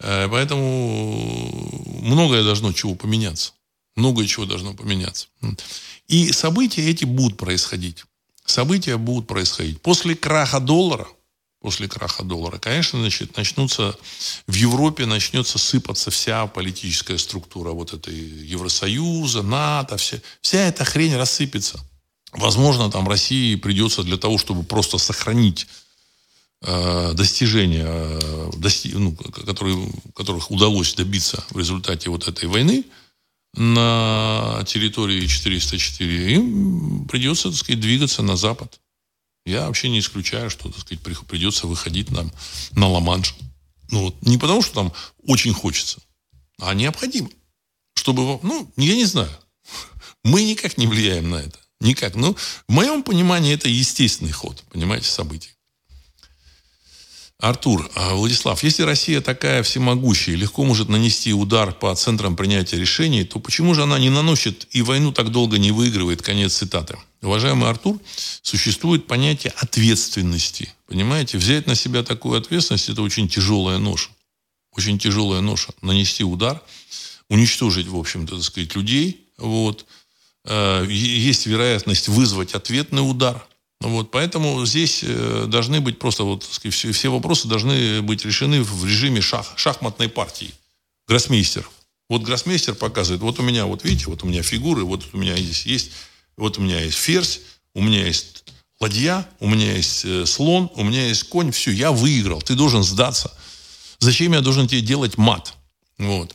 э, 0.00 0.26
поэтому 0.30 2.00
многое 2.02 2.42
должно 2.42 2.72
чего 2.72 2.94
поменяться. 2.94 3.52
Многое 3.94 4.26
чего 4.26 4.46
должно 4.46 4.72
поменяться. 4.72 5.26
И 6.06 6.32
события 6.32 6.88
эти 6.88 7.04
будут 7.04 7.36
происходить. 7.36 8.04
События 8.46 8.96
будут 8.96 9.26
происходить. 9.26 9.82
После 9.82 10.14
краха 10.14 10.60
доллара– 10.60 11.08
после 11.60 11.88
краха 11.88 12.22
доллара, 12.22 12.58
конечно, 12.58 13.00
значит, 13.00 13.36
начнутся, 13.36 13.96
в 14.46 14.54
Европе 14.54 15.06
начнется 15.06 15.58
сыпаться 15.58 16.10
вся 16.10 16.46
политическая 16.46 17.18
структура 17.18 17.70
вот 17.70 17.92
этой 17.92 18.14
Евросоюза, 18.14 19.42
НАТО, 19.42 19.96
вся, 19.96 20.18
вся 20.40 20.60
эта 20.60 20.84
хрень 20.84 21.16
рассыпется. 21.16 21.80
Возможно, 22.32 22.90
там 22.90 23.08
России 23.08 23.56
придется 23.56 24.02
для 24.02 24.18
того, 24.18 24.38
чтобы 24.38 24.62
просто 24.62 24.98
сохранить 24.98 25.66
э, 26.62 27.12
достижения, 27.14 27.86
э, 27.88 28.50
дости, 28.56 28.92
ну, 28.92 29.16
которые, 29.16 29.90
которых 30.14 30.50
удалось 30.50 30.94
добиться 30.94 31.44
в 31.50 31.58
результате 31.58 32.10
вот 32.10 32.28
этой 32.28 32.48
войны 32.48 32.84
на 33.54 34.62
территории 34.66 35.26
404, 35.26 36.34
им 36.34 37.06
придется, 37.08 37.48
так 37.48 37.58
сказать, 37.58 37.80
двигаться 37.80 38.22
на 38.22 38.36
Запад. 38.36 38.78
Я 39.48 39.66
вообще 39.66 39.88
не 39.88 40.00
исключаю, 40.00 40.50
что, 40.50 40.68
так 40.68 40.80
сказать, 40.80 41.00
придется 41.00 41.66
выходить 41.66 42.10
нам 42.10 42.30
на 42.72 42.86
Ла-Манш. 42.86 43.34
Ну, 43.90 44.02
вот, 44.02 44.22
не 44.22 44.36
потому, 44.36 44.60
что 44.60 44.74
там 44.74 44.92
очень 45.24 45.54
хочется, 45.54 46.02
а 46.60 46.74
необходимо. 46.74 47.30
Чтобы, 47.94 48.38
ну, 48.42 48.70
я 48.76 48.94
не 48.94 49.06
знаю. 49.06 49.30
Мы 50.24 50.44
никак 50.44 50.76
не 50.76 50.86
влияем 50.86 51.30
на 51.30 51.36
это. 51.36 51.58
Никак. 51.80 52.14
Ну, 52.14 52.34
в 52.68 52.72
моем 52.72 53.02
понимании 53.02 53.54
это 53.54 53.70
естественный 53.70 54.32
ход, 54.32 54.62
понимаете, 54.70 55.08
событий. 55.08 55.50
Артур, 57.40 57.88
а, 57.94 58.14
Владислав, 58.14 58.64
если 58.64 58.82
Россия 58.82 59.20
такая 59.20 59.62
всемогущая 59.62 60.34
и 60.34 60.38
легко 60.38 60.64
может 60.64 60.88
нанести 60.88 61.32
удар 61.32 61.72
по 61.72 61.94
центрам 61.94 62.34
принятия 62.34 62.76
решений, 62.76 63.22
то 63.22 63.38
почему 63.38 63.74
же 63.74 63.84
она 63.84 63.96
не 64.00 64.10
наносит 64.10 64.66
и 64.72 64.82
войну 64.82 65.12
так 65.12 65.30
долго 65.30 65.56
не 65.56 65.70
выигрывает? 65.70 66.20
Конец 66.20 66.54
цитаты. 66.54 66.98
Уважаемый 67.22 67.70
Артур, 67.70 68.00
существует 68.42 69.06
понятие 69.06 69.52
ответственности. 69.56 70.74
Понимаете, 70.88 71.38
взять 71.38 71.68
на 71.68 71.76
себя 71.76 72.02
такую 72.02 72.36
ответственность– 72.36 72.88
это 72.90 73.02
очень 73.02 73.28
тяжелая 73.28 73.78
ноша. 73.78 74.10
Очень 74.72 74.98
тяжелая 74.98 75.40
ноша. 75.40 75.72
Нанести 75.80 76.24
удар, 76.24 76.60
уничтожить, 77.28 77.86
в 77.86 77.96
общем-то, 77.96 78.34
так 78.34 78.44
сказать, 78.44 78.74
людей. 78.74 79.28
Вот. 79.36 79.86
Э, 80.44 80.84
есть 80.88 81.46
вероятность 81.46 82.08
вызвать 82.08 82.54
ответный 82.54 83.08
удар– 83.08 83.46
вот, 83.80 84.10
поэтому 84.10 84.64
здесь 84.66 85.04
э, 85.04 85.46
должны 85.46 85.80
быть 85.80 85.98
просто 85.98 86.24
вот 86.24 86.42
все, 86.42 86.70
все 86.70 87.08
вопросы 87.10 87.46
должны 87.46 88.02
быть 88.02 88.24
решены 88.24 88.62
в 88.62 88.84
режиме 88.84 89.20
шах, 89.20 89.52
шахматной 89.56 90.08
партии. 90.08 90.52
Гроссмейстер. 91.06 91.68
Вот 92.08 92.22
гроссмейстер 92.22 92.74
показывает, 92.74 93.22
вот 93.22 93.38
у 93.38 93.42
меня, 93.42 93.66
вот 93.66 93.84
видите, 93.84 94.06
вот 94.06 94.24
у 94.24 94.26
меня 94.26 94.42
фигуры, 94.42 94.84
вот 94.84 95.04
у 95.12 95.18
меня 95.18 95.36
здесь 95.36 95.66
есть, 95.66 95.92
вот 96.36 96.58
у 96.58 96.62
меня 96.62 96.80
есть 96.80 96.96
ферзь, 96.96 97.40
у 97.74 97.82
меня 97.82 98.04
есть 98.04 98.44
ладья, 98.80 99.28
у 99.38 99.48
меня 99.48 99.72
есть 99.74 100.04
э, 100.04 100.26
слон, 100.26 100.70
у 100.74 100.82
меня 100.82 101.06
есть 101.06 101.24
конь, 101.24 101.52
все, 101.52 101.70
я 101.70 101.92
выиграл, 101.92 102.42
ты 102.42 102.54
должен 102.54 102.82
сдаться. 102.82 103.32
Зачем 104.00 104.32
я 104.32 104.40
должен 104.40 104.66
тебе 104.66 104.80
делать 104.80 105.18
мат? 105.18 105.54
Вот. 105.98 106.34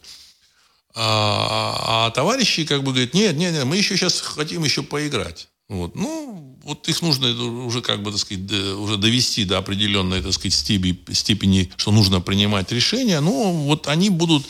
А, 0.96 2.08
а 2.08 2.12
товарищи 2.12 2.66
как 2.66 2.84
бы 2.84 2.92
говорят, 2.92 3.14
нет, 3.14 3.36
нет, 3.36 3.54
нет, 3.54 3.66
мы 3.66 3.78
еще 3.78 3.98
сейчас 3.98 4.22
хотим 4.22 4.64
еще 4.64 4.84
поиграть. 4.84 5.48
Вот. 5.70 5.96
Ну, 5.96 6.53
вот 6.64 6.88
их 6.88 7.02
нужно 7.02 7.30
уже, 7.66 7.82
как 7.82 8.02
бы, 8.02 8.12
так 8.12 8.20
сказать, 8.20 8.52
уже 8.52 8.98
довести 8.98 9.46
до 9.46 9.58
определенной, 9.58 10.22
так 10.22 10.34
сказать, 10.34 10.54
степени, 10.54 11.72
что 11.76 11.92
нужно 11.92 12.22
принимать 12.22 12.72
решения. 12.72 13.20
Но 13.20 13.52
вот 13.52 13.88
они 13.88 14.10
будут 14.10 14.46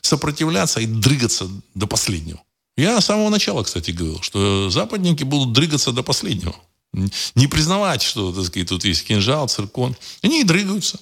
сопротивляться 0.00 0.80
и 0.80 0.86
дрыгаться 0.86 1.48
до 1.74 1.86
последнего. 1.86 2.40
Я 2.76 3.00
с 3.00 3.06
самого 3.06 3.28
начала, 3.28 3.62
кстати, 3.62 3.90
говорил, 3.90 4.22
что 4.22 4.70
западники 4.70 5.22
будут 5.22 5.52
дрыгаться 5.52 5.92
до 5.92 6.02
последнего. 6.02 6.56
Не 7.34 7.46
признавать, 7.46 8.02
что, 8.02 8.32
так 8.32 8.46
сказать, 8.46 8.68
тут 8.68 8.84
есть 8.84 9.04
кинжал, 9.04 9.46
циркон. 9.48 9.94
Они 10.22 10.40
и 10.40 10.44
дрыгаются. 10.44 10.98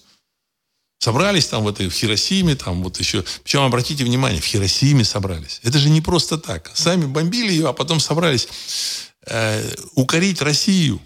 Собрались 0.99 1.47
там 1.47 1.63
в 1.63 1.69
этой 1.69 1.89
в 1.89 1.95
Хиросиме, 1.95 2.57
там 2.57 2.83
вот 2.83 2.99
еще. 2.99 3.25
Причем, 3.45 3.61
обратите 3.61 4.05
внимание, 4.05 4.41
в 4.41 4.45
Хиросиме 4.45 5.05
собрались. 5.05 5.61
Это 5.63 5.79
же 5.79 5.89
не 5.89 6.01
просто 6.01 6.37
так. 6.37 6.73
Сами 6.75 7.07
бомбили 7.07 7.53
ее, 7.53 7.69
а 7.69 7.73
потом 7.73 8.01
собрались 8.01 8.49
э, 9.29 9.75
укорить 9.95 10.43
Россию, 10.43 11.01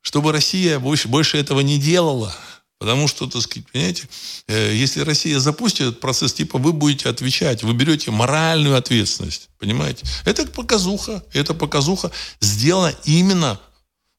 чтобы 0.00 0.32
Россия 0.32 0.78
больше, 0.78 1.08
больше 1.08 1.38
этого 1.38 1.60
не 1.60 1.78
делала. 1.78 2.34
Потому 2.78 3.08
что, 3.08 3.26
так 3.26 3.40
сказать, 3.40 3.66
понимаете, 3.72 4.08
э, 4.48 4.74
если 4.74 5.00
Россия 5.00 5.38
запустит 5.38 5.80
этот 5.80 6.00
процесс, 6.00 6.34
типа 6.34 6.58
вы 6.58 6.72
будете 6.72 7.08
отвечать, 7.08 7.62
вы 7.62 7.72
берете 7.72 8.10
моральную 8.10 8.76
ответственность, 8.76 9.48
понимаете? 9.58 10.06
Это 10.26 10.46
показуха, 10.46 11.24
это 11.32 11.54
показуха 11.54 12.10
сделана 12.40 12.94
именно 13.04 13.58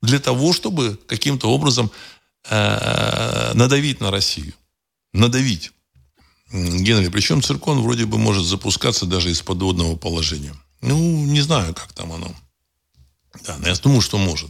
для 0.01 0.19
того, 0.19 0.53
чтобы 0.53 0.99
каким-то 1.07 1.51
образом 1.51 1.91
э, 2.49 3.51
надавить 3.53 4.01
на 4.01 4.09
Россию. 4.09 4.53
Надавить. 5.13 5.71
Генри, 6.51 7.09
причем 7.09 7.43
циркон 7.43 7.81
вроде 7.81 8.05
бы 8.05 8.17
может 8.17 8.45
запускаться 8.45 9.05
даже 9.05 9.29
из 9.29 9.41
подводного 9.41 9.97
положения. 9.97 10.55
Ну, 10.81 10.97
не 11.25 11.41
знаю, 11.41 11.73
как 11.73 11.93
там 11.93 12.11
оно. 12.11 12.33
Да, 13.45 13.57
но 13.57 13.67
я 13.67 13.75
думаю, 13.75 14.01
что 14.01 14.17
может. 14.17 14.49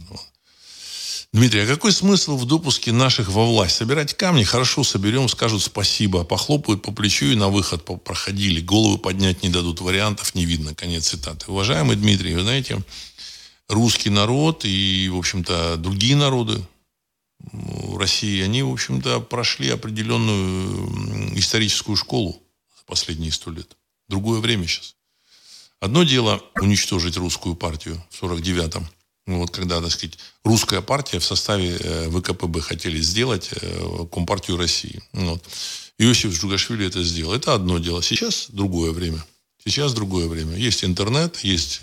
Дмитрий, 1.32 1.60
а 1.60 1.66
какой 1.66 1.92
смысл 1.92 2.38
в 2.38 2.46
допуске 2.46 2.90
наших 2.90 3.28
во 3.28 3.44
власть? 3.44 3.76
Собирать 3.76 4.14
камни, 4.14 4.44
хорошо 4.44 4.82
соберем, 4.82 5.28
скажут 5.28 5.62
спасибо, 5.62 6.24
похлопают 6.24 6.82
по 6.82 6.90
плечу 6.90 7.26
и 7.26 7.34
на 7.34 7.48
выход 7.48 7.84
проходили. 8.02 8.60
Головы 8.60 8.96
поднять 8.96 9.42
не 9.42 9.50
дадут, 9.50 9.82
вариантов 9.82 10.34
не 10.34 10.46
видно. 10.46 10.74
Конец 10.74 11.08
цитаты. 11.08 11.50
Уважаемый 11.50 11.96
Дмитрий, 11.96 12.34
вы 12.34 12.42
знаете, 12.42 12.82
русский 13.68 14.08
народ 14.08 14.64
и, 14.64 15.08
в 15.12 15.18
общем-то, 15.18 15.76
другие 15.76 16.16
народы 16.16 16.64
России, 17.98 18.42
они, 18.42 18.62
в 18.62 18.72
общем-то, 18.72 19.20
прошли 19.20 19.68
определенную 19.68 21.38
историческую 21.38 21.96
школу 21.96 22.42
за 22.78 22.84
последние 22.86 23.32
сто 23.32 23.50
лет. 23.50 23.76
Другое 24.08 24.40
время 24.40 24.66
сейчас. 24.66 24.94
Одно 25.80 26.02
дело 26.02 26.42
уничтожить 26.60 27.16
русскую 27.16 27.54
партию 27.54 28.02
в 28.10 28.22
49-м, 28.22 28.88
ну, 29.28 29.40
вот 29.40 29.50
когда, 29.50 29.80
так 29.80 29.90
сказать, 29.90 30.18
русская 30.42 30.80
партия 30.80 31.18
в 31.18 31.24
составе 31.24 31.76
э, 31.78 32.10
ВКПБ 32.10 32.60
хотели 32.62 32.98
сделать 32.98 33.50
э, 33.52 34.06
Компартию 34.10 34.56
России. 34.56 35.02
Вот. 35.12 35.44
Иосиф 35.98 36.32
Джугашвили 36.32 36.86
это 36.86 37.04
сделал. 37.04 37.34
Это 37.34 37.52
одно 37.52 37.78
дело. 37.78 38.02
Сейчас 38.02 38.46
другое 38.48 38.92
время. 38.92 39.22
Сейчас 39.62 39.92
другое 39.92 40.28
время. 40.28 40.56
Есть 40.56 40.82
интернет, 40.82 41.36
есть 41.40 41.82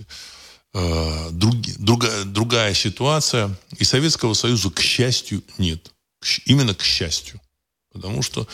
э, 0.73 1.29
друг, 1.31 1.55
другая, 1.77 2.23
другая 2.23 2.73
ситуация. 2.73 3.55
И 3.77 3.83
Советского 3.83 4.33
Союза, 4.33 4.71
к 4.71 4.81
счастью, 4.81 5.43
нет. 5.59 5.91
Именно 6.45 6.73
к 6.73 6.83
счастью. 6.83 7.39
Потому 7.93 8.23
что 8.23 8.47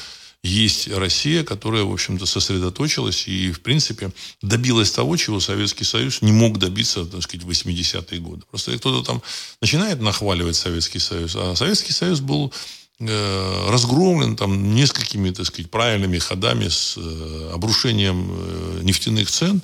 есть 0.43 0.87
Россия, 0.87 1.43
которая, 1.43 1.83
в 1.83 1.93
общем-то, 1.93 2.25
сосредоточилась 2.25 3.27
и, 3.27 3.51
в 3.51 3.61
принципе, 3.61 4.11
добилась 4.41 4.91
того, 4.91 5.15
чего 5.15 5.39
Советский 5.39 5.83
Союз 5.83 6.21
не 6.21 6.31
мог 6.31 6.57
добиться, 6.57 7.05
так 7.05 7.21
сказать, 7.21 7.45
в 7.45 7.49
80-е 7.49 8.19
годы. 8.19 8.43
Просто 8.49 8.75
кто-то 8.77 9.05
там 9.05 9.21
начинает 9.61 10.01
нахваливать 10.01 10.55
Советский 10.55 10.99
Союз, 10.99 11.35
а 11.35 11.55
Советский 11.55 11.93
Союз 11.93 12.21
был 12.21 12.51
э, 12.99 13.69
разгромлен 13.69 14.35
там 14.35 14.73
несколькими, 14.73 15.29
так 15.29 15.45
сказать, 15.45 15.69
правильными 15.69 16.17
ходами 16.17 16.69
с 16.69 16.95
э, 16.97 17.51
обрушением 17.53 18.31
э, 18.31 18.79
нефтяных 18.81 19.29
цен, 19.29 19.61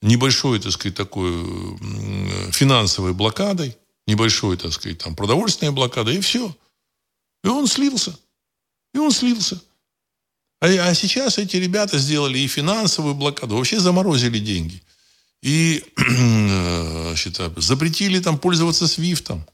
небольшой, 0.00 0.58
так 0.58 0.72
сказать, 0.72 0.96
такой 0.96 1.30
финансовой 2.50 3.14
блокадой, 3.14 3.76
небольшой, 4.08 4.56
так 4.56 4.72
сказать, 4.72 4.98
там 4.98 5.14
продовольственной 5.14 5.70
блокадой, 5.70 6.16
и 6.16 6.20
все. 6.20 6.52
И 7.44 7.48
он 7.48 7.68
слился. 7.68 8.16
И 8.94 8.98
он 8.98 9.10
слился. 9.10 9.60
А, 10.60 10.66
а 10.66 10.94
сейчас 10.94 11.38
эти 11.38 11.56
ребята 11.56 11.98
сделали 11.98 12.38
и 12.38 12.46
финансовую 12.46 13.14
блокаду, 13.14 13.56
вообще 13.56 13.80
заморозили 13.80 14.38
деньги. 14.38 14.82
И 15.42 15.84
значит, 15.96 17.40
запретили 17.56 18.20
там 18.20 18.38
пользоваться 18.38 18.86
свифтом. 18.86 19.44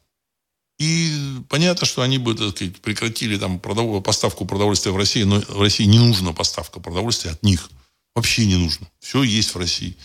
И 0.78 1.12
понятно, 1.49 1.86
что 1.86 2.03
они 2.03 2.18
бы 2.18 2.34
так 2.34 2.51
сказать, 2.51 2.76
прекратили 2.80 3.36
там 3.36 3.59
продов... 3.59 4.03
поставку 4.05 4.45
продовольствия 4.45 4.93
в 4.93 4.97
России, 4.97 5.24
но 5.24 5.41
в 5.41 5.61
России 5.61 5.84
не 5.84 5.99
нужна 5.99 6.32
поставка 6.32 6.78
продовольствия 6.78 7.32
от 7.32 7.43
них. 7.43 7.70
Вообще 8.14 8.47
не 8.47 8.57
нужно. 8.57 8.86
Все 9.01 9.22
есть 9.22 9.55
в 9.55 9.59
России. 9.59 9.97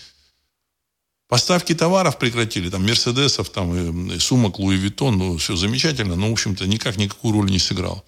Поставки 1.27 1.73
товаров 1.73 2.17
прекратили, 2.17 2.69
там, 2.69 2.85
Мерседесов, 2.85 3.49
там, 3.49 3.73
и, 3.75 4.15
и 4.15 4.19
сумок 4.19 4.59
Луи 4.59 4.77
Виттон, 4.77 5.17
ну, 5.17 5.37
все 5.37 5.55
замечательно, 5.55 6.15
но, 6.15 6.29
в 6.29 6.33
общем-то, 6.33 6.65
никак 6.67 6.97
никакую 6.97 7.33
роль 7.33 7.49
не 7.49 7.59
сыграл. 7.59 8.05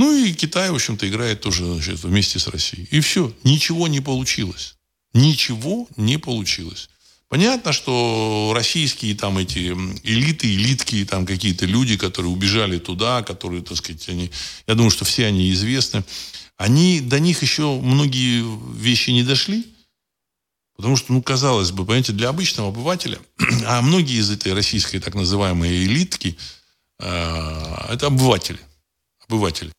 Ну 0.00 0.16
и 0.16 0.32
Китай, 0.32 0.70
в 0.70 0.76
общем-то, 0.76 1.06
играет 1.06 1.42
тоже 1.42 1.62
значит, 1.66 2.02
вместе 2.04 2.38
с 2.38 2.46
Россией. 2.46 2.88
И 2.90 3.00
все. 3.00 3.34
Ничего 3.44 3.86
не 3.86 4.00
получилось. 4.00 4.76
Ничего 5.12 5.88
не 5.98 6.16
получилось. 6.16 6.88
Понятно, 7.28 7.74
что 7.74 8.52
российские 8.54 9.14
там 9.14 9.36
эти 9.36 9.58
элиты, 10.02 10.54
элитки, 10.54 11.04
там 11.04 11.26
какие-то 11.26 11.66
люди, 11.66 11.98
которые 11.98 12.32
убежали 12.32 12.78
туда, 12.78 13.22
которые, 13.22 13.62
так 13.62 13.76
сказать, 13.76 14.08
они, 14.08 14.30
я 14.66 14.74
думаю, 14.74 14.90
что 14.90 15.04
все 15.04 15.26
они 15.26 15.52
известны, 15.52 16.02
они, 16.56 17.02
до 17.02 17.20
них 17.20 17.42
еще 17.42 17.78
многие 17.78 18.42
вещи 18.74 19.10
не 19.10 19.22
дошли, 19.22 19.66
потому 20.76 20.96
что, 20.96 21.12
ну, 21.12 21.20
казалось 21.20 21.72
бы, 21.72 21.84
понимаете, 21.84 22.12
для 22.12 22.30
обычного 22.30 22.70
обывателя, 22.70 23.18
а 23.66 23.82
многие 23.82 24.18
из 24.18 24.30
этой 24.30 24.54
российской 24.54 24.98
так 24.98 25.14
называемой 25.14 25.84
элитки, 25.84 26.38
э, 27.00 27.86
это 27.90 28.06
обыватели, 28.06 28.60
обыватели 29.28 29.70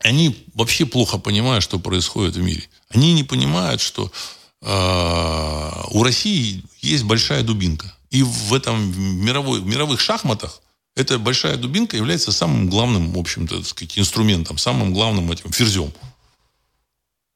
они 0.00 0.46
вообще 0.54 0.86
плохо 0.86 1.18
понимают, 1.18 1.64
что 1.64 1.78
происходит 1.78 2.36
в 2.36 2.42
мире. 2.42 2.68
Они 2.90 3.14
не 3.14 3.24
понимают, 3.24 3.80
что 3.80 4.10
э, 4.62 5.82
у 5.90 6.02
России 6.02 6.62
есть 6.80 7.04
большая 7.04 7.42
дубинка. 7.42 7.94
И 8.10 8.22
в 8.22 8.54
этом 8.54 9.24
мировой, 9.24 9.60
в 9.60 9.66
мировых 9.66 10.00
шахматах 10.00 10.62
эта 10.94 11.18
большая 11.18 11.56
дубинка 11.56 11.96
является 11.96 12.32
самым 12.32 12.68
главным, 12.68 13.12
в 13.12 13.18
общем-то, 13.18 13.62
сказать, 13.64 13.98
инструментом, 13.98 14.58
самым 14.58 14.92
главным 14.92 15.30
этим 15.30 15.52
ферзем. 15.52 15.92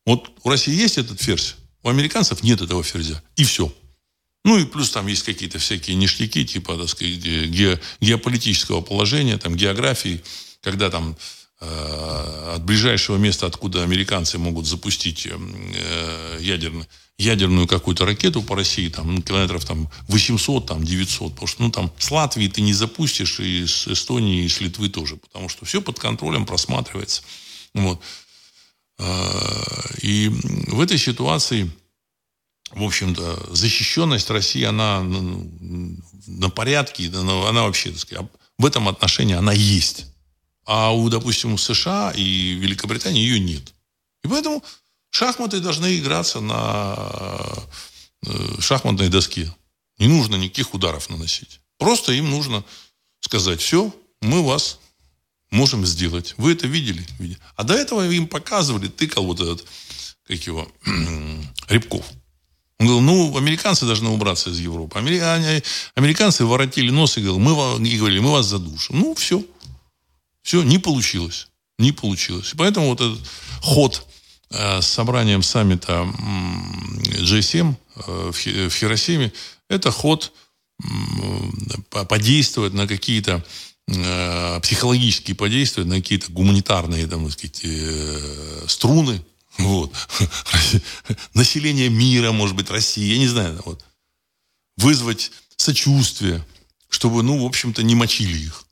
Вот 0.04 0.30
у 0.42 0.48
России 0.48 0.74
есть 0.74 0.98
этот 0.98 1.20
ферзь, 1.20 1.56
у 1.82 1.88
американцев 1.88 2.42
нет 2.42 2.60
этого 2.60 2.82
ферзя. 2.82 3.22
И 3.36 3.44
все. 3.44 3.72
Ну 4.44 4.58
и 4.58 4.64
плюс 4.64 4.90
там 4.90 5.06
есть 5.06 5.22
какие-то 5.22 5.58
всякие 5.58 5.96
ништяки, 5.96 6.44
типа, 6.44 6.76
так 6.76 6.88
сказать, 6.88 7.18
ге, 7.18 7.80
геополитического 8.00 8.80
положения, 8.80 9.38
там, 9.38 9.54
географии, 9.54 10.22
когда 10.60 10.90
там 10.90 11.16
от 11.62 12.64
ближайшего 12.64 13.16
места, 13.16 13.46
откуда 13.46 13.82
американцы 13.82 14.38
могут 14.38 14.66
запустить 14.66 15.26
э, 15.26 16.38
ядерную, 16.40 16.86
ядерную 17.18 17.66
какую-то 17.66 18.04
ракету 18.04 18.42
по 18.42 18.56
России, 18.56 18.88
там, 18.88 19.14
ну, 19.14 19.22
километров 19.22 19.64
там, 19.64 19.90
800, 20.08 20.66
там, 20.66 20.84
900. 20.84 21.32
Потому 21.32 21.46
что 21.46 21.62
ну, 21.62 21.70
там, 21.70 21.92
с 21.98 22.10
Латвии 22.10 22.48
ты 22.48 22.60
не 22.60 22.72
запустишь, 22.72 23.40
и 23.40 23.66
с 23.66 23.88
Эстонии, 23.88 24.44
и 24.44 24.48
с 24.48 24.60
Литвы 24.60 24.88
тоже. 24.88 25.16
Потому 25.16 25.48
что 25.48 25.64
все 25.64 25.80
под 25.80 25.98
контролем 25.98 26.46
просматривается. 26.46 27.22
Вот. 27.74 28.00
Э, 28.98 29.96
и 30.02 30.28
в 30.68 30.80
этой 30.80 30.98
ситуации, 30.98 31.70
в 32.72 32.82
общем-то, 32.82 33.54
защищенность 33.54 34.30
России, 34.30 34.64
она 34.64 35.02
на 36.26 36.50
порядке, 36.50 37.08
она 37.08 37.62
вообще, 37.62 37.90
так 37.90 38.00
сказать, 38.00 38.26
в 38.58 38.66
этом 38.66 38.88
отношении 38.88 39.34
она 39.34 39.52
есть. 39.52 40.11
А 40.64 40.92
у, 40.92 41.08
допустим, 41.08 41.54
у 41.54 41.58
США 41.58 42.12
и 42.14 42.54
Великобритании 42.54 43.22
ее 43.22 43.40
нет. 43.40 43.74
И 44.24 44.28
поэтому 44.28 44.62
шахматы 45.10 45.60
должны 45.60 45.98
играться 45.98 46.40
на 46.40 46.96
э, 48.26 48.60
шахматной 48.60 49.08
доске. 49.08 49.52
Не 49.98 50.08
нужно 50.08 50.36
никаких 50.36 50.74
ударов 50.74 51.10
наносить. 51.10 51.60
Просто 51.78 52.12
им 52.12 52.30
нужно 52.30 52.64
сказать, 53.20 53.60
все, 53.60 53.94
мы 54.20 54.44
вас 54.44 54.78
можем 55.50 55.84
сделать. 55.84 56.34
Вы 56.38 56.52
это 56.52 56.66
видели? 56.66 57.06
А 57.56 57.64
до 57.64 57.74
этого 57.74 58.08
им 58.08 58.26
показывали, 58.26 58.88
тыкал 58.88 59.26
вот 59.26 59.40
этот, 59.40 59.66
как 60.26 60.38
его, 60.46 60.68
Рябков. 61.68 62.04
Он 62.78 62.86
говорил, 62.86 63.00
ну, 63.00 63.36
американцы 63.36 63.86
должны 63.86 64.10
убраться 64.10 64.50
из 64.50 64.58
Европы. 64.58 64.98
Американцы 64.98 66.44
воротили 66.44 66.90
нос 66.90 67.16
и 67.16 67.20
говорили, 67.20 67.44
мы, 67.44 67.88
и 67.88 67.96
говорили, 67.96 68.18
мы 68.18 68.32
вас 68.32 68.46
задушим. 68.46 68.98
Ну, 68.98 69.14
все. 69.14 69.44
Все, 70.42 70.62
не 70.62 70.78
получилось. 70.78 71.48
Не 71.78 71.92
получилось. 71.92 72.52
Поэтому 72.56 72.88
вот 72.88 73.00
этот 73.00 73.20
ход 73.60 74.06
э, 74.50 74.80
с 74.80 74.86
собранием 74.86 75.42
саммита 75.42 76.06
G7 77.20 77.74
э, 78.06 78.30
в 78.32 78.70
Хиросиме, 78.70 79.32
это 79.68 79.90
ход 79.90 80.32
подействовать 81.90 82.72
на 82.72 82.88
какие-то 82.88 83.44
э, 83.86 84.60
психологически 84.60 85.32
подействовать 85.32 85.88
на 85.88 85.96
какие-то 85.96 86.32
гуманитарные 86.32 87.06
там, 87.06 87.24
так 87.24 87.32
сказать, 87.32 88.70
струны. 88.70 89.24
Вот. 89.58 89.92
Население 91.34 91.88
мира, 91.88 92.32
может 92.32 92.56
быть, 92.56 92.70
России, 92.70 93.12
я 93.12 93.18
не 93.18 93.28
знаю. 93.28 93.60
Вот. 93.64 93.84
Вызвать 94.76 95.30
сочувствие, 95.56 96.44
чтобы, 96.88 97.22
ну, 97.22 97.42
в 97.42 97.46
общем-то, 97.46 97.82
не 97.82 97.94
мочили 97.94 98.38
их. 98.38 98.64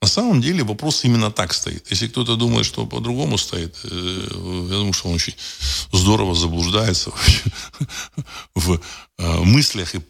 На 0.00 0.08
самом 0.08 0.40
деле 0.40 0.62
вопрос 0.62 1.04
именно 1.04 1.30
так 1.30 1.52
стоит. 1.52 1.90
Если 1.90 2.06
кто-то 2.06 2.36
думает, 2.36 2.64
что 2.64 2.86
по-другому 2.86 3.36
стоит, 3.36 3.76
э, 3.82 4.68
я 4.70 4.76
думаю, 4.76 4.92
что 4.92 5.08
он 5.08 5.14
очень 5.14 5.34
здорово 5.92 6.34
заблуждается 6.34 7.10
в 8.54 8.80
э, 9.18 9.38
мыслях 9.44 9.96
и 9.96 10.00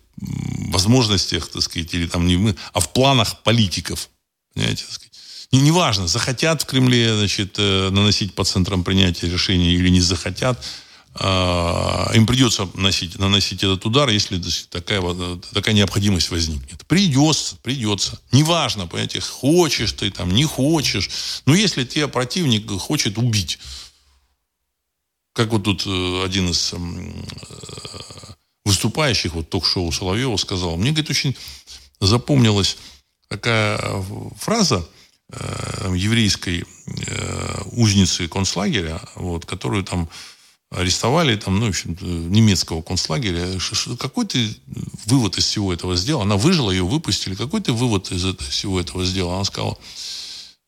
возможностях, 0.73 1.49
так 1.49 1.63
сказать, 1.63 1.95
или 1.95 2.07
там 2.07 2.27
не 2.27 2.55
а 2.73 2.81
в 2.81 2.93
планах 2.93 3.43
политиков. 3.43 4.11
Понимаете, 4.53 4.85
так 4.85 4.93
сказать. 4.93 5.13
Не, 5.53 5.61
неважно, 5.63 6.07
захотят 6.07 6.63
в 6.63 6.67
Кремле 6.67 7.17
значит, 7.17 7.55
э, 7.59 7.89
наносить 7.91 8.35
по 8.35 8.45
центрам 8.45 8.85
принятия 8.85 9.31
решений 9.31 9.73
или 9.75 9.89
не 9.89 10.01
захотят– 10.01 10.63
им 11.21 12.27
придется 12.27 12.69
наносить, 12.75 13.19
наносить 13.19 13.65
этот 13.65 13.85
удар, 13.85 14.09
если 14.09 14.41
такая, 14.71 15.03
такая 15.53 15.75
необходимость 15.75 16.31
возникнет. 16.31 16.87
Придется, 16.87 17.57
придется. 17.57 18.21
Неважно, 18.31 18.87
понимаете, 18.87 19.21
хочешь 19.21 19.93
ты 19.93 20.11
там, 20.11 20.31
не 20.31 20.45
хочешь. 20.45 21.11
Но 21.47 21.55
если 21.55 21.85
тебя 21.85 22.09
противник 22.09 22.71
хочет 22.71 23.19
убить, 23.19 23.59
как 25.33 25.51
вот 25.51 25.65
тут 25.65 25.85
э, 25.87 26.25
один 26.25 26.51
из 26.51 26.75
выступающих, 28.65 29.35
вот 29.35 29.49
ток-шоу 29.49 29.91
Соловьева 29.93 30.37
сказал, 30.37 30.77
мне, 30.77 30.91
говорит, 30.91 31.11
очень 31.11 31.37
запомнилась 32.01 32.77
такая 33.29 33.81
фраза 34.37 34.87
э, 35.31 35.95
еврейской 35.97 36.65
э, 36.87 37.63
узницы 37.73 38.29
концлагеря, 38.29 39.01
вот, 39.15 39.47
которую 39.47 39.85
там 39.85 40.09
арестовали, 40.71 41.37
там, 41.37 41.59
ну, 41.59 41.67
в 41.67 41.69
общем 41.71 41.97
немецкого 42.31 42.83
концлагеря. 42.83 43.59
Какой 43.99 44.27
ты 44.27 44.55
вывод 45.07 45.39
из 45.39 45.45
всего 45.45 45.73
этого 45.73 45.97
сделал? 45.97 46.23
Она 46.23 46.37
выжила, 46.37 46.71
ее 46.71 46.85
выпустили. 46.85 47.35
Какой 47.35 47.61
ты 47.61 47.73
вывод 47.73 48.13
из 48.13 48.25
этого, 48.25 48.51
всего 48.51 48.79
этого 48.81 49.05
сделал? 49.05 49.33
Она 49.33 49.45
сказала, 49.45 49.79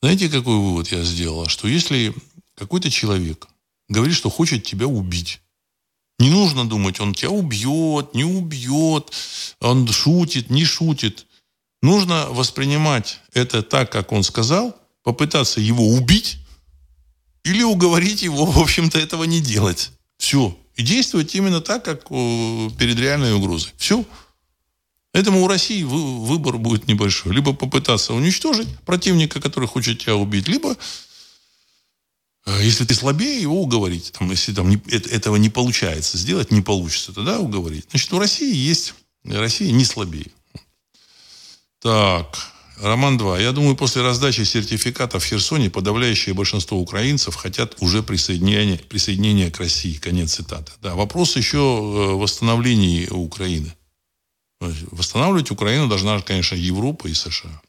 знаете, 0.00 0.28
какой 0.28 0.56
вывод 0.56 0.90
я 0.90 1.02
сделала? 1.04 1.48
Что 1.48 1.68
если 1.68 2.14
какой-то 2.54 2.90
человек 2.90 3.46
говорит, 3.88 4.16
что 4.16 4.30
хочет 4.30 4.64
тебя 4.64 4.86
убить, 4.86 5.40
не 6.18 6.30
нужно 6.30 6.68
думать, 6.68 7.00
он 7.00 7.14
тебя 7.14 7.30
убьет, 7.30 8.14
не 8.14 8.24
убьет, 8.24 9.12
он 9.60 9.88
шутит, 9.88 10.50
не 10.50 10.64
шутит. 10.64 11.26
Нужно 11.82 12.26
воспринимать 12.30 13.20
это 13.32 13.62
так, 13.62 13.90
как 13.90 14.12
он 14.12 14.22
сказал, 14.22 14.76
попытаться 15.02 15.60
его 15.60 15.88
убить 15.88 16.38
или 17.50 17.62
уговорить 17.62 18.22
его, 18.22 18.46
в 18.46 18.58
общем-то, 18.58 18.98
этого 18.98 19.24
не 19.24 19.40
делать. 19.40 19.90
Все. 20.18 20.56
И 20.76 20.82
действовать 20.82 21.34
именно 21.34 21.60
так, 21.60 21.84
как 21.84 22.08
перед 22.08 22.98
реальной 22.98 23.34
угрозой. 23.34 23.72
Все. 23.76 24.04
Поэтому 25.12 25.42
у 25.42 25.48
России 25.48 25.82
выбор 25.82 26.56
будет 26.58 26.86
небольшой. 26.86 27.34
Либо 27.34 27.52
попытаться 27.52 28.14
уничтожить 28.14 28.68
противника, 28.86 29.40
который 29.40 29.68
хочет 29.68 29.98
тебя 29.98 30.16
убить, 30.16 30.48
либо 30.48 30.76
Э, 32.46 32.60
если 32.62 32.84
ты 32.84 32.94
слабее, 32.94 33.40
его 33.40 33.62
уговорить. 33.62 34.12
Там, 34.18 34.30
если 34.30 34.52
там 34.52 34.68
не, 34.68 34.76
этого 34.88 35.36
не 35.36 35.50
получается 35.50 36.18
сделать, 36.18 36.50
не 36.50 36.62
получится, 36.62 37.12
тогда 37.12 37.38
уговорить. 37.38 37.86
Значит, 37.90 38.12
у 38.12 38.18
России 38.18 38.54
есть... 38.54 38.94
Россия 39.24 39.70
не 39.70 39.84
слабее. 39.84 40.30
Так, 41.80 42.38
Роман 42.82 43.18
2. 43.18 43.40
Я 43.40 43.52
думаю, 43.52 43.76
после 43.76 44.02
раздачи 44.02 44.42
сертификатов 44.42 45.22
в 45.22 45.26
Херсоне 45.26 45.68
подавляющее 45.68 46.34
большинство 46.34 46.78
украинцев 46.78 47.34
хотят 47.34 47.76
уже 47.80 48.02
присоединения, 48.02 48.78
присоединения 48.78 49.50
к 49.50 49.58
России. 49.58 49.98
Конец 49.98 50.34
цитаты. 50.34 50.72
Да, 50.80 50.94
вопрос 50.94 51.36
еще 51.36 51.58
э, 51.58 52.14
восстановлении 52.14 53.06
Украины. 53.08 53.74
Восстанавливать 54.60 55.50
Украину 55.50 55.88
должна, 55.88 56.20
конечно, 56.20 56.54
Европа 56.54 57.08
и 57.08 57.14
США. 57.14 57.60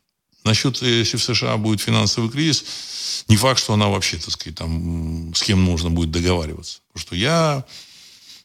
Насчет, 0.45 0.81
э, 0.81 0.99
если 0.99 1.17
в 1.17 1.23
США 1.23 1.57
будет 1.57 1.81
финансовый 1.81 2.29
кризис, 2.29 2.63
не 3.27 3.35
факт, 3.35 3.59
что 3.59 3.73
она 3.73 3.89
вообще, 3.89 4.17
так 4.17 4.31
сказать, 4.31 4.57
там, 4.57 5.33
с 5.35 5.43
кем 5.43 5.65
нужно 5.65 5.89
будет 5.89 6.11
договариваться. 6.11 6.79
Потому 6.87 7.01
что 7.01 7.15
я 7.17 7.65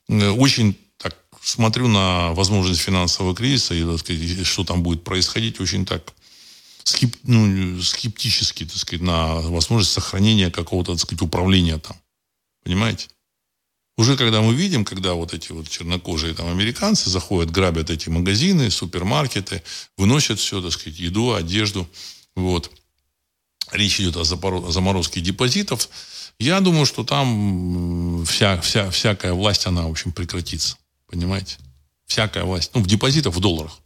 э, 0.09 0.31
очень 0.31 0.77
так 0.99 1.17
смотрю 1.41 1.87
на 1.87 2.33
возможность 2.33 2.81
финансового 2.81 3.37
кризиса 3.37 3.75
и, 3.75 3.85
так 3.85 4.01
сказать, 4.01 4.47
что 4.47 4.65
там 4.65 4.83
будет 4.83 5.05
происходить, 5.05 5.61
очень 5.61 5.87
так 5.87 6.13
скеп, 6.87 7.17
ну, 7.25 7.83
скептически, 7.83 8.65
так 8.65 8.77
сказать, 8.77 9.03
на 9.03 9.37
возможность 9.41 9.93
сохранения 9.93 10.51
какого-то, 10.51 10.93
так 10.93 11.01
сказать, 11.01 11.23
управления 11.23 11.79
там. 11.79 11.97
Понимаете? 12.63 13.09
Уже 13.97 14.17
когда 14.17 14.41
мы 14.41 14.55
видим, 14.55 14.85
когда 14.85 15.15
вот 15.15 15.35
эти 15.35 15.53
вот 15.53 15.69
чернокожие 15.69 16.35
там 16.35 16.49
американцы 16.49 17.11
заходят, 17.11 17.51
грабят 17.51 17.91
эти 17.91 18.09
магазины, 18.09 18.71
супермаркеты, 18.71 19.63
выносят 19.97 20.39
все, 20.39 20.63
так 20.63 20.73
сказать, 20.73 20.99
еду, 20.99 21.35
одежду, 21.35 21.89
вот. 22.35 22.71
Речь 23.73 24.01
идет 24.01 24.17
о 24.17 24.25
заморозке 24.25 25.21
депозитов. 25.21 25.89
Я 26.39 26.61
думаю, 26.61 26.87
что 26.87 27.03
там 27.03 28.25
вся, 28.27 28.61
вся, 28.61 28.91
всякая 28.91 29.33
власть, 29.33 29.67
она, 29.67 29.89
в 29.89 29.91
общем, 29.91 30.13
прекратится. 30.13 30.77
Понимаете? 31.09 31.57
Всякая 32.07 32.45
власть. 32.45 32.71
Ну, 32.75 32.83
в 32.83 32.87
депозитах 32.87 33.35
в 33.35 33.41
долларах. 33.41 33.81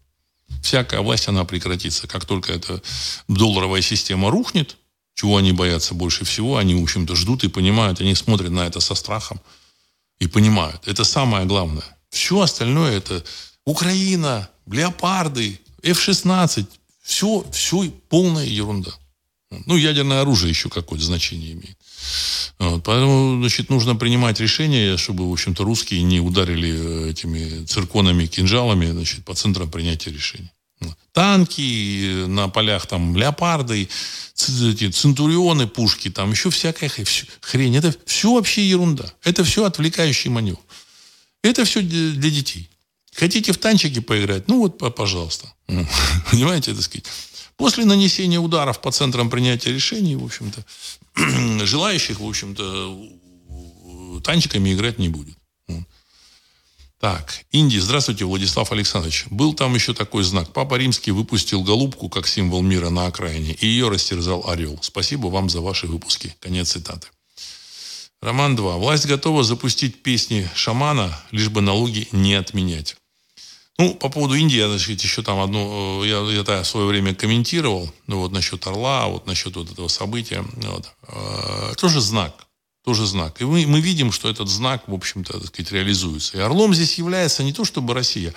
Всякая 0.63 1.01
власть, 1.01 1.29
она 1.29 1.45
прекратится. 1.45 2.07
Как 2.07 2.25
только 2.25 2.53
эта 2.53 2.83
долларовая 3.29 3.83
система 3.83 4.31
рухнет, 4.31 4.77
чего 5.15 5.37
они 5.37 5.53
боятся 5.53 5.95
больше 5.95 6.25
всего, 6.25 6.57
они, 6.57 6.75
в 6.75 6.83
общем-то, 6.83 7.15
ждут 7.15 7.45
и 7.45 7.49
понимают, 7.49 8.01
они 8.01 8.15
смотрят 8.15 8.51
на 8.51 8.67
это 8.67 8.81
со 8.81 8.95
страхом 8.95 9.41
и 10.19 10.27
понимают. 10.27 10.87
Это 10.87 11.05
самое 11.05 11.47
главное. 11.47 11.85
Все 12.11 12.41
остальное 12.41 12.97
это 12.97 13.25
Украина, 13.65 14.49
леопарды, 14.67 15.61
F-16. 15.83 16.67
Все, 17.03 17.45
все 17.53 17.91
полная 18.09 18.47
ерунда. 18.47 18.93
Ну, 19.67 19.77
ядерное 19.77 20.21
оружие 20.21 20.51
еще 20.51 20.69
какое-то 20.69 21.05
значение 21.05 21.53
имеет. 21.53 21.77
Вот, 22.59 22.85
поэтому, 22.85 23.41
значит, 23.41 23.69
нужно 23.69 23.97
принимать 23.97 24.39
решение, 24.39 24.97
чтобы, 24.97 25.29
в 25.29 25.33
общем-то, 25.33 25.65
русские 25.65 26.03
не 26.03 26.21
ударили 26.21 27.07
э, 27.07 27.11
этими 27.11 27.65
цирконами, 27.65 28.27
кинжалами, 28.27 28.91
значит, 28.93 29.25
по 29.25 29.35
центрам 29.35 29.69
принятия 29.71 30.11
решений. 30.11 30.51
Танки 31.13 32.25
на 32.27 32.49
полях, 32.49 32.87
там, 32.87 33.17
леопарды, 33.17 33.89
эти 34.37 34.91
центурионы, 34.91 35.67
пушки, 35.67 36.09
там 36.11 36.31
еще 36.31 36.51
всякая 36.51 36.91
хрень. 37.41 37.77
Это 37.77 37.95
все 38.07 38.33
вообще 38.33 38.67
ерунда. 38.67 39.13
Это 39.25 39.45
все 39.45 39.65
отвлекающий 39.65 40.31
маневр. 40.31 40.61
Это 41.43 41.65
все 41.65 41.83
для 41.83 42.31
детей. 42.31 42.71
Хотите 43.15 43.53
в 43.53 43.59
танчики 43.59 44.01
поиграть? 44.01 44.49
Ну 44.49 44.61
вот, 44.61 44.79
пожалуйста. 44.95 45.53
Понимаете, 46.31 46.73
так 46.73 46.83
сказать. 46.83 47.07
После 47.61 47.85
нанесения 47.85 48.41
ударов 48.41 48.81
по 48.81 48.91
центрам 48.91 49.29
принятия 49.29 49.71
решений, 49.71 50.17
в 50.17 50.25
общем-то, 50.25 50.65
желающих, 51.67 52.19
в 52.19 52.27
общем-то, 52.27 52.99
танчиками 54.25 54.73
играть 54.73 54.99
не 54.99 55.11
будет. 55.11 55.37
Так, 56.99 57.45
Индия. 57.51 57.83
Здравствуйте, 57.83 58.25
Владислав 58.25 58.73
Александрович. 58.73 59.27
Был 59.29 59.53
там 59.53 59.75
еще 59.75 59.93
такой 59.93 60.23
знак. 60.23 60.55
Папа 60.55 60.77
Римский 60.77 61.11
выпустил 61.11 61.63
голубку 61.63 62.09
как 62.09 62.27
символ 62.27 62.63
мира 62.63 62.89
на 62.89 63.07
окраине, 63.07 63.53
и 63.53 63.67
ее 63.67 63.91
растерзал 63.91 64.49
орел. 64.49 64.79
Спасибо 64.81 65.27
вам 65.27 65.51
за 65.51 65.61
ваши 65.61 65.87
выпуски. 65.87 66.35
Конец 66.41 66.71
цитаты. 66.71 67.09
Роман 68.23 68.57
2. 68.57 68.77
Власть 68.79 69.05
готова 69.05 69.45
запустить 69.45 70.03
песни 70.03 70.49
шамана, 70.55 71.15
лишь 71.31 71.51
бы 71.51 71.61
налоги 71.61 72.09
не 72.13 72.33
отменять. 72.35 72.97
Ну, 73.81 73.95
по 73.95 74.11
поводу 74.11 74.35
Индии, 74.35 74.59
я, 74.59 74.69
значит, 74.69 75.01
еще 75.01 75.23
там 75.23 75.41
одну, 75.41 76.05
э, 76.05 76.09
я, 76.09 76.19
я 76.31 76.41
это 76.43 76.63
в 76.63 76.67
свое 76.67 76.87
время 76.87 77.15
комментировал, 77.15 77.91
ну, 78.07 78.19
вот 78.19 78.31
насчет 78.31 78.67
Орла, 78.67 79.07
вот 79.07 79.27
насчет 79.27 79.57
вот 79.57 79.71
этого 79.71 79.89
события. 79.89 80.45
Вот. 80.57 80.93
Э, 81.09 81.73
тоже 81.79 82.01
знак 82.01 82.47
тоже 82.83 83.07
знак. 83.07 83.41
И 83.41 83.45
мы, 83.45 83.67
мы 83.67 83.81
видим, 83.81 84.11
что 84.11 84.29
этот 84.29 84.49
знак, 84.49 84.89
в 84.89 84.95
общем-то, 84.95 85.35
так 85.39 85.47
сказать, 85.47 85.73
реализуется. 85.73 86.39
И 86.39 86.41
орлом 86.41 86.75
здесь 86.75 86.99
является 86.99 87.43
не 87.43 87.53
то 87.53 87.65
чтобы 87.65 87.95
Россия, 87.95 88.35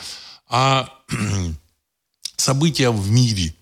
а 0.47 0.89
события 2.37 2.89
в 2.89 3.09
мире. 3.09 3.55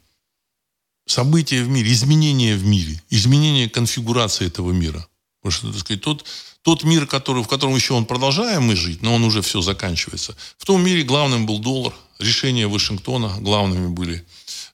События 1.05 1.63
в 1.63 1.69
мире, 1.69 1.91
изменения 1.91 2.55
в 2.55 2.65
мире, 2.65 3.01
изменение 3.09 3.69
конфигурации 3.69 4.47
этого 4.47 4.71
мира. 4.71 5.07
Потому 5.41 5.51
что, 5.51 5.71
так 5.71 5.79
сказать, 5.79 6.01
тот, 6.03 6.25
тот 6.63 6.83
мир, 6.83 7.07
который, 7.07 7.43
в 7.43 7.47
котором 7.47 7.75
еще 7.75 7.93
он 7.93 8.05
продолжаем 8.05 8.63
мы 8.63 8.75
жить, 8.75 9.01
но 9.01 9.15
он 9.15 9.23
уже 9.23 9.41
все 9.41 9.61
заканчивается. 9.61 10.35
В 10.57 10.65
том 10.65 10.83
мире 10.83 11.03
главным 11.03 11.45
был 11.45 11.59
доллар, 11.59 11.93
решения 12.19 12.67
Вашингтона 12.67 13.35
главными 13.39 13.87
были 13.87 14.23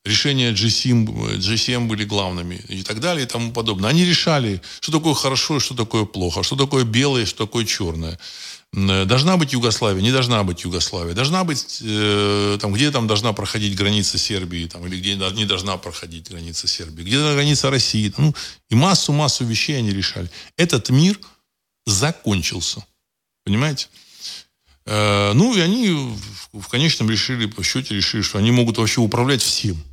решения 0.04 0.52
G7, 0.52 1.38
G7 1.38 1.88
были 1.88 2.06
главными 2.06 2.56
и 2.68 2.84
так 2.84 3.00
далее 3.00 3.26
и 3.26 3.28
тому 3.28 3.52
подобное. 3.52 3.90
Они 3.90 4.06
решали, 4.06 4.62
что 4.80 4.92
такое 4.92 5.14
хорошо 5.14 5.60
что 5.60 5.76
такое 5.76 6.06
плохо, 6.06 6.44
что 6.44 6.56
такое 6.56 6.84
белое 6.84 7.26
что 7.26 7.46
такое 7.46 7.66
черное. 7.66 8.18
Должна 8.74 9.38
быть 9.38 9.54
Югославия, 9.54 10.02
не 10.02 10.12
должна 10.12 10.44
быть 10.44 10.66
Югославия. 10.66 11.14
Должна 11.14 11.46
быть, 11.46 11.80
э, 11.82 12.58
там, 12.60 12.74
где 12.74 12.92
там 12.92 13.08
должна 13.08 13.32
проходить 13.32 13.76
граница 13.76 14.18
Сербии, 14.18 14.68
там, 14.68 14.86
или 14.86 15.00
где 15.00 15.16
не 15.16 15.46
должна 15.46 15.78
проходить 15.78 16.30
граница 16.30 16.68
Сербии, 16.68 17.04
где 17.04 17.18
граница 17.18 17.70
России. 17.70 18.14
Ну, 18.18 18.36
и 18.70 18.76
массу-массу 18.76 19.46
вещей 19.46 19.78
они 19.78 19.92
решали. 19.92 20.30
Этот 20.58 20.90
мир 20.90 21.18
закончился. 21.88 22.86
Понимаете? 23.44 23.88
Э, 24.86 25.34
ну, 25.34 25.56
и 25.56 25.60
они 25.60 26.16
в 26.54 26.68
конечном 26.68 27.10
решили, 27.10 27.48
по 27.48 27.64
счете 27.64 27.96
решили, 27.96 28.22
что 28.22 28.38
они 28.38 28.52
могут 28.52 28.78
вообще 28.78 29.02
управлять 29.02 29.42
всем 29.42 29.84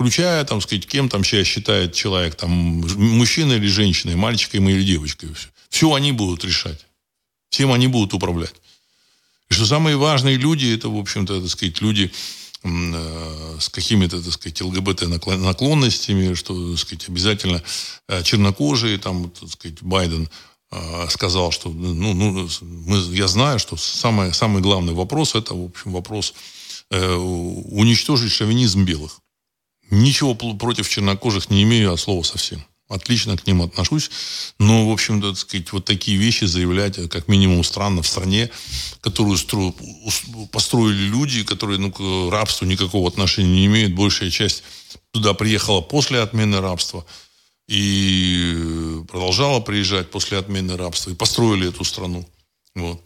включая, 0.00 0.42
там, 0.46 0.62
сказать, 0.62 0.86
кем 0.86 1.10
там 1.10 1.22
сейчас 1.22 1.46
считает 1.46 1.92
человек, 1.92 2.34
там, 2.34 2.50
мужчина 2.50 3.52
или 3.52 3.66
женщина, 3.66 4.16
мальчиком 4.16 4.66
или 4.66 4.82
девочкой. 4.82 5.34
Все. 5.34 5.48
все 5.68 5.92
они 5.92 6.12
будут 6.12 6.42
решать. 6.42 6.86
Всем 7.50 7.70
они 7.70 7.86
будут 7.86 8.14
управлять. 8.14 8.54
И 9.50 9.54
что 9.54 9.66
самые 9.66 9.98
важные 9.98 10.38
люди, 10.38 10.74
это, 10.74 10.88
в 10.88 10.96
общем-то, 10.96 11.42
так 11.42 11.50
сказать, 11.50 11.82
люди 11.82 12.10
э, 12.64 13.56
с 13.60 13.68
какими-то, 13.68 14.22
так 14.22 14.32
сказать, 14.32 14.62
ЛГБТ 14.62 15.02
наклонностями, 15.02 16.32
что, 16.32 16.70
так 16.70 16.78
сказать, 16.78 17.06
обязательно 17.06 17.62
э, 18.08 18.22
чернокожие, 18.22 18.96
там, 18.96 19.28
так 19.28 19.50
сказать, 19.50 19.82
Байден 19.82 20.30
сказал, 21.08 21.50
что, 21.50 21.68
ну, 21.68 22.14
ну 22.14 22.48
мы, 22.60 22.98
я 23.14 23.26
знаю, 23.26 23.58
что 23.58 23.76
самый, 23.76 24.32
самый 24.32 24.62
главный 24.62 24.92
вопрос, 24.92 25.34
это, 25.34 25.54
в 25.54 25.64
общем, 25.64 25.92
вопрос 25.92 26.32
э, 26.90 27.14
уничтожить 27.14 28.32
шовинизм 28.32 28.84
белых. 28.84 29.20
Ничего 29.90 30.34
против 30.34 30.88
чернокожих 30.88 31.50
не 31.50 31.64
имею 31.64 31.92
от 31.92 32.00
слова 32.00 32.22
совсем. 32.22 32.64
отлично 32.88 33.36
к 33.36 33.46
ним 33.46 33.62
отношусь. 33.62 34.10
Но, 34.58 34.88
в 34.88 34.92
общем-то, 34.92 35.30
так 35.30 35.38
сказать, 35.38 35.72
вот 35.72 35.84
такие 35.84 36.16
вещи 36.16 36.44
заявлять, 36.44 36.98
э, 36.98 37.08
как 37.08 37.28
минимум, 37.28 37.64
странно 37.64 38.02
в 38.02 38.06
стране, 38.06 38.50
которую 39.00 39.38
стро... 39.38 39.74
построили 40.52 41.04
люди, 41.08 41.42
которые 41.42 41.78
ну, 41.78 41.90
к 41.90 42.32
рабству 42.32 42.66
никакого 42.66 43.08
отношения 43.08 43.48
не 43.48 43.66
имеют. 43.66 43.94
Большая 43.94 44.30
часть 44.30 44.62
туда 45.12 45.34
приехала 45.34 45.80
после 45.80 46.20
отмены 46.20 46.60
рабства 46.60 47.04
и 47.70 49.04
продолжала 49.06 49.60
приезжать 49.60 50.10
после 50.10 50.38
отмены 50.38 50.76
рабства, 50.76 51.10
и 51.10 51.14
построили 51.14 51.68
эту 51.68 51.84
страну. 51.84 52.28
Вот. 52.74 53.00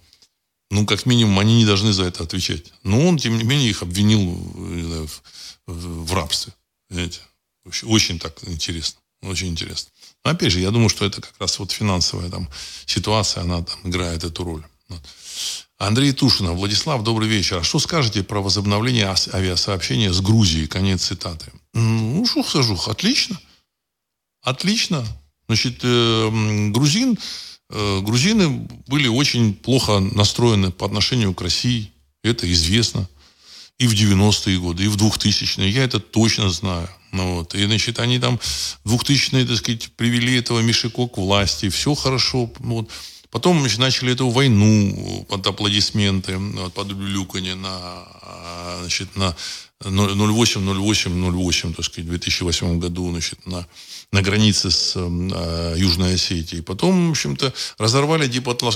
Ну, 0.70 0.86
как 0.86 1.04
минимум, 1.04 1.38
они 1.38 1.58
не 1.58 1.66
должны 1.66 1.92
за 1.92 2.04
это 2.04 2.24
отвечать. 2.24 2.72
Но 2.82 3.06
он, 3.06 3.18
тем 3.18 3.36
не 3.36 3.44
менее, 3.44 3.68
их 3.68 3.82
обвинил 3.82 4.22
знаю, 4.86 5.06
в, 5.66 6.04
в, 6.06 6.14
рабстве. 6.14 6.54
Понимаете? 6.88 7.20
Очень, 7.66 7.88
очень 7.88 8.18
так 8.18 8.38
интересно. 8.46 9.00
Очень 9.22 9.48
интересно. 9.48 9.90
Но 10.24 10.30
опять 10.30 10.52
же, 10.52 10.60
я 10.60 10.70
думаю, 10.70 10.88
что 10.88 11.04
это 11.04 11.20
как 11.20 11.34
раз 11.38 11.58
вот 11.58 11.70
финансовая 11.70 12.30
там 12.30 12.48
ситуация, 12.86 13.42
она 13.42 13.62
там 13.62 13.78
играет 13.84 14.24
эту 14.24 14.44
роль. 14.44 14.64
Андрей 15.76 16.12
Тушина. 16.12 16.52
Владислав, 16.52 17.02
добрый 17.02 17.28
вечер. 17.28 17.58
А 17.58 17.64
что 17.64 17.78
скажете 17.78 18.22
про 18.22 18.40
возобновление 18.40 19.14
авиасообщения 19.34 20.10
с 20.10 20.22
Грузией? 20.22 20.68
Конец 20.68 21.04
цитаты. 21.04 21.52
Ну, 21.74 22.24
что 22.24 22.42
скажу? 22.42 22.80
Отлично. 22.86 23.38
Отлично. 24.44 25.04
Значит, 25.48 25.80
э, 25.82 26.70
грузин, 26.70 27.18
э, 27.70 28.00
грузины 28.02 28.68
были 28.86 29.08
очень 29.08 29.54
плохо 29.54 30.00
настроены 30.00 30.70
по 30.70 30.86
отношению 30.86 31.34
к 31.34 31.40
России. 31.40 31.90
Это 32.22 32.50
известно. 32.52 33.08
И 33.78 33.86
в 33.86 33.94
90-е 33.94 34.58
годы, 34.58 34.84
и 34.84 34.88
в 34.88 34.96
2000-е. 34.96 35.68
Я 35.68 35.84
это 35.84 35.98
точно 35.98 36.50
знаю. 36.50 36.88
Ну, 37.12 37.36
вот. 37.36 37.54
И, 37.54 37.64
значит, 37.64 37.98
они 37.98 38.18
там 38.18 38.38
в 38.84 38.94
2000-е, 38.94 39.46
так 39.46 39.56
сказать, 39.56 39.90
привели 39.96 40.36
этого 40.36 40.60
Мишико 40.60 41.08
к 41.08 41.16
власти. 41.16 41.68
Все 41.70 41.94
хорошо. 41.94 42.50
Вот. 42.58 42.90
Потом 43.34 43.58
значит, 43.58 43.80
начали 43.80 44.12
эту 44.12 44.28
войну 44.30 45.26
под 45.28 45.44
аплодисменты, 45.44 46.38
под 46.72 46.92
люлюканье 46.92 47.56
на, 47.56 47.68
а, 48.22 48.78
значит, 48.82 49.16
на 49.16 49.34
08-08-08, 49.80 51.74
так 51.74 51.84
сказать, 51.84 52.06
в 52.06 52.10
2008 52.10 52.78
году, 52.78 53.10
значит, 53.10 53.44
на, 53.44 53.66
на 54.12 54.22
границе 54.22 54.70
с 54.70 54.92
э, 54.94 55.74
Южной 55.76 56.14
Осетией. 56.14 56.62
Потом, 56.62 57.08
в 57.08 57.10
общем-то, 57.10 57.52
разорвали 57.76 58.30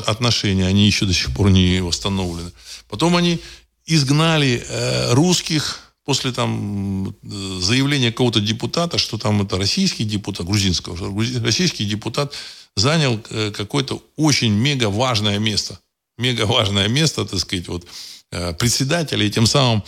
отношения, 0.09 0.67
они 0.67 0.87
еще 0.87 1.07
до 1.07 1.15
сих 1.15 1.33
пор 1.33 1.51
не 1.51 1.81
восстановлены. 1.81 2.51
Потом 2.89 3.15
они 3.15 3.39
изгнали 3.87 4.61
э, 4.69 5.13
русских 5.15 5.89
после 6.05 6.33
там 6.33 7.15
заявления 7.23 8.11
какого-то 8.11 8.41
депутата, 8.41 8.99
что 8.99 9.19
там 9.19 9.43
это 9.43 9.57
российский 9.57 10.03
депутат, 10.03 10.47
грузинского, 10.47 10.97
российский 11.45 11.85
депутат 11.85 12.35
занял 12.77 13.21
э, 13.31 13.51
какое-то 13.51 14.03
очень 14.17 14.53
мега 14.53 14.89
важное 14.91 15.39
место. 15.39 15.79
Мега 16.17 16.47
важное 16.47 16.89
место, 16.89 17.25
так 17.25 17.41
сказать, 17.41 17.69
вот 17.69 17.87
э, 18.31 18.53
председателя, 18.55 19.25
и 19.25 19.31
тем 19.31 19.47
самым 19.47 19.83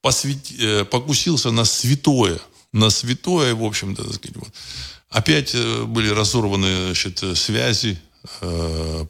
посвяти, 0.00 0.56
э, 0.60 0.84
покусился 0.84 1.50
на 1.50 1.64
святое. 1.64 2.40
На 2.72 2.90
святое, 2.90 3.54
в 3.54 3.64
общем-то, 3.64 4.04
так 4.04 4.14
сказать, 4.14 4.36
вот. 4.36 4.48
Опять 5.10 5.54
были 5.54 6.08
разорваны 6.08 6.86
значит, 6.86 7.22
связи, 7.36 8.00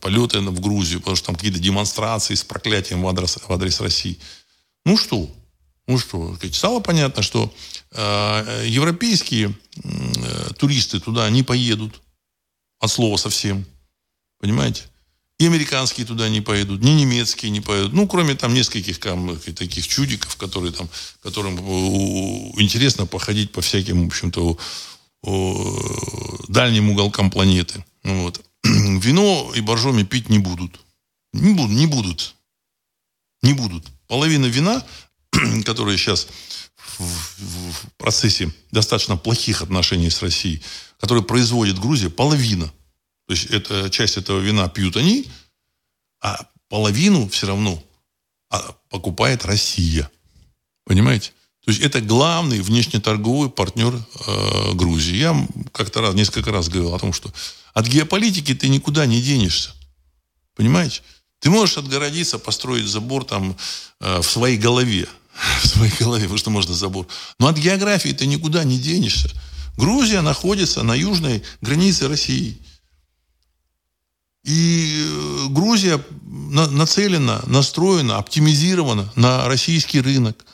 полеты 0.00 0.40
в 0.40 0.60
Грузию, 0.60 0.98
потому 0.98 1.14
что 1.14 1.26
там 1.26 1.36
какие-то 1.36 1.60
демонстрации 1.60 2.34
с 2.34 2.42
проклятием 2.42 3.02
в 3.02 3.08
адрес, 3.08 3.38
в 3.46 3.52
адрес 3.52 3.80
России. 3.80 4.18
Ну 4.84 4.96
что? 4.96 5.30
Ну 5.86 5.98
что? 5.98 6.36
Стало 6.50 6.80
понятно, 6.80 7.22
что 7.22 7.54
европейские 7.94 9.54
туристы 10.58 10.98
туда 10.98 11.30
не 11.30 11.44
поедут 11.44 12.00
от 12.82 12.90
слова 12.90 13.16
совсем. 13.16 13.64
Понимаете? 14.40 14.82
И 15.38 15.46
американские 15.46 16.06
туда 16.06 16.28
не 16.28 16.40
поедут, 16.40 16.82
ни 16.82 16.90
немецкие 16.90 17.50
не 17.50 17.60
поедут. 17.60 17.92
Ну, 17.92 18.06
кроме 18.06 18.34
там 18.34 18.54
нескольких 18.54 18.98
там, 18.98 19.38
таких 19.38 19.86
чудиков, 19.88 20.36
которые 20.36 20.72
там, 20.72 20.88
которым 21.22 21.58
интересно 22.60 23.06
походить 23.06 23.52
по 23.52 23.60
всяким, 23.60 24.04
в 24.04 24.06
общем-то, 24.08 24.58
дальним 26.48 26.90
уголкам 26.90 27.30
планеты. 27.30 27.84
Ну 28.02 28.24
вот. 28.24 28.44
Вино 28.64 29.52
и 29.54 29.60
боржоми 29.60 30.02
пить 30.02 30.28
не 30.28 30.38
будут. 30.38 30.80
Не 31.32 31.54
будут, 31.54 31.76
не 31.76 31.86
будут. 31.86 32.34
Не 33.42 33.52
будут. 33.52 33.86
Половина 34.08 34.46
вина, 34.46 34.84
которая 35.64 35.96
сейчас 35.96 36.28
в, 36.98 37.86
процессе 37.96 38.52
достаточно 38.70 39.16
плохих 39.16 39.62
отношений 39.62 40.10
с 40.10 40.22
Россией, 40.22 40.62
который 40.98 41.22
производит 41.22 41.78
Грузия, 41.78 42.10
половина. 42.10 42.66
То 43.26 43.34
есть 43.34 43.46
это, 43.46 43.88
часть 43.90 44.16
этого 44.16 44.40
вина 44.40 44.68
пьют 44.68 44.96
они, 44.96 45.26
а 46.20 46.46
половину 46.68 47.28
все 47.28 47.46
равно 47.46 47.82
а, 48.50 48.74
покупает 48.88 49.44
Россия. 49.44 50.10
Понимаете? 50.84 51.32
То 51.64 51.70
есть 51.70 51.80
это 51.80 52.00
главный 52.00 52.60
внешнеторговый 52.60 53.48
партнер 53.48 53.94
э, 53.94 54.72
Грузии. 54.74 55.14
Я 55.14 55.48
как-то 55.70 56.00
раз, 56.00 56.14
несколько 56.14 56.50
раз 56.50 56.68
говорил 56.68 56.94
о 56.94 56.98
том, 56.98 57.12
что 57.12 57.32
от 57.72 57.86
геополитики 57.86 58.52
ты 58.54 58.68
никуда 58.68 59.06
не 59.06 59.22
денешься. 59.22 59.70
Понимаете? 60.56 61.02
Ты 61.38 61.50
можешь 61.50 61.78
отгородиться, 61.78 62.38
построить 62.38 62.86
забор 62.86 63.24
там 63.24 63.56
э, 64.00 64.20
в 64.20 64.24
своей 64.24 64.56
голове. 64.56 65.08
В 65.62 65.66
своей 65.66 65.92
голове, 65.98 66.22
потому 66.22 66.38
что 66.38 66.50
можно 66.50 66.74
забор. 66.74 67.06
Но 67.38 67.48
от 67.48 67.58
географии 67.58 68.10
ты 68.10 68.26
никуда 68.26 68.64
не 68.64 68.78
денешься. 68.78 69.30
Грузия 69.76 70.20
находится 70.20 70.82
на 70.82 70.94
южной 70.94 71.42
границе 71.60 72.08
России. 72.08 72.58
И 74.44 75.06
э, 75.06 75.46
Грузия 75.48 76.04
нацелена, 76.24 77.42
настроена, 77.46 78.18
оптимизирована 78.18 79.10
на 79.16 79.46
российский 79.48 80.00
рынок. 80.00 80.44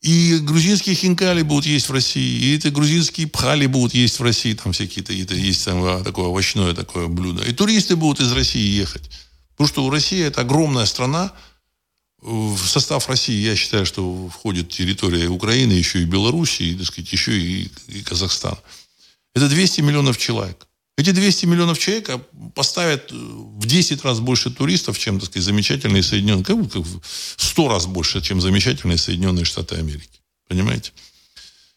И 0.00 0.38
грузинские 0.38 0.96
хинкали 0.96 1.42
будут 1.42 1.66
есть 1.66 1.88
в 1.88 1.92
России, 1.92 2.40
и 2.40 2.56
это 2.56 2.70
грузинские 2.70 3.28
пхали 3.28 3.66
будут 3.66 3.94
есть 3.94 4.18
в 4.18 4.22
России, 4.24 4.52
там 4.52 4.72
всякие 4.72 5.04
то 5.04 5.12
это 5.12 5.34
есть 5.34 5.64
там 5.64 5.84
а, 5.84 6.02
такое 6.02 6.26
овощное 6.26 6.74
такое 6.74 7.06
блюдо. 7.06 7.44
И 7.44 7.52
туристы 7.52 7.94
будут 7.94 8.20
из 8.20 8.32
России 8.32 8.80
ехать. 8.80 9.08
Потому 9.52 9.68
что 9.68 9.90
Россия 9.90 10.26
это 10.26 10.40
огромная 10.40 10.86
страна, 10.86 11.32
в 12.22 12.66
состав 12.66 13.08
России, 13.08 13.34
я 13.34 13.56
считаю, 13.56 13.84
что 13.84 14.28
входит 14.28 14.68
территория 14.68 15.28
Украины, 15.28 15.72
еще 15.72 16.00
и 16.00 16.04
Белоруссии, 16.04 16.66
и, 16.66 16.74
так 16.76 16.86
сказать, 16.86 17.12
еще 17.12 17.38
и, 17.38 17.70
и 17.88 18.02
Казахстан. 18.02 18.56
Это 19.34 19.48
200 19.48 19.80
миллионов 19.80 20.18
человек. 20.18 20.66
Эти 20.96 21.10
200 21.10 21.46
миллионов 21.46 21.78
человек 21.78 22.10
поставят 22.54 23.10
в 23.10 23.66
10 23.66 24.04
раз 24.04 24.20
больше 24.20 24.50
туристов, 24.50 24.98
чем, 24.98 25.18
так 25.18 25.30
сказать, 25.30 25.44
замечательные 25.44 26.02
Соединенные, 26.02 26.44
как, 26.44 26.56
как 26.70 26.82
в 26.84 27.00
100 27.36 27.68
раз 27.68 27.86
больше, 27.86 28.20
чем 28.20 28.40
замечательные 28.40 28.98
Соединенные 28.98 29.44
Штаты 29.44 29.76
Америки. 29.76 30.20
Понимаете? 30.48 30.92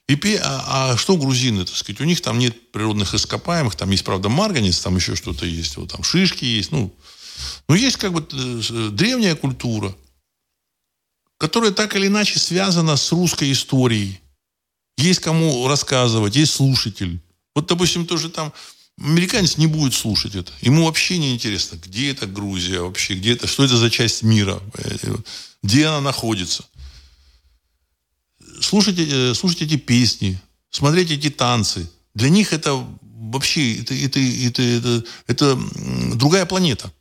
И, 0.07 0.35
а, 0.35 0.91
а 0.91 0.97
что 0.97 1.17
грузины, 1.17 1.65
так 1.65 1.75
сказать, 1.75 2.01
у 2.01 2.03
них 2.03 2.21
там 2.21 2.37
нет 2.37 2.71
природных 2.71 3.15
ископаемых, 3.15 3.75
там 3.75 3.89
есть, 3.89 4.03
правда, 4.03 4.29
марганец, 4.29 4.79
там 4.79 4.95
еще 4.97 5.15
что-то 5.15 5.47
есть, 5.47 5.77
вот 5.77 5.91
там 5.91 6.03
шишки 6.03 6.45
есть, 6.45 6.71
ну, 6.71 6.93
но 7.67 7.75
есть 7.75 7.97
как 7.97 8.13
бы 8.13 8.25
э, 8.31 8.89
древняя 8.91 9.35
культура, 9.35 9.95
которая 11.37 11.71
так 11.71 11.95
или 11.95 12.07
иначе 12.07 12.39
связана 12.39 12.95
с 12.95 13.11
русской 13.11 13.51
историей. 13.51 14.19
Есть 14.97 15.19
кому 15.19 15.67
рассказывать, 15.67 16.35
есть 16.35 16.53
слушатель. 16.53 17.21
Вот, 17.53 17.67
допустим, 17.67 18.05
тоже 18.05 18.29
там 18.29 18.53
американец 18.97 19.57
не 19.57 19.67
будет 19.67 19.93
слушать 19.93 20.35
это. 20.35 20.51
Ему 20.61 20.85
вообще 20.85 21.17
не 21.17 21.33
интересно, 21.33 21.77
где 21.77 22.11
это 22.11 22.27
Грузия 22.27 22.79
вообще, 22.79 23.15
где 23.15 23.33
это, 23.33 23.47
что 23.47 23.65
это 23.65 23.77
за 23.77 23.89
часть 23.89 24.23
мира, 24.23 24.61
где 25.61 25.87
она 25.87 26.01
находится. 26.01 26.65
Слушайте, 28.61 29.05
э, 29.09 29.33
слушайте 29.33 29.65
эти 29.65 29.75
песни, 29.75 30.39
смотрите 30.69 31.15
эти 31.15 31.29
танцы. 31.29 31.89
Для 32.13 32.29
них 32.29 32.53
это 32.53 32.87
вообще 33.01 33.81
это, 33.81 33.93
это, 33.93 34.19
это, 34.19 34.61
это, 34.61 35.03
это 35.27 35.59
другая 36.15 36.45
планета. 36.45 36.91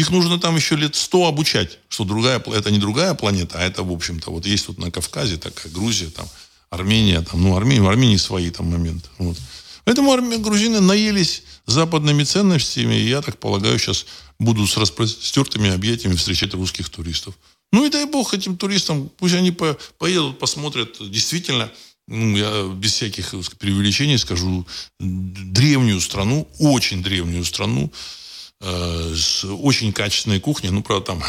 Их 0.00 0.10
нужно 0.10 0.38
там 0.38 0.56
еще 0.56 0.76
лет 0.76 0.96
сто 0.96 1.26
обучать, 1.26 1.78
что 1.90 2.04
другая, 2.04 2.38
это 2.38 2.70
не 2.70 2.78
другая 2.78 3.12
планета, 3.12 3.58
а 3.58 3.62
это, 3.62 3.82
в 3.82 3.92
общем-то, 3.92 4.30
вот 4.30 4.46
есть 4.46 4.66
вот 4.68 4.78
на 4.78 4.90
Кавказе 4.90 5.36
такая 5.36 5.70
Грузия, 5.70 6.06
там, 6.06 6.26
Армения, 6.70 7.20
там, 7.20 7.42
ну, 7.42 7.54
Армения, 7.54 7.82
в 7.82 7.88
Армении 7.88 8.16
свои 8.16 8.48
там 8.48 8.70
моменты. 8.70 9.06
Вот. 9.18 9.36
Поэтому 9.84 10.38
грузины 10.38 10.80
наелись 10.80 11.42
западными 11.66 12.24
ценностями, 12.24 12.94
и 12.94 13.08
я 13.10 13.20
так 13.20 13.38
полагаю, 13.38 13.78
сейчас 13.78 14.06
будут 14.38 14.70
с 14.70 14.78
распростертыми 14.78 15.68
объятиями 15.68 16.16
встречать 16.16 16.54
русских 16.54 16.88
туристов. 16.88 17.34
Ну 17.70 17.84
и 17.84 17.90
дай 17.90 18.06
бог 18.06 18.32
этим 18.32 18.56
туристам, 18.56 19.10
пусть 19.18 19.34
они 19.34 19.50
по, 19.50 19.76
поедут, 19.98 20.38
посмотрят 20.38 20.96
действительно, 21.10 21.70
ну, 22.08 22.38
я 22.38 22.72
без 22.74 22.94
всяких 22.94 23.34
преувеличений 23.58 24.16
скажу, 24.16 24.66
древнюю 24.98 26.00
страну, 26.00 26.48
очень 26.58 27.02
древнюю 27.02 27.44
страну, 27.44 27.92
Э, 27.92 28.19
с 28.60 29.44
очень 29.44 29.92
качественной 29.92 30.38
кухней. 30.38 30.70
Ну, 30.70 30.82
правда, 30.82 31.06
там 31.06 31.22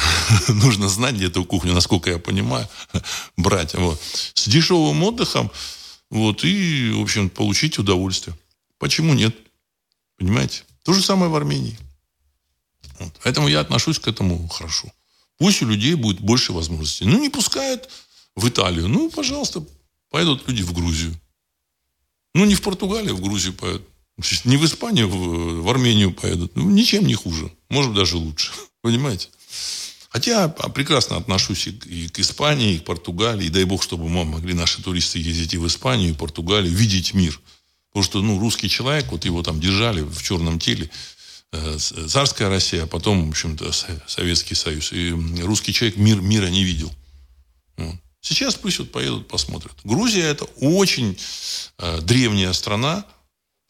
нужно 0.58 0.90
знать 0.90 1.16
где 1.16 1.28
эту 1.28 1.46
кухню, 1.46 1.74
насколько 1.74 2.10
я 2.10 2.20
понимаю, 2.20 2.68
брать. 3.38 3.74
Вот. 3.74 4.02
С 4.34 4.48
дешевым 4.48 5.02
отдыхом. 5.04 5.52
Вот, 6.10 6.44
и, 6.44 6.92
в 6.92 7.02
общем, 7.02 7.30
получить 7.30 7.80
удовольствие. 7.80 8.38
Почему 8.78 9.14
нет? 9.14 9.36
Понимаете? 10.18 10.64
То 10.84 10.94
же 10.94 11.02
самое 11.02 11.32
в 11.32 11.36
Армении. 11.36 11.78
Вот. 13.00 13.14
Поэтому 13.24 13.48
я 13.48 13.62
отношусь 13.62 13.98
к 13.98 14.08
этому 14.08 14.48
хорошо. 14.50 14.92
Пусть 15.38 15.62
у 15.62 15.68
людей 15.68 15.96
будет 15.96 16.20
больше 16.20 16.52
возможностей. 16.52 17.06
Ну, 17.06 17.20
не 17.20 17.30
пускают 17.30 17.90
в 18.36 18.48
Италию. 18.48 18.88
Ну, 18.90 19.10
пожалуйста, 19.10 19.64
поедут 20.10 20.48
люди 20.48 20.64
в 20.64 20.74
Грузию. 20.74 21.18
Ну, 22.34 22.46
не 22.46 22.56
в 22.56 22.62
Португалию, 22.62 23.16
в 23.16 23.22
Грузию 23.22 23.54
поедут. 23.54 23.88
Не 24.46 24.58
в 24.58 24.66
Испанию, 24.66 25.10
в, 25.10 25.70
Армению 25.70 26.14
поедут. 26.14 26.56
Ну, 26.56 26.70
ничем 26.70 27.06
не 27.06 27.16
хуже. 27.16 27.52
Может, 27.70 27.94
даже 27.94 28.18
лучше. 28.18 28.52
Понимаете? 28.82 29.30
Хотя 30.10 30.50
прекрасно 30.50 31.18
отношусь 31.18 31.68
и, 31.68 32.10
к 32.10 32.20
Испании, 32.20 32.76
и 32.76 32.80
к 32.80 32.84
Португалии. 32.84 33.46
И 33.46 33.50
дай 33.50 33.64
бог, 33.64 33.82
чтобы 33.82 34.10
мы 34.10 34.26
могли 34.26 34.54
наши 34.54 34.84
туристы 34.84 35.20
ездить 35.20 35.54
и 35.54 35.58
в 35.58 35.66
Испанию, 35.68 36.10
и 36.10 36.14
в 36.14 36.18
Португалию, 36.18 36.74
видеть 36.74 37.14
мир. 37.14 37.40
Потому 37.90 38.04
что 38.04 38.22
ну, 38.22 38.40
русский 38.40 38.70
человек, 38.70 39.12
вот 39.12 39.26
его 39.26 39.42
там 39.42 39.60
держали 39.60 40.02
в 40.02 40.22
черном 40.22 40.60
теле, 40.60 40.90
э, 41.54 41.78
царская 41.78 42.50
Россия, 42.50 42.84
а 42.84 42.88
потом, 42.88 43.28
в 43.28 43.30
общем-то, 43.30 43.72
Советский 44.08 44.56
Союз. 44.56 44.92
И 44.92 45.12
русский 45.42 45.74
человек 45.74 45.98
мир, 45.98 46.22
мира 46.22 46.48
не 46.48 46.64
видел. 46.64 46.92
Сейчас 48.22 48.56
пусть 48.56 48.78
вот 48.78 48.92
поедут, 48.92 49.28
посмотрят. 49.28 49.74
Грузия 49.84 50.26
это 50.26 50.46
очень 50.60 51.18
э, 51.80 52.02
древняя 52.02 52.54
страна 52.54 53.06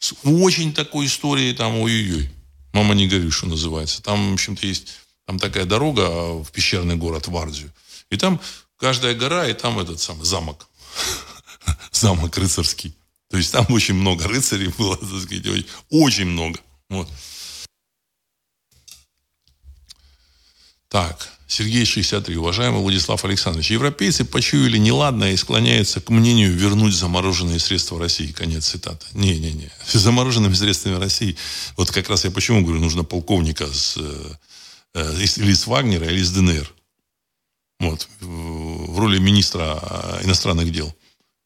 с 0.02 0.14
очень 0.24 0.74
такой 0.74 1.06
историей, 1.06 1.54
там, 1.54 1.76
ой-ой-ой. 1.76 2.28
Мама 2.72 2.94
не 2.94 3.06
говорит, 3.06 3.32
что 3.32 3.46
называется. 3.46 4.02
Там, 4.02 4.30
в 4.30 4.34
общем-то, 4.34 4.66
есть 4.66 4.94
там 5.26 5.38
такая 5.38 5.64
дорога 5.64 6.42
в 6.42 6.50
пещерный 6.50 6.96
город 6.96 7.28
Вардию. 7.28 7.72
И 8.10 8.16
там 8.16 8.40
каждая 8.76 9.14
гора, 9.14 9.46
и 9.46 9.52
там 9.52 9.78
этот 9.78 10.00
самый 10.00 10.24
замок. 10.24 10.68
Замок 11.92 12.36
рыцарский. 12.36 12.96
То 13.30 13.36
есть 13.36 13.52
там 13.52 13.64
очень 13.68 13.94
много 13.94 14.26
рыцарей 14.26 14.68
было, 14.76 14.96
так 14.96 15.08
сказать, 15.22 15.66
очень 15.88 16.26
много. 16.26 16.58
Вот. 16.88 17.08
Так, 20.88 21.30
Сергей 21.52 21.84
63. 21.84 22.36
Уважаемый 22.36 22.80
Владислав 22.80 23.24
Александрович, 23.24 23.70
европейцы 23.70 24.24
почуяли 24.24 24.78
неладное 24.78 25.32
и 25.32 25.36
склоняются 25.36 26.00
к 26.00 26.08
мнению 26.08 26.52
вернуть 26.52 26.94
замороженные 26.94 27.58
средства 27.58 27.98
России. 27.98 28.32
Конец 28.32 28.68
цитаты. 28.68 29.06
Не-не-не. 29.12 29.70
С 29.86 29.92
замороженными 29.98 30.54
средствами 30.54 30.96
России. 30.96 31.36
Вот 31.76 31.90
как 31.90 32.08
раз 32.08 32.24
я 32.24 32.30
почему 32.30 32.62
говорю, 32.62 32.80
нужно 32.80 33.04
полковника 33.04 33.66
с 33.66 33.96
э, 33.98 34.34
Э, 34.94 35.14
или 35.36 35.54
с 35.54 35.66
Вагнера, 35.66 36.06
или 36.06 36.22
с 36.22 36.30
ДНР. 36.32 36.70
Вот, 37.80 38.08
в 38.20 38.98
роли 38.98 39.18
министра 39.18 39.78
э, 39.80 40.24
иностранных 40.24 40.70
дел. 40.70 40.94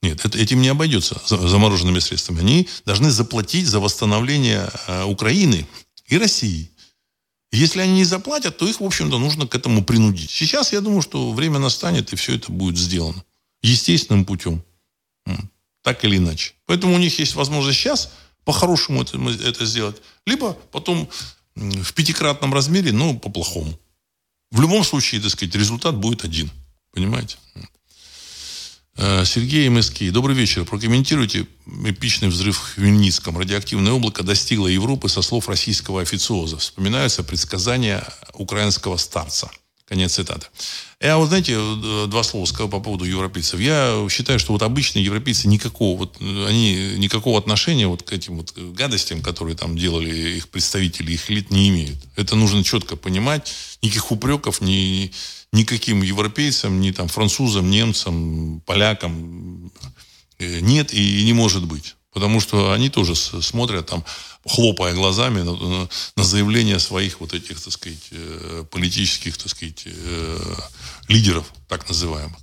Нет, 0.03 0.25
это, 0.25 0.39
этим 0.39 0.61
не 0.61 0.69
обойдется 0.69 1.21
замороженными 1.27 2.01
средствами. 2.01 2.41
Они 2.41 2.69
должны 2.85 3.11
заплатить 3.11 3.67
за 3.67 3.81
восстановление 3.81 4.69
э, 4.87 5.05
Украины 5.05 5.67
и 6.07 6.19
России. 6.19 6.71
Если 7.53 7.81
они 7.81 7.95
не 7.95 8.05
заплатят, 8.05 8.59
то 8.59 8.69
их, 8.69 8.81
в 8.81 8.85
общем-то, 8.85 9.19
нужно 9.19 9.47
к 9.47 9.55
этому 9.55 9.85
принудить. 9.85 10.31
Сейчас 10.31 10.73
я 10.73 10.81
думаю, 10.81 11.03
что 11.03 11.33
время 11.33 11.59
настанет, 11.59 12.13
и 12.13 12.17
все 12.17 12.35
это 12.35 12.53
будет 12.53 12.77
сделано. 12.77 13.25
Естественным 13.63 14.25
путем. 14.25 14.63
Так 15.83 16.05
или 16.05 16.17
иначе. 16.17 16.55
Поэтому 16.67 16.95
у 16.95 16.99
них 16.99 17.19
есть 17.19 17.35
возможность 17.35 17.79
сейчас 17.79 18.13
по-хорошему 18.45 19.03
это, 19.03 19.19
это 19.19 19.67
сделать. 19.67 20.03
Либо 20.25 20.53
потом 20.73 21.09
в 21.55 21.93
пятикратном 21.95 22.55
размере, 22.55 22.93
но 22.93 23.15
по-плохому. 23.15 23.79
В 24.51 24.61
любом 24.61 24.85
случае, 24.85 25.21
так 25.21 25.31
сказать, 25.31 25.55
результат 25.55 25.97
будет 25.97 26.25
один. 26.25 26.51
Понимаете? 26.93 27.37
Э, 28.99 29.25
Сергей 29.27 29.69
МСК. 29.69 30.11
Добрый 30.11 30.35
вечер. 30.35 30.65
Прокомментируйте 30.65 31.47
эпичный 31.85 32.29
взрыв 32.29 32.57
в 32.57 32.75
Хмельницком. 32.75 33.37
Радиоактивное 33.39 33.93
облако 33.93 34.23
достигло 34.23 34.69
Европы 34.69 35.09
со 35.09 35.21
слов 35.21 35.49
российского 35.49 36.01
официоза. 36.01 36.57
Вспоминаются 36.57 37.23
предсказания 37.23 38.07
украинского 38.33 38.97
старца. 38.97 39.51
Конец 39.87 40.15
цитаты. 40.15 40.49
Я, 41.01 41.17
вот 41.17 41.29
знаете, 41.29 41.53
э, 41.55 42.07
два 42.09 42.25
слова 42.25 42.45
сказал 42.47 42.69
по 42.69 42.81
поводу 42.81 43.05
европейцев. 43.05 43.61
Я 43.61 44.05
считаю, 44.11 44.41
что 44.41 44.53
вот 44.53 44.63
обычные 44.63 45.05
европейцы 45.05 45.47
никакого, 45.47 45.97
вот, 45.97 46.17
они 46.21 46.97
никакого 46.97 47.39
отношения 47.39 47.87
вот 47.87 48.03
к 48.03 48.13
этим 48.13 48.39
вот 48.39 48.53
гадостям, 48.53 49.23
которые 49.23 49.57
там 49.57 49.79
делали 49.79 50.39
их 50.39 50.49
представители, 50.49 51.13
их 51.13 51.31
элит, 51.31 51.53
не 51.53 51.69
имеют. 51.69 51.99
Это 52.17 52.35
нужно 52.35 52.65
четко 52.65 52.97
понимать. 52.97 53.53
Никаких 53.81 54.11
упреков 54.11 54.61
ни, 54.61 55.13
никаким 55.53 56.03
европейцам, 56.03 56.81
ни 56.81 56.91
там 56.91 57.07
французам, 57.07 57.71
немцам, 57.71 58.61
полякам 58.67 59.71
э, 60.41 60.59
нет 60.61 60.93
и 60.93 61.23
не 61.25 61.33
может 61.33 61.65
быть. 61.65 61.95
Потому 62.17 62.41
что 62.41 62.73
они 62.73 62.89
тоже 62.89 63.15
смотрят 63.15 63.89
там, 63.89 64.03
хлопая 64.47 64.95
глазами 64.95 65.43
на, 65.43 65.55
на, 65.55 65.89
на 66.17 66.25
заявления 66.25 66.79
своих 66.79 67.21
вот 67.21 67.35
этих, 67.35 67.61
так 67.61 67.71
сказать, 67.71 68.09
э, 68.11 68.65
политических, 68.71 69.37
так 69.37 69.51
сказать, 69.51 69.83
э, 69.85 70.57
лидеров, 71.09 71.45
так 71.69 71.87
называемых. 71.87 72.39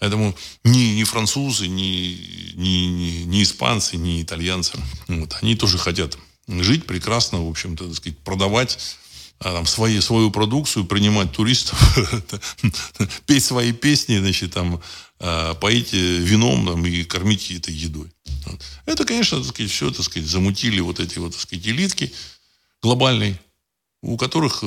Поэтому 0.00 0.34
ни, 0.64 0.96
ни 0.98 1.04
французы, 1.04 1.68
ни, 1.68 2.52
ни, 2.56 3.22
ни, 3.26 3.44
испанцы, 3.44 3.96
ни 3.96 4.20
итальянцы, 4.20 4.72
вот, 5.06 5.36
они 5.40 5.54
тоже 5.54 5.78
хотят 5.78 6.18
жить 6.48 6.84
прекрасно, 6.84 7.46
в 7.46 7.48
общем-то, 7.48 7.86
так 7.86 7.94
сказать, 7.94 8.18
продавать 8.24 8.76
а, 9.38 9.52
там, 9.52 9.66
свои, 9.66 10.00
свою 10.00 10.32
продукцию, 10.32 10.84
принимать 10.84 11.30
туристов, 11.30 11.78
петь 13.26 13.44
свои 13.44 13.70
песни, 13.70 14.18
значит, 14.18 14.52
там, 14.52 14.82
поить 15.60 15.92
вином 15.92 16.66
там, 16.66 16.84
и 16.84 17.04
кормить 17.04 17.50
этой 17.50 17.72
едой. 17.72 18.12
Это, 18.86 19.04
конечно, 19.04 19.38
так 19.38 19.48
сказать, 19.48 19.70
все, 19.70 19.90
так 19.90 20.04
сказать, 20.04 20.28
замутили 20.28 20.80
вот 20.80 21.00
эти 21.00 21.18
вот, 21.18 21.32
так 21.32 21.40
сказать, 21.40 21.66
элитки 21.66 22.12
глобальные, 22.82 23.40
у 24.02 24.18
которых 24.18 24.60
э, 24.62 24.66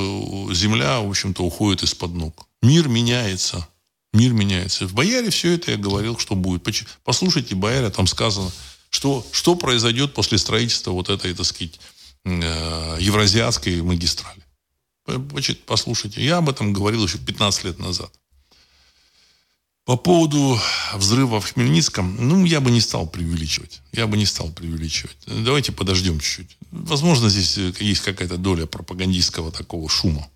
земля, 0.53 0.99
в 0.99 1.09
общем-то, 1.09 1.43
уходит 1.43 1.83
из-под 1.83 2.13
ног. 2.13 2.47
Мир 2.63 2.87
меняется. 2.87 3.67
Мир 4.13 4.33
меняется. 4.33 4.87
В 4.87 4.93
Бояре 4.93 5.29
все 5.29 5.53
это 5.53 5.71
я 5.71 5.77
говорил, 5.77 6.17
что 6.17 6.35
будет. 6.35 6.63
Послушайте, 7.03 7.53
Бояре, 7.53 7.91
там 7.91 8.07
сказано, 8.07 8.51
что, 8.89 9.25
что 9.31 9.55
произойдет 9.55 10.15
после 10.15 10.39
строительства 10.39 10.91
вот 10.91 11.09
этой, 11.09 11.35
так 11.35 11.45
сказать, 11.45 11.79
э, 12.25 12.97
евразиатской 12.99 13.81
магистрали. 13.81 14.41
Послушайте, 15.65 16.23
я 16.23 16.37
об 16.37 16.49
этом 16.49 16.73
говорил 16.73 17.05
еще 17.05 17.19
15 17.19 17.63
лет 17.65 17.79
назад. 17.79 18.11
По 19.87 19.95
поводу 19.95 20.59
взрыва 20.95 21.39
в 21.39 21.53
Хмельницком, 21.53 22.17
ну, 22.19 22.43
я 22.43 22.59
бы 22.59 22.71
не 22.71 22.81
стал 22.81 23.07
преувеличивать. 23.07 23.79
Я 23.93 24.05
бы 24.05 24.17
не 24.17 24.25
стал 24.25 24.49
преувеличивать. 24.49 25.15
Давайте 25.25 25.71
подождем 25.71 26.19
чуть-чуть. 26.19 26.57
Возможно, 26.71 27.29
здесь 27.29 27.57
э, 27.57 27.71
есть 27.79 28.01
какая-то 28.01 28.35
доля 28.35 28.65
пропагандистского 28.65 29.49
такого 29.49 29.87
шума. 29.87 30.27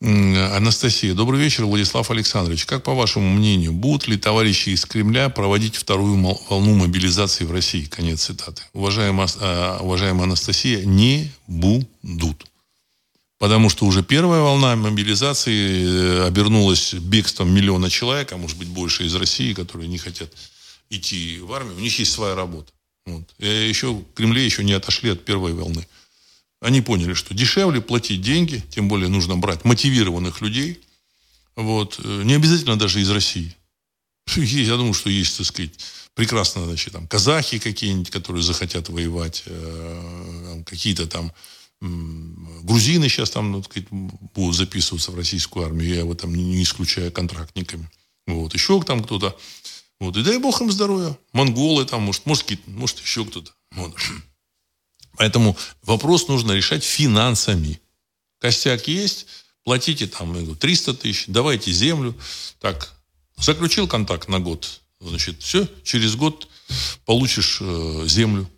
Анастасия. 0.00 1.14
Добрый 1.14 1.40
вечер, 1.40 1.66
Владислав 1.66 2.10
Александрович. 2.10 2.66
Как, 2.66 2.82
по 2.82 2.94
вашему 2.94 3.30
мнению, 3.30 3.72
будут 3.72 4.08
ли 4.08 4.16
товарищи 4.16 4.70
из 4.70 4.84
Кремля 4.84 5.28
проводить 5.28 5.76
вторую 5.76 6.16
волну 6.50 6.74
мобилизации 6.74 7.44
в 7.44 7.52
России? 7.52 7.84
Конец 7.84 8.24
цитаты. 8.24 8.62
Уважаемая, 8.72 9.28
а, 9.40 9.78
уважаемая 9.80 10.24
Анастасия, 10.24 10.84
не 10.84 11.30
будут. 11.46 12.44
Потому 13.38 13.70
что 13.70 13.86
уже 13.86 14.02
первая 14.02 14.40
волна 14.40 14.74
мобилизации 14.74 15.84
э, 15.86 16.26
обернулась 16.26 16.94
бегством 16.94 17.54
миллиона 17.54 17.88
человек, 17.88 18.32
а 18.32 18.36
может 18.36 18.58
быть 18.58 18.68
больше 18.68 19.06
из 19.06 19.14
России, 19.14 19.52
которые 19.52 19.88
не 19.88 19.98
хотят 19.98 20.32
идти 20.90 21.38
в 21.40 21.52
армию. 21.52 21.76
У 21.76 21.80
них 21.80 21.96
есть 21.98 22.12
своя 22.12 22.34
работа. 22.34 22.72
Вот. 23.06 23.24
И 23.38 23.46
еще 23.46 23.92
в 23.92 24.04
Кремле 24.14 24.44
еще 24.44 24.64
не 24.64 24.72
отошли 24.72 25.10
от 25.10 25.24
первой 25.24 25.52
волны. 25.52 25.86
Они 26.60 26.80
поняли, 26.80 27.14
что 27.14 27.32
дешевле 27.32 27.80
платить 27.80 28.20
деньги, 28.20 28.62
тем 28.70 28.88
более 28.88 29.08
нужно 29.08 29.36
брать 29.36 29.64
мотивированных 29.64 30.40
людей. 30.40 30.80
Вот. 31.54 32.00
Э, 32.02 32.22
не 32.24 32.34
обязательно 32.34 32.76
даже 32.76 33.00
из 33.00 33.10
России. 33.10 33.54
Я 34.36 34.76
думаю, 34.76 34.94
что 34.94 35.10
есть, 35.10 35.36
так 35.36 35.46
сказать, 35.46 35.78
прекрасно, 36.14 36.64
значит, 36.64 36.92
там, 36.92 37.06
казахи 37.06 37.60
какие-нибудь, 37.60 38.10
которые 38.10 38.42
захотят 38.42 38.88
воевать, 38.88 39.44
э, 39.46 40.62
какие-то 40.66 41.06
там 41.06 41.32
грузины 41.80 43.08
сейчас 43.08 43.30
там, 43.30 43.52
ну, 43.52 43.62
сказать, 43.62 43.88
будут 43.90 44.56
записываться 44.56 45.12
в 45.12 45.16
российскую 45.16 45.66
армию, 45.66 45.94
я 45.94 46.04
в 46.04 46.12
этом 46.12 46.34
не 46.34 46.62
исключаю 46.62 47.12
контрактниками. 47.12 47.88
Вот, 48.26 48.54
еще 48.54 48.82
там 48.82 49.02
кто-то. 49.02 49.36
Вот, 50.00 50.16
и 50.16 50.22
дай 50.22 50.38
бог 50.38 50.60
им 50.60 50.70
здоровья. 50.70 51.16
Монголы 51.32 51.84
там, 51.84 52.02
может, 52.02 52.26
может, 52.26 52.46
может 52.66 52.98
еще 53.00 53.24
кто-то. 53.24 53.52
Вот. 53.72 53.94
Поэтому 55.16 55.56
вопрос 55.82 56.28
нужно 56.28 56.52
решать 56.52 56.84
финансами. 56.84 57.80
Костяк 58.38 58.86
есть, 58.86 59.26
платите 59.64 60.06
там 60.06 60.56
300 60.56 60.94
тысяч, 60.94 61.24
давайте 61.26 61.72
землю. 61.72 62.14
Так, 62.60 62.94
заключил 63.36 63.88
контракт 63.88 64.28
на 64.28 64.38
год, 64.38 64.80
значит, 65.00 65.42
все, 65.42 65.68
через 65.82 66.14
год 66.16 66.48
получишь 67.04 67.58
э, 67.60 68.04
землю. 68.06 68.48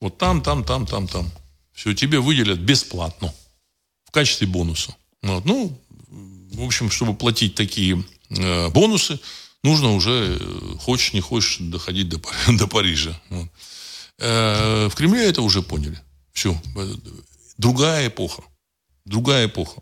Вот 0.00 0.18
там, 0.18 0.42
там, 0.42 0.64
там, 0.64 0.86
там, 0.86 1.06
там. 1.08 1.30
Все, 1.78 1.94
тебе 1.94 2.18
выделят 2.18 2.58
бесплатно 2.58 3.32
в 4.04 4.10
качестве 4.10 4.48
бонуса. 4.48 4.96
Вот. 5.22 5.44
Ну, 5.44 5.80
в 6.50 6.64
общем, 6.64 6.90
чтобы 6.90 7.14
платить 7.14 7.54
такие 7.54 8.04
э, 8.30 8.68
бонусы, 8.70 9.20
нужно 9.62 9.94
уже, 9.94 10.38
э, 10.40 10.76
хочешь 10.80 11.12
не 11.12 11.20
хочешь, 11.20 11.58
доходить 11.60 12.08
до, 12.08 12.20
до 12.48 12.66
Парижа. 12.66 13.20
Вот. 13.30 13.48
Э, 14.18 14.88
в 14.88 14.96
Кремле 14.96 15.26
это 15.26 15.40
уже 15.40 15.62
поняли. 15.62 16.00
Все. 16.32 16.60
Другая 17.58 18.08
эпоха. 18.08 18.42
Другая 19.04 19.46
эпоха. 19.46 19.80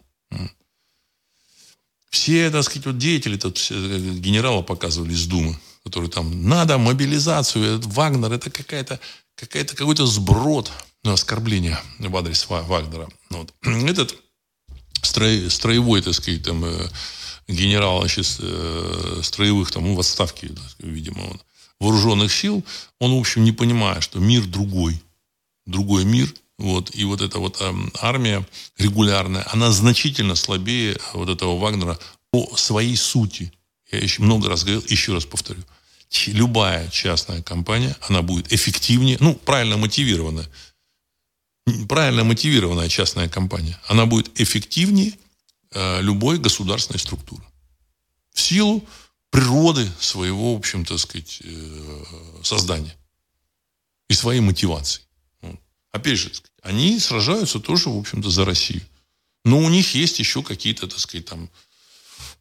Все, 2.10 2.50
так 2.50 2.62
сказать, 2.64 2.84
вот 2.84 2.98
деятели, 2.98 3.38
тут 3.38 3.68
э, 3.70 3.98
генерала 4.18 4.60
показывали 4.60 5.14
из 5.14 5.24
Думы, 5.26 5.58
которые 5.82 6.10
там, 6.10 6.46
надо 6.46 6.76
мобилизацию, 6.76 7.64
этот 7.64 7.86
Вагнер, 7.86 8.30
это 8.34 8.50
какая-то, 8.50 9.00
какая-то, 9.34 9.74
какой-то 9.74 10.04
сброд, 10.04 10.70
ну, 11.06 11.12
оскорбление 11.12 11.78
в 11.98 12.16
адрес 12.16 12.46
Вагнера. 12.48 13.08
Вот. 13.30 13.54
Этот 13.62 14.16
строевой, 15.02 16.02
так 16.02 16.14
сказать, 16.14 16.42
там, 16.42 16.64
э, 16.64 16.88
генерал, 17.48 18.00
значит, 18.00 18.26
э, 18.40 19.20
строевых, 19.22 19.70
там, 19.70 19.94
в 19.94 20.00
отставке, 20.00 20.50
видимо, 20.78 21.22
он, 21.22 21.40
вооруженных 21.78 22.32
сил, 22.32 22.64
он, 22.98 23.14
в 23.14 23.18
общем, 23.18 23.44
не 23.44 23.52
понимает, 23.52 24.02
что 24.02 24.18
мир 24.18 24.44
другой. 24.44 25.00
Другой 25.64 26.04
мир, 26.04 26.32
вот, 26.58 26.94
и 26.94 27.04
вот 27.04 27.20
эта 27.20 27.38
вот 27.38 27.58
э, 27.60 27.72
армия 28.00 28.46
регулярная, 28.78 29.46
она 29.52 29.70
значительно 29.70 30.34
слабее 30.34 30.98
вот 31.12 31.28
этого 31.28 31.58
Вагнера 31.58 31.98
по 32.30 32.56
своей 32.56 32.96
сути. 32.96 33.52
Я 33.92 34.00
еще 34.00 34.22
много 34.22 34.48
раз 34.48 34.64
говорил, 34.64 34.82
еще 34.88 35.12
раз 35.12 35.24
повторю. 35.24 35.62
Любая 36.26 36.88
частная 36.88 37.42
компания, 37.42 37.96
она 38.08 38.22
будет 38.22 38.52
эффективнее, 38.52 39.18
ну, 39.20 39.34
правильно 39.34 39.76
мотивированная. 39.76 40.48
Правильно 41.88 42.24
мотивированная 42.24 42.88
частная 42.88 43.28
компания, 43.28 43.78
она 43.88 44.06
будет 44.06 44.40
эффективнее 44.40 45.12
э, 45.72 46.00
любой 46.00 46.38
государственной 46.38 46.98
структуры. 47.00 47.42
В 48.32 48.40
силу 48.40 48.86
природы 49.30 49.90
своего, 50.00 50.54
в 50.54 50.58
общем, 50.58 50.84
так 50.84 50.98
сказать, 50.98 51.40
э, 51.42 52.04
создания 52.42 52.96
и 54.08 54.14
своей 54.14 54.40
мотивации. 54.40 55.02
Опять 55.92 56.18
же, 56.18 56.30
они 56.62 57.00
сражаются 57.00 57.58
тоже, 57.58 57.88
в 57.88 57.98
общем-то, 57.98 58.28
за 58.30 58.44
Россию. 58.44 58.82
Но 59.44 59.58
у 59.58 59.68
них 59.68 59.94
есть 59.94 60.18
еще 60.18 60.42
какие-то, 60.42 60.86
так 60.86 60.98
сказать, 60.98 61.26
там, 61.26 61.48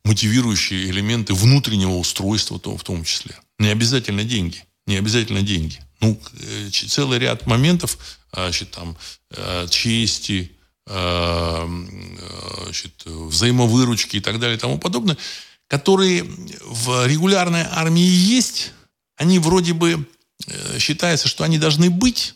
мотивирующие 0.03 0.89
элементы 0.89 1.33
внутреннего 1.33 1.93
устройства 1.97 2.57
в 2.57 2.83
том 2.83 3.03
числе. 3.03 3.39
Не 3.59 3.69
обязательно 3.69 4.23
деньги. 4.23 4.63
Не 4.87 4.97
обязательно 4.97 5.41
деньги. 5.41 5.79
Ну, 6.01 6.19
э, 6.33 6.69
целый 6.69 7.19
ряд 7.19 7.47
моментов, 7.47 7.97
а, 8.31 8.43
значит, 8.43 8.71
там, 8.71 8.97
э, 9.31 9.67
чести, 9.69 10.51
значит, 10.87 12.93
взаимовыручки 13.05 14.17
и 14.17 14.19
так 14.19 14.39
далее 14.39 14.55
и 14.55 14.59
тому 14.59 14.77
подобное– 14.77 15.17
которые 15.67 16.25
в 16.63 17.07
регулярной 17.07 17.63
армии 17.63 18.03
есть, 18.03 18.71
они 19.17 19.39
вроде 19.39 19.73
бы 19.73 20.07
э, 20.47 20.79
считается, 20.79 21.27
что 21.27 21.43
они 21.43 21.57
должны 21.57 21.89
быть, 21.89 22.35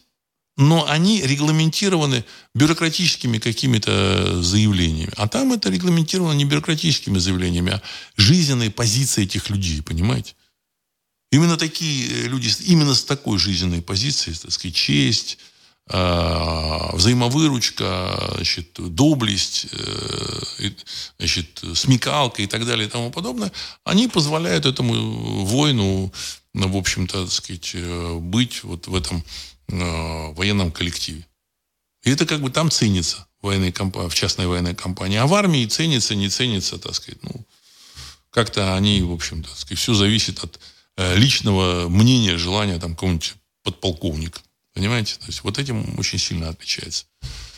но 0.58 0.89
они 0.89 1.22
регламентированы 1.22 2.26
бюрократическими 2.54 3.38
какими-то 3.38 4.41
заявлениями. 4.41 5.14
А 5.16 5.28
там 5.28 5.54
это 5.54 5.70
регламентировано 5.70 6.34
не 6.34 6.45
бюрократическими 6.45 7.18
заявлениями, 7.18 7.74
а 7.74 7.82
жизненной 8.18 8.70
позицией 8.70 9.26
этих 9.26 9.50
людей, 9.50 9.82
понимаете? 9.82 10.34
Именно 11.32 11.57
такие 11.57 12.23
люди, 12.27 12.51
именно 12.65 12.95
с 12.95 13.03
такой 13.03 13.38
жизненной 13.38 13.82
позицией, 13.82 14.36
так 14.36 14.51
сказать, 14.51 14.75
честь, 14.75 15.38
Э, 15.91 16.91
взаимовыручка, 16.93 18.34
значит, 18.36 18.73
доблесть, 18.77 19.65
э, 19.71 20.69
значит, 21.17 21.63
смекалка 21.73 22.43
и 22.43 22.47
так 22.47 22.63
далее 22.63 22.88
и 22.88 22.91
тому 22.91 23.09
подобное, 23.09 23.51
они 23.84 24.07
позволяют 24.07 24.67
этому 24.67 25.45
воину, 25.45 26.13
в 26.53 26.77
общем-то, 26.77 27.23
так 27.23 27.32
сказать, 27.32 27.71
э, 27.73 28.17
быть 28.19 28.63
вот 28.63 28.88
в 28.88 28.93
этом 28.93 29.23
военном 29.67 30.71
коллективе. 30.71 31.27
И 32.03 32.09
это 32.09 32.25
как 32.25 32.41
бы 32.41 32.49
там 32.49 32.71
ценится 32.71 33.27
военной 33.41 33.71
в 33.71 34.13
частной 34.15 34.47
военной 34.47 34.73
компании. 34.73 35.17
А 35.17 35.27
в 35.27 35.34
армии 35.36 35.67
ценится, 35.67 36.15
не 36.15 36.27
ценится, 36.30 36.80
так 36.80 36.95
сказать, 36.95 37.21
ну, 37.21 37.45
как-то 38.32 38.75
они, 38.75 39.03
в 39.03 39.11
общем-то, 39.11 39.75
все 39.75 39.93
зависит 39.93 40.43
от 40.43 40.59
личного 41.16 41.88
мнения, 41.89 42.38
желания 42.38 42.80
там 42.80 42.95
какого-нибудь 42.95 43.36
подполковника. 43.64 44.41
Понимаете? 44.74 45.16
То 45.16 45.28
есть 45.28 45.43
вот 45.43 45.58
этим 45.60 46.00
очень 46.00 46.20
сильно 46.20 46.50
отличается. 46.50 47.06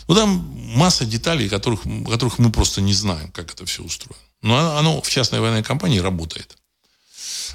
Ну, 0.07 0.15
там 0.15 0.29
масса 0.75 1.05
деталей, 1.05 1.49
которых, 1.49 1.81
которых 2.09 2.39
мы 2.39 2.51
просто 2.51 2.81
не 2.81 2.93
знаем, 2.93 3.31
как 3.31 3.53
это 3.53 3.65
все 3.65 3.83
устроено. 3.83 4.21
Но 4.41 4.57
оно, 4.57 4.77
оно 4.77 5.01
в 5.01 5.09
частной 5.09 5.39
военной 5.39 5.63
компании 5.63 5.99
работает. 5.99 6.57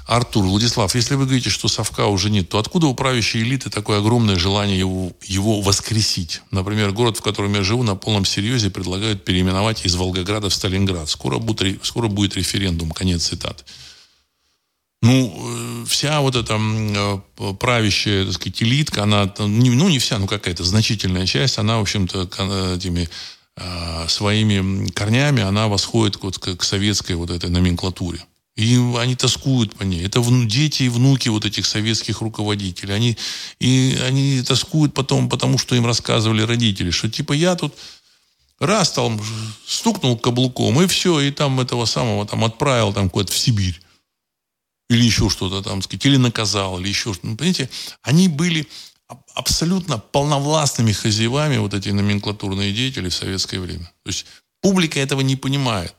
Артур, 0.07 0.45
Владислав, 0.45 0.95
если 0.95 1.15
вы 1.15 1.25
говорите, 1.25 1.49
что 1.49 1.67
совка 1.67 2.07
уже 2.07 2.29
нет, 2.29 2.47
то 2.47 2.59
откуда 2.59 2.87
у 2.87 2.95
правящей 2.95 3.43
элиты 3.43 3.69
такое 3.69 3.99
огромное 3.99 4.37
желание 4.37 4.79
его, 4.79 5.11
его 5.21 5.61
воскресить? 5.61 6.41
Например, 6.49 6.91
город, 6.93 7.17
в 7.17 7.21
котором 7.21 7.53
я 7.55 7.63
живу, 7.63 7.83
на 7.83 7.95
полном 7.95 8.23
серьезе 8.23 8.69
предлагают 8.69 9.25
переименовать 9.25 9.85
из 9.85 9.95
Волгограда 9.95 10.49
в 10.49 10.53
Сталинград. 10.53 11.09
Скоро 11.09 11.39
будет, 11.39 11.85
скоро 11.85 12.07
будет 12.07 12.37
референдум. 12.37 12.91
Конец 12.91 13.27
цитаты. 13.27 13.65
Ну, 15.07 15.83
э, 15.83 15.85
вся 15.87 16.19
вот 16.19 16.35
эта 16.35 16.59
э, 16.59 17.53
правящая, 17.59 18.25
так 18.25 18.33
сказать, 18.33 18.61
элитка, 18.61 19.03
она, 19.03 19.33
ну, 19.37 19.89
не 19.89 19.99
вся, 19.99 20.19
ну, 20.19 20.27
какая-то 20.27 20.65
значительная 20.65 21.25
часть, 21.25 21.57
она, 21.57 21.77
в 21.77 21.81
общем-то, 21.81 22.23
этими 22.75 23.07
э, 23.55 24.05
своими 24.09 24.89
корнями, 24.89 25.43
она 25.43 25.69
восходит 25.69 26.21
вот 26.21 26.39
к, 26.39 26.57
к 26.57 26.63
советской 26.63 27.13
вот 27.13 27.29
этой 27.29 27.49
номенклатуре. 27.49 28.19
И 28.57 28.77
они 28.97 29.15
тоскуют 29.15 29.75
по 29.75 29.83
ней. 29.83 30.03
Это 30.03 30.21
дети 30.45 30.83
и 30.83 30.89
внуки 30.89 31.29
вот 31.29 31.45
этих 31.45 31.65
советских 31.65 32.19
руководителей. 32.21 32.93
Они, 32.93 33.17
и 33.59 33.97
они 34.05 34.41
тоскуют 34.41 34.93
потом, 34.93 35.29
потому 35.29 35.57
что 35.57 35.75
им 35.75 35.85
рассказывали 35.85 36.41
родители, 36.41 36.91
что 36.91 37.09
типа 37.09 37.31
я 37.31 37.55
тут 37.55 37.73
раз 38.59 38.91
там 38.91 39.21
стукнул 39.65 40.17
каблуком, 40.17 40.81
и 40.81 40.87
все, 40.87 41.21
и 41.21 41.31
там 41.31 41.61
этого 41.61 41.85
самого 41.85 42.25
там 42.25 42.43
отправил 42.43 42.91
там 42.91 43.09
куда-то 43.09 43.31
в 43.31 43.37
Сибирь 43.37 43.79
или 44.89 45.03
еще 45.03 45.29
что-то 45.29 45.61
там, 45.61 45.81
сказать, 45.81 46.05
или 46.05 46.17
наказал, 46.17 46.79
или 46.79 46.87
еще 46.87 47.13
что-то. 47.13 47.27
Ну, 47.27 47.37
понимаете, 47.37 47.69
они 48.01 48.27
были 48.27 48.67
абсолютно 49.35 49.97
полновластными 49.97 50.91
хозяевами, 50.91 51.57
вот 51.57 51.73
эти 51.73 51.89
номенклатурные 51.89 52.73
деятели 52.73 53.09
в 53.09 53.13
советское 53.13 53.59
время. 53.59 53.85
То 54.03 54.09
есть 54.09 54.25
публика 54.61 54.99
этого 54.99 55.21
не 55.21 55.35
понимает. 55.35 55.95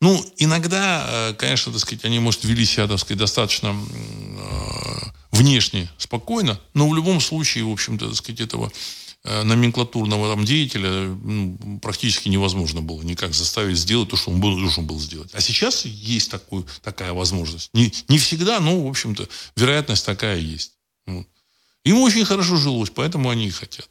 Ну, 0.00 0.24
иногда, 0.36 1.06
э, 1.08 1.34
конечно, 1.34 1.72
так 1.72 1.80
сказать, 1.80 2.04
они, 2.04 2.20
может, 2.20 2.44
вели 2.44 2.64
себя, 2.64 2.86
так 2.86 3.00
сказать, 3.00 3.18
достаточно 3.18 3.68
э, 3.68 5.10
внешне 5.32 5.90
спокойно, 5.98 6.60
но 6.72 6.88
в 6.88 6.94
любом 6.94 7.20
случае, 7.20 7.64
в 7.64 7.72
общем-то, 7.72 8.06
так 8.06 8.16
сказать, 8.16 8.40
этого 8.40 8.72
номенклатурного 9.44 10.34
там, 10.34 10.44
деятеля 10.44 11.08
ну, 11.08 11.78
практически 11.80 12.28
невозможно 12.28 12.82
было 12.82 13.02
никак 13.02 13.34
заставить 13.34 13.76
сделать 13.76 14.08
то, 14.08 14.16
что 14.16 14.30
он 14.30 14.40
был, 14.40 14.58
должен 14.58 14.86
был 14.86 14.98
сделать. 14.98 15.30
А 15.34 15.40
сейчас 15.40 15.84
есть 15.84 16.30
такую, 16.30 16.66
такая 16.82 17.12
возможность. 17.12 17.70
Не, 17.72 17.92
не 18.08 18.18
всегда, 18.18 18.60
но, 18.60 18.84
в 18.84 18.88
общем-то, 18.88 19.28
вероятность 19.56 20.06
такая 20.06 20.38
есть. 20.38 20.72
Вот. 21.06 21.26
Им 21.84 21.98
очень 21.98 22.24
хорошо 22.24 22.56
жилось, 22.56 22.90
поэтому 22.90 23.30
они 23.30 23.48
и 23.48 23.50
хотят. 23.50 23.88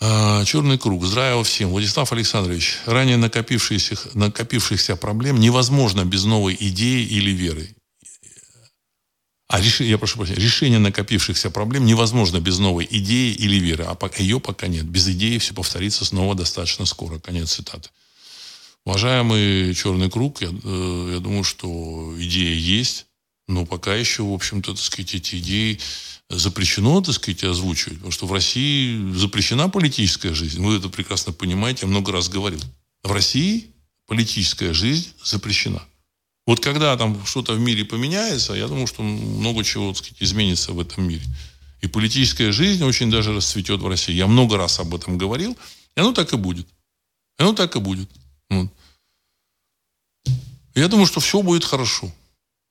А, 0.00 0.44
черный 0.44 0.78
круг. 0.78 1.04
Здравия 1.04 1.42
всем. 1.44 1.70
Владислав 1.70 2.12
Александрович, 2.12 2.78
ранее 2.86 3.16
накопившихся, 3.16 3.96
накопившихся 4.14 4.96
проблем 4.96 5.40
невозможно 5.40 6.04
без 6.04 6.24
новой 6.24 6.56
идеи 6.58 7.06
или 7.06 7.30
веры. 7.30 7.74
А 9.48 9.60
реш... 9.60 9.80
я 9.80 9.98
прошу 9.98 10.18
прощения, 10.18 10.40
решение 10.40 10.78
накопившихся 10.78 11.50
проблем 11.50 11.84
невозможно 11.84 12.40
без 12.40 12.58
новой 12.58 12.86
идеи 12.90 13.32
или 13.34 13.56
веры, 13.56 13.84
а 13.84 13.94
пока 13.94 14.22
ее 14.22 14.40
пока 14.40 14.68
нет. 14.68 14.86
Без 14.86 15.06
идеи 15.08 15.38
все 15.38 15.52
повторится 15.52 16.04
снова 16.04 16.34
достаточно 16.34 16.86
скоро. 16.86 17.18
Конец 17.18 17.52
цитаты. 17.52 17.90
Уважаемый 18.86 19.74
черный 19.74 20.10
круг, 20.10 20.42
я, 20.42 20.48
э, 20.48 21.10
я 21.14 21.18
думаю, 21.20 21.44
что 21.44 22.14
идея 22.18 22.54
есть, 22.54 23.06
но 23.48 23.66
пока 23.66 23.94
еще, 23.94 24.22
в 24.22 24.32
общем-то, 24.32 24.72
так 24.72 24.82
сказать, 24.82 25.14
эти 25.14 25.36
идеи 25.36 25.78
запрещено, 26.30 27.00
так 27.02 27.14
сказать, 27.14 27.44
озвучивать, 27.44 27.96
потому 27.96 28.12
что 28.12 28.26
в 28.26 28.32
России 28.32 29.12
запрещена 29.12 29.68
политическая 29.68 30.34
жизнь. 30.34 30.62
Вы 30.62 30.76
это 30.76 30.88
прекрасно 30.88 31.32
понимаете, 31.32 31.80
я 31.82 31.88
много 31.88 32.12
раз 32.12 32.28
говорил. 32.28 32.60
В 33.02 33.12
России 33.12 33.72
политическая 34.06 34.72
жизнь 34.72 35.12
запрещена. 35.22 35.82
Вот 36.46 36.60
когда 36.60 36.96
там 36.96 37.24
что-то 37.24 37.54
в 37.54 37.60
мире 37.60 37.84
поменяется, 37.84 38.52
я 38.52 38.68
думаю, 38.68 38.86
что 38.86 39.02
много 39.02 39.64
чего 39.64 39.88
так 39.88 39.98
сказать, 39.98 40.22
изменится 40.22 40.72
в 40.72 40.80
этом 40.80 41.08
мире. 41.08 41.24
И 41.80 41.86
политическая 41.86 42.52
жизнь 42.52 42.84
очень 42.84 43.10
даже 43.10 43.34
расцветет 43.34 43.80
в 43.80 43.86
России. 43.86 44.12
Я 44.12 44.26
много 44.26 44.56
раз 44.56 44.78
об 44.78 44.94
этом 44.94 45.18
говорил, 45.18 45.56
и 45.96 46.00
оно 46.00 46.12
так 46.12 46.32
и 46.32 46.36
будет. 46.36 46.66
И 47.38 47.42
оно 47.42 47.52
так 47.52 47.76
и 47.76 47.78
будет. 47.80 48.10
Вот. 48.50 48.68
Я 50.74 50.88
думаю, 50.88 51.06
что 51.06 51.20
все 51.20 51.42
будет 51.42 51.64
хорошо. 51.64 52.12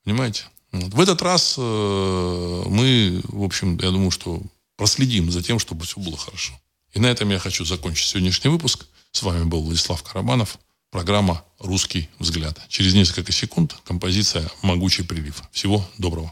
Понимаете? 0.03 0.45
Вот. 0.71 0.93
В 0.93 0.99
этот 0.99 1.21
раз 1.21 1.55
э, 1.57 2.63
мы, 2.67 3.21
в 3.24 3.43
общем, 3.43 3.78
я 3.80 3.91
думаю, 3.91 4.11
что 4.11 4.41
проследим 4.76 5.32
за 5.32 5.41
тем, 5.41 5.59
чтобы 5.59 5.86
все 5.86 5.99
было 5.99 6.17
хорошо. 6.17 6.53
И 6.93 6.99
на 6.99 7.07
этом 7.07 7.30
я 7.30 7.39
хочу 7.39 7.65
закончить 7.65 8.07
сегодняшний 8.07 8.49
выпуск. 8.49 8.86
С 9.11 9.24
вами 9.24 9.43
был 9.43 9.61
Владислав 9.61 10.03
Карабанов. 10.03 10.57
Программа 10.94 11.44
«Русский 11.58 12.08
взгляд». 12.20 12.60
Через 12.70 12.94
несколько 12.94 13.32
секунд 13.32 13.76
композиция 13.84 14.48
«Могучий 14.62 15.02
прилив». 15.02 15.41
Всего 15.52 15.84
доброго. 15.98 16.32